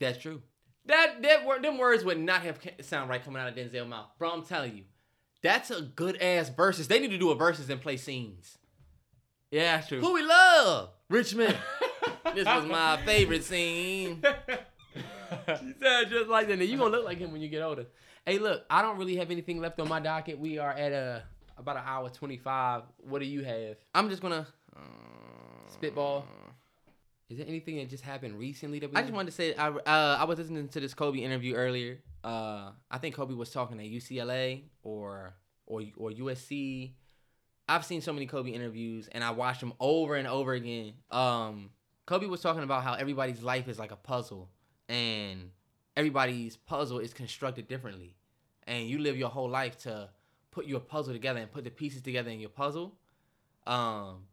[0.00, 0.42] That's true.
[0.86, 4.08] That that word, them words would not have sound right coming out of Denzel mouth,
[4.18, 4.30] bro.
[4.30, 4.84] I'm telling you,
[5.42, 6.88] that's a good ass versus.
[6.88, 8.58] They need to do a versus and play scenes.
[9.50, 10.00] Yeah, that's true.
[10.00, 11.56] Who we love, Richmond.
[12.34, 14.22] this was my favorite scene.
[15.60, 16.58] She said just like that.
[16.58, 17.86] You gonna look like him when you get older.
[18.24, 20.38] Hey, look, I don't really have anything left on my docket.
[20.38, 21.22] We are at a
[21.58, 22.82] about an hour twenty five.
[22.98, 23.76] What do you have?
[23.94, 24.46] I'm just gonna.
[25.72, 26.24] Spitball.
[27.28, 28.96] Is there anything that just happened recently that we?
[28.96, 31.98] I just wanted to say I uh, I was listening to this Kobe interview earlier.
[32.24, 35.34] Uh, I think Kobe was talking at UCLA or
[35.66, 36.92] or or USC.
[37.68, 40.94] I've seen so many Kobe interviews and I watched them over and over again.
[41.10, 41.68] Um,
[42.06, 44.48] Kobe was talking about how everybody's life is like a puzzle
[44.88, 45.50] and
[45.98, 48.16] everybody's puzzle is constructed differently,
[48.66, 50.08] and you live your whole life to
[50.50, 52.94] put your puzzle together and put the pieces together in your puzzle.
[53.66, 54.24] Um,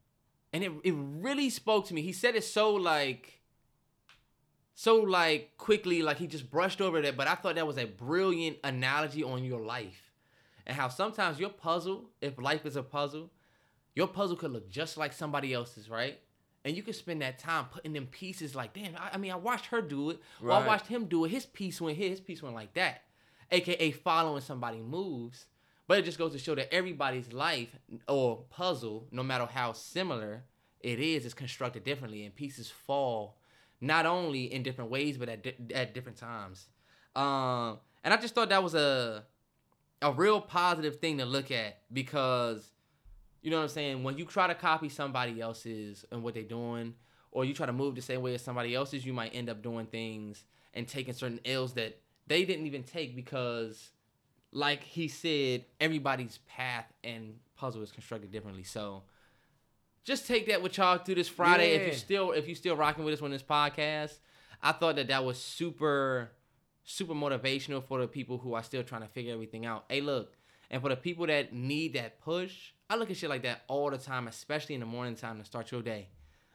[0.54, 2.02] and it it really spoke to me.
[2.02, 3.42] He said it so like
[4.74, 7.18] so like quickly, like he just brushed over that.
[7.18, 10.12] But I thought that was a brilliant analogy on your life,
[10.66, 13.32] and how sometimes your puzzle, if life is a puzzle,
[13.96, 16.20] your puzzle could look just like somebody else's, right?
[16.64, 19.36] And you could spend that time putting them pieces like, damn, I, I mean, I
[19.36, 21.30] watched her do it, or I watched him do it.
[21.30, 23.04] His piece went here, his piece went like that,
[23.52, 25.46] aka following somebody moves.
[25.88, 27.70] But it just goes to show that everybody's life
[28.07, 30.44] or puzzle, no matter how similar
[30.80, 33.38] it is, is constructed differently, and pieces fall
[33.82, 36.68] not only in different ways but at di- at different times.
[37.16, 39.26] Um, and I just thought that was a
[40.02, 42.72] a real positive thing to look at because
[43.41, 44.03] you know what I'm saying.
[44.03, 46.95] When you try to copy somebody else's and what they're doing,
[47.32, 49.62] or you try to move the same way as somebody else's, you might end up
[49.62, 50.44] doing things
[50.74, 53.91] and taking certain ills that they didn't even take because
[54.56, 58.64] like he said, everybody's path and puzzle is constructed differently.
[58.64, 59.03] So
[60.06, 61.73] just take that with y'all through this Friday.
[61.73, 64.18] If you still if you still rocking with us on this podcast,
[64.64, 66.32] I thought that that was super
[66.86, 69.86] super motivational for the people who are still trying to figure everything out.
[69.90, 70.38] Hey, look,
[70.72, 73.90] and for the people that need that push, I look at shit like that all
[73.91, 76.07] the time, especially in the morning time to start your day.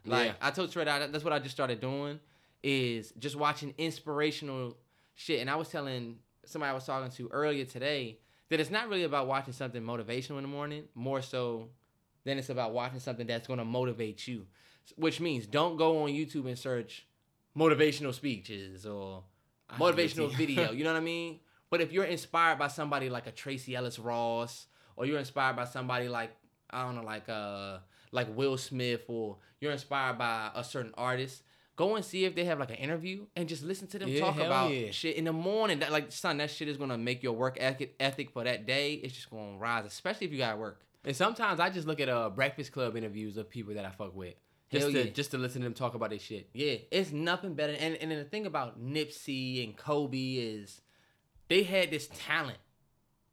[0.06, 0.34] Like Yeah.
[0.40, 2.18] I told Trey, that that's what I just started doing
[2.62, 4.78] is just watching inspirational
[5.16, 5.40] shit.
[5.40, 6.16] And I was telling
[6.50, 8.18] somebody I was talking to earlier today
[8.48, 11.68] that it's not really about watching something motivational in the morning, more so
[12.24, 14.46] than it's about watching something that's going to motivate you.
[14.96, 17.06] Which means don't go on YouTube and search
[17.56, 19.22] motivational speeches or
[19.78, 20.72] motivational video.
[20.72, 21.40] You know what I mean?
[21.70, 24.66] But if you're inspired by somebody like a Tracee Ellis Ross,
[24.96, 26.30] or you're inspired by somebody like
[26.68, 27.78] I don't know, like uh
[28.12, 31.42] like Will Smith, or you're inspired by a certain artist,
[31.80, 34.20] go and see if they have like an interview and just listen to them Yeah,
[34.20, 34.90] talk about yeah.
[34.90, 35.78] shit in the morning.
[35.78, 38.94] That like son, that shit is gonna make your work ethic for that day.
[38.94, 40.80] It's just gonna rise, especially if you got work.
[41.04, 44.14] And sometimes I just look at uh Breakfast Club interviews of people that I fuck
[44.14, 44.34] with,
[44.70, 45.10] just Hell to yeah.
[45.10, 46.50] just to listen to them talk about their shit.
[46.52, 47.72] Yeah, it's nothing better.
[47.72, 50.82] And and then the thing about Nipsey and Kobe is
[51.48, 52.58] they had this talent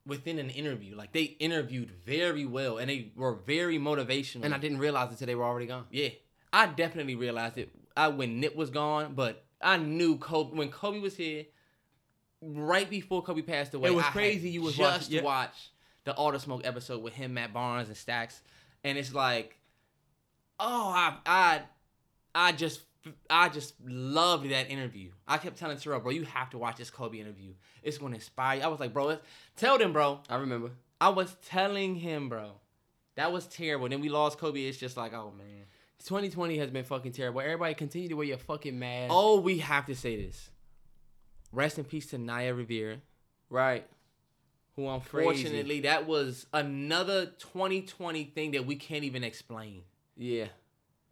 [0.06, 0.96] within an interview.
[0.96, 4.46] Like they interviewed very well and they were very motivational.
[4.46, 5.86] And I didn't realize it until they were already gone.
[5.92, 6.10] yeah,
[6.54, 7.70] I definitely realized it.
[7.98, 11.46] I when Nip was gone, but I knew Kobe when Kobe was here.
[12.42, 15.70] Right before Kobe passed away, It was I crazy you was just watching- watched
[16.04, 18.42] the All the Smoke episode with him, Matt Barnes, and Stacks,
[18.84, 19.58] and it's like,
[20.60, 21.62] oh, I, I,
[22.36, 22.82] I just,
[23.30, 25.10] I just loved that interview.
[25.28, 27.54] I kept telling Terrell, bro, you have to watch this Kobe interview.
[27.82, 28.64] It's gonna inspire you.
[28.64, 29.18] I was like, bro,
[29.56, 30.20] tell them, bro.
[30.30, 30.72] I remember.
[31.02, 32.52] I was telling him, bro,
[33.16, 33.90] that was terrible.
[33.90, 34.62] Then we lost Kobe.
[34.64, 35.66] It's just like, oh man.
[36.06, 37.42] 2020 has been fucking terrible.
[37.42, 39.12] Everybody continue to wear your fucking mask.
[39.14, 40.50] Oh, we have to say this.
[41.52, 42.98] Rest in peace to Naya Rivera.
[43.50, 43.86] right.
[44.76, 44.96] who Crazy.
[44.96, 49.82] unfortunately that was another 2020 thing that we can't even explain.
[50.16, 50.48] Yeah.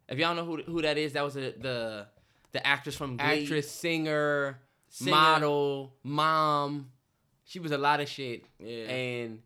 [0.08, 2.08] If y'all know who who that is, that was a, the
[2.52, 3.44] the actress from Glee.
[3.44, 4.60] Actress, singer,
[4.90, 5.12] Singer.
[5.12, 6.92] model, mom.
[7.44, 8.46] She was a lot of shit.
[8.60, 8.86] Yeah.
[8.86, 9.42] And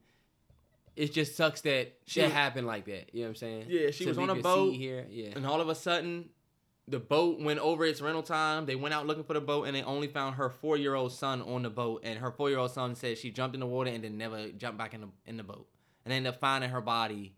[0.99, 3.13] it just sucks that She shit happened like that.
[3.13, 3.65] You know what I'm saying?
[3.69, 4.73] Yeah, she To was on a boat.
[4.73, 5.05] here.
[5.09, 5.29] Yeah.
[5.35, 6.29] And all of a sudden,
[6.89, 8.65] the boat went over its rental time.
[8.65, 11.13] They went out looking for the boat, and they only found her four year old
[11.13, 12.01] son on the boat.
[12.03, 14.49] And her four year old son said she jumped in the water and then never
[14.49, 15.67] jumped back in the in the boat.
[16.03, 17.33] And they ended up finding her body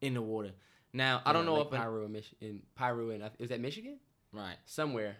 [0.00, 0.52] in the water.
[0.92, 2.62] Now I don't know like if Piru in Michigan.
[2.76, 3.98] Piru in uh, is that Michigan?
[4.32, 4.56] right.
[4.64, 5.16] Somewhere.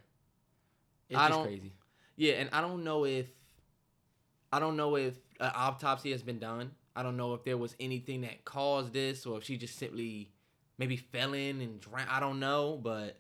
[1.09, 1.73] It's I just crazy.
[2.17, 3.27] Yeah, and I don't know if
[4.53, 6.73] I don't know if an autopsy has been done.
[6.95, 10.31] I don't know if there was anything that caused this or if she just simply
[10.79, 12.09] maybe fell in and drowned.
[12.11, 13.19] I don't know, but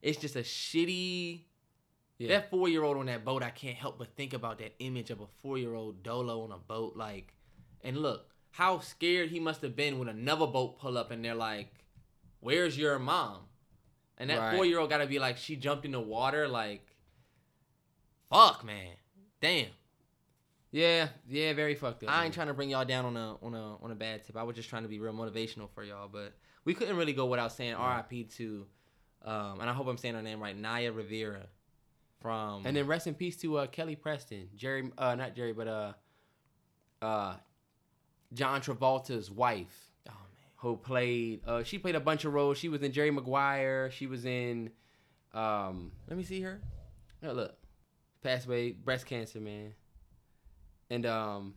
[0.00, 1.42] it's just a shitty.
[2.18, 2.28] Yeah.
[2.28, 5.10] That four year old on that boat, I can't help but think about that image
[5.10, 6.96] of a four year old Dolo on a boat.
[6.96, 7.34] Like,
[7.82, 11.34] and look how scared he must have been when another boat pull up and they're
[11.34, 11.68] like,
[12.40, 13.42] "Where's your mom?"
[14.18, 14.54] And that Right.
[14.54, 16.46] four year old got to be like, she jumped in the water.
[16.46, 16.86] Like,
[18.30, 18.96] fuck, man,
[19.40, 19.70] damn.
[20.72, 22.10] Yeah, yeah, very fucked up.
[22.10, 24.38] I ain't trying to bring y'all down on a on a on a bad tip.
[24.38, 26.32] I was just trying to be real motivational for y'all, but
[26.64, 28.24] we couldn't really go without saying R.I.P.
[28.24, 28.66] to,
[29.22, 31.46] um, and I hope I'm saying her name right, Naya Rivera,
[32.20, 35.68] from And then rest in peace to uh, Kelly Preston, Jerry, uh, not Jerry, but
[35.68, 35.92] uh,
[37.02, 37.34] uh,
[38.32, 40.12] John Travolta's wife, oh
[40.56, 41.40] who played.
[41.46, 42.56] Uh, she played a bunch of roles.
[42.56, 43.90] She was in Jerry Maguire.
[43.90, 44.70] She was in.
[45.34, 46.62] Um, let me see her.
[47.24, 47.56] oh, look,
[48.22, 49.74] passed away, breast cancer, man.
[50.92, 51.54] And um,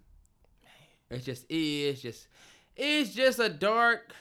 [1.10, 2.28] it's just it's just
[2.76, 4.14] it's just a dark.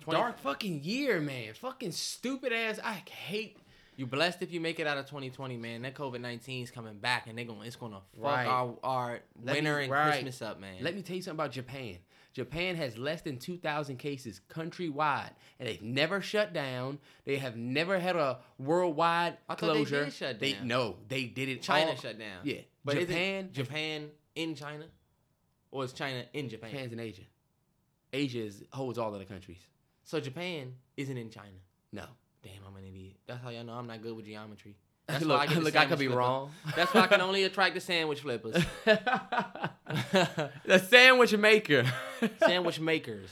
[0.00, 1.52] 20 Dark fucking year, man.
[1.54, 2.78] Fucking stupid ass.
[2.82, 3.58] I hate
[3.96, 5.82] You blessed if you make it out of 2020, man.
[5.82, 8.46] That COVID 19 is coming back, and they gonna it's gonna fuck Right.
[8.46, 10.10] our our Let me- winter and right.
[10.12, 10.76] Christmas up, man.
[10.80, 11.98] Let me tell you something about Japan.
[12.36, 16.98] Japan has less than 2,000 cases countrywide, and they've never shut down.
[17.24, 20.04] They have never had a worldwide I thought they closure.
[20.04, 20.68] did shut They down.
[20.68, 21.62] no, they did it.
[21.62, 22.40] China all- shut down.
[22.44, 24.84] Yeah, but Japan, Japan, Japan in China,
[25.70, 26.72] or is China in Japan?
[26.72, 27.22] Japan's in Asia.
[28.12, 29.66] Asia is, holds all of the countries.
[30.04, 31.56] So Japan isn't in China.
[31.90, 32.04] No,
[32.42, 33.16] Damn, I'm an idiot.
[33.26, 34.76] That's how y'all know I'm not good with geometry.
[35.08, 36.18] Look, why I get look, I could be flipper.
[36.18, 36.50] wrong.
[36.74, 38.56] That's why I can only attract the sandwich flippers.
[40.64, 41.84] the sandwich maker.
[42.44, 43.30] sandwich makers.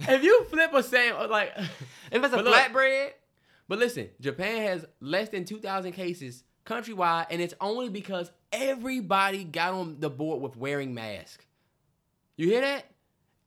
[0.00, 1.52] if you flip a sandwich, like
[2.12, 3.10] If it's a But look- flatbread,
[3.68, 9.72] But listen, Japan has less than 2,000 cases countrywide, and it's only because everybody got
[9.72, 11.44] on the board with wearing masks.
[12.36, 12.84] You hear that?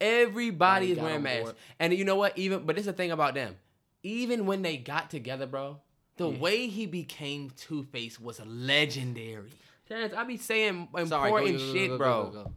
[0.01, 1.53] Everybody is wearing masks.
[1.79, 2.37] And you know what?
[2.37, 3.55] Even but this is the thing about them.
[4.01, 5.79] Even when they got together, bro.
[6.19, 6.37] The Yeah.
[6.37, 9.51] way he became Two Face was legendary.
[9.87, 12.51] Terrence, I be saying important Sorry, go, go, go, shit, bro.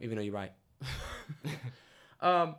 [0.00, 0.52] Even though you're right.
[2.20, 2.56] um,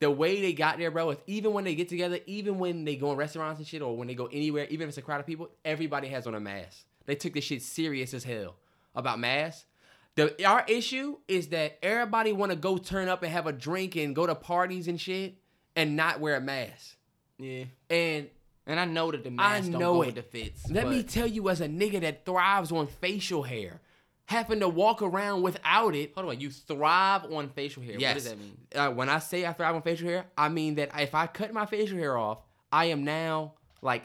[0.00, 2.96] the way they got there, bro, is even when they get together, even when they
[2.96, 5.20] go in restaurants and shit, or when they go anywhere, even if it's a crowd
[5.20, 6.86] of people, everybody has on a mask.
[7.04, 8.56] They took this shit serious as hell
[8.94, 9.66] about masks.
[10.14, 13.96] The our issue is that everybody want to go turn up and have a drink
[13.96, 15.34] and go to parties and shit
[15.76, 16.96] and not wear a mask.
[17.38, 17.64] Yeah.
[17.90, 18.28] And
[18.66, 20.06] And I know that the I mask don't know go it.
[20.06, 20.68] with the fits.
[20.70, 23.80] let me tell you, as a nigga that thrives on facial hair,
[24.24, 26.40] having to walk around without it hold on.
[26.40, 27.94] You thrive on facial hair.
[27.98, 28.08] Yes.
[28.08, 28.56] What does that mean?
[28.74, 31.52] uh, when I say I thrive on facial hair, I mean that if I cut
[31.52, 32.38] my facial hair off,
[32.72, 33.52] I am now
[33.82, 34.02] like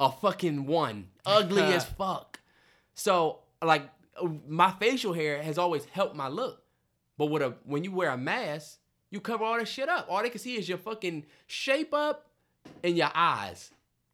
[0.00, 2.40] a fucking one, ugly as fuck.
[2.94, 3.88] So like
[4.48, 6.62] my facial hair has always helped my look,
[7.16, 8.78] but with a when you wear a mask,
[9.10, 10.06] you cover all that shit up.
[10.10, 12.28] All they can see is your fucking shape up
[12.82, 13.70] and your eyes.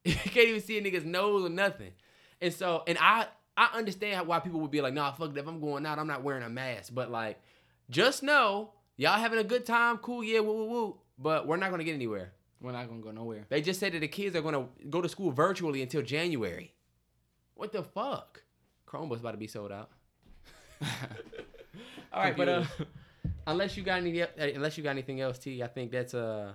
[0.25, 1.91] you can't even see a nigga's nose or nothing.
[2.41, 3.27] And so, and I
[3.57, 5.41] I understand why people would be like, nah, fuck that.
[5.41, 6.95] If I'm going out, I'm not wearing a mask.
[6.95, 7.41] But like,
[7.91, 10.97] just know y'all having a good time, cool, yeah, woo woo woo.
[11.19, 12.33] But we're not gonna get anywhere.
[12.61, 13.47] We're not gonna go nowhere.
[13.49, 16.73] They just said that the kids are gonna go to school virtually until January.
[17.55, 18.43] What the fuck?
[18.87, 19.91] Chromebook's about to be sold out.
[22.13, 22.65] All right, but uh,
[23.47, 26.53] unless you got any, uh, unless you got anything else, T, I think that's uh,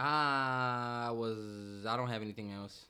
[0.00, 1.84] I was.
[1.86, 2.86] I don't have anything else.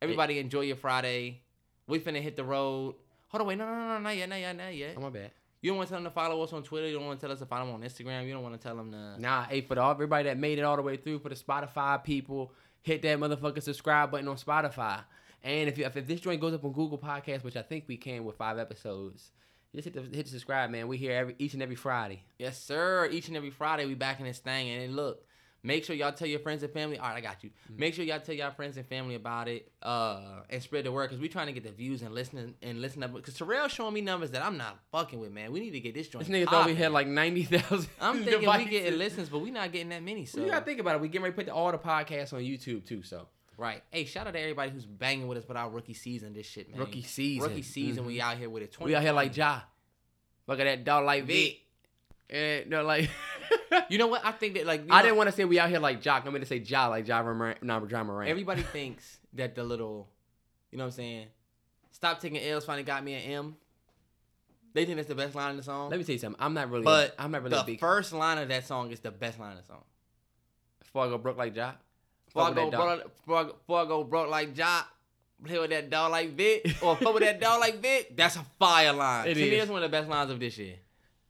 [0.00, 1.40] Everybody enjoy your Friday.
[1.86, 2.94] We finna hit the road.
[3.28, 4.94] Hold on, wait, no, no, no, no, not yet, not yet, not yet.
[4.96, 5.30] oh my bad.
[5.62, 6.88] You don't want to tell them to follow us on Twitter.
[6.88, 8.26] You don't want to tell us to follow them on Instagram.
[8.26, 9.20] You don't want to tell them to.
[9.20, 12.02] Nah, hey, for the, everybody that made it all the way through, for the Spotify
[12.02, 12.52] people,
[12.82, 15.04] hit that motherfucking subscribe button on Spotify.
[15.44, 17.84] And if you, if, if this joint goes up on Google Podcast, which I think
[17.86, 19.30] we can with five episodes,
[19.74, 20.88] just hit the hit the subscribe, man.
[20.88, 22.24] We here every each and every Friday.
[22.38, 23.08] Yes, sir.
[23.10, 24.68] Each and every Friday, we back in this thing.
[24.68, 25.24] And look,
[25.62, 26.98] make sure y'all tell your friends and family.
[26.98, 27.50] All right, I got you.
[27.76, 31.08] Make sure y'all tell y'all friends and family about it uh, and spread the word
[31.08, 33.12] because we trying to get the views and listening and listen up.
[33.12, 35.52] Because Terrell showing me numbers that I'm not fucking with, man.
[35.52, 36.26] We need to get this joint.
[36.26, 37.88] This nigga thought we had like ninety thousand.
[38.00, 40.24] I'm thinking we getting listens, but we not getting that many.
[40.24, 41.00] So You gotta think about it.
[41.00, 43.02] We getting ready to put the, all the podcasts on YouTube too.
[43.02, 43.82] So right.
[43.90, 46.32] Hey, shout out to everybody who's banging with us with our rookie season.
[46.32, 46.80] This shit, man.
[46.80, 47.48] Rookie season.
[47.48, 48.04] Rookie season.
[48.04, 48.08] Mhm.
[48.08, 48.72] We out here with it.
[48.72, 49.60] 20- we out here like Ja.
[50.46, 51.24] Look at that dog like.
[51.24, 51.60] Vic.
[52.28, 53.10] And no, like
[53.92, 54.24] You know what?
[54.24, 56.24] I think that like I know, didn't want to say we out here like Jock.
[56.24, 58.30] I'm gonna say Ja like Ja Morant, nah, Ja Morant.
[58.30, 60.08] Everybody thinks that the little,
[60.70, 61.26] you know what I'm saying?
[61.90, 63.56] Stop taking L's finally got me an M.
[64.72, 65.90] They think that's the best line in the song.
[65.90, 66.40] Let me tell you something.
[66.42, 66.84] I'm not really.
[66.84, 67.80] but I'm not really the big.
[67.80, 69.84] first line of that song is the best line of the song.
[70.80, 71.72] Before I go broke like Ja.
[72.26, 74.88] Before I, Fuck go with broke, before, I- before I go broke like Jock,
[75.44, 78.46] play with that dog like Vic, or fuck with that dog like Vic, that's a
[78.58, 79.28] fire line.
[79.28, 79.58] It to me, is.
[79.58, 80.76] that's one of the best lines of this year.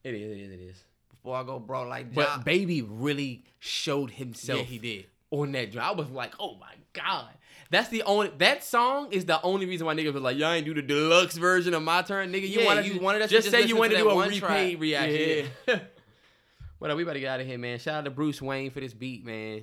[0.04, 0.30] It is.
[0.30, 0.52] It is.
[0.52, 0.84] It is.
[1.22, 1.88] Before I go broke.
[1.88, 2.16] Like, that.
[2.38, 4.60] But Baby really showed himself.
[4.60, 5.06] yeah, he did.
[5.30, 5.84] on that joint.
[5.86, 7.28] I was like, oh my god.
[7.70, 10.66] That's the only that song is the only reason why niggas was like, y'all ain't
[10.66, 12.42] do the deluxe version of my turn, nigga.
[12.42, 14.10] You Yeah, wanted you to wanted us to just just say you wanted to to
[14.10, 15.46] do a repaid reaction.
[15.66, 15.78] Yeah.
[16.78, 16.98] what up?
[16.98, 17.78] We about to get out of here, man.
[17.78, 19.62] Shout out to Bruce Wayne for this beat, man.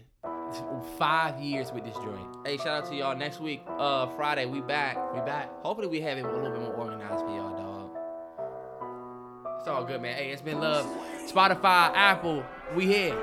[0.98, 2.26] Five years with this joint.
[2.44, 3.16] Hey, shout out to y'all.
[3.16, 4.98] Next week, uh, Friday, we back.
[5.14, 5.52] We back.
[5.62, 7.92] Hopefully, we have it a little bit more organized for y'all, dog.
[9.60, 10.16] It's all good, man.
[10.16, 10.88] Hey, it's been love.
[11.30, 12.44] Spotify, Apple,
[12.76, 13.16] we here.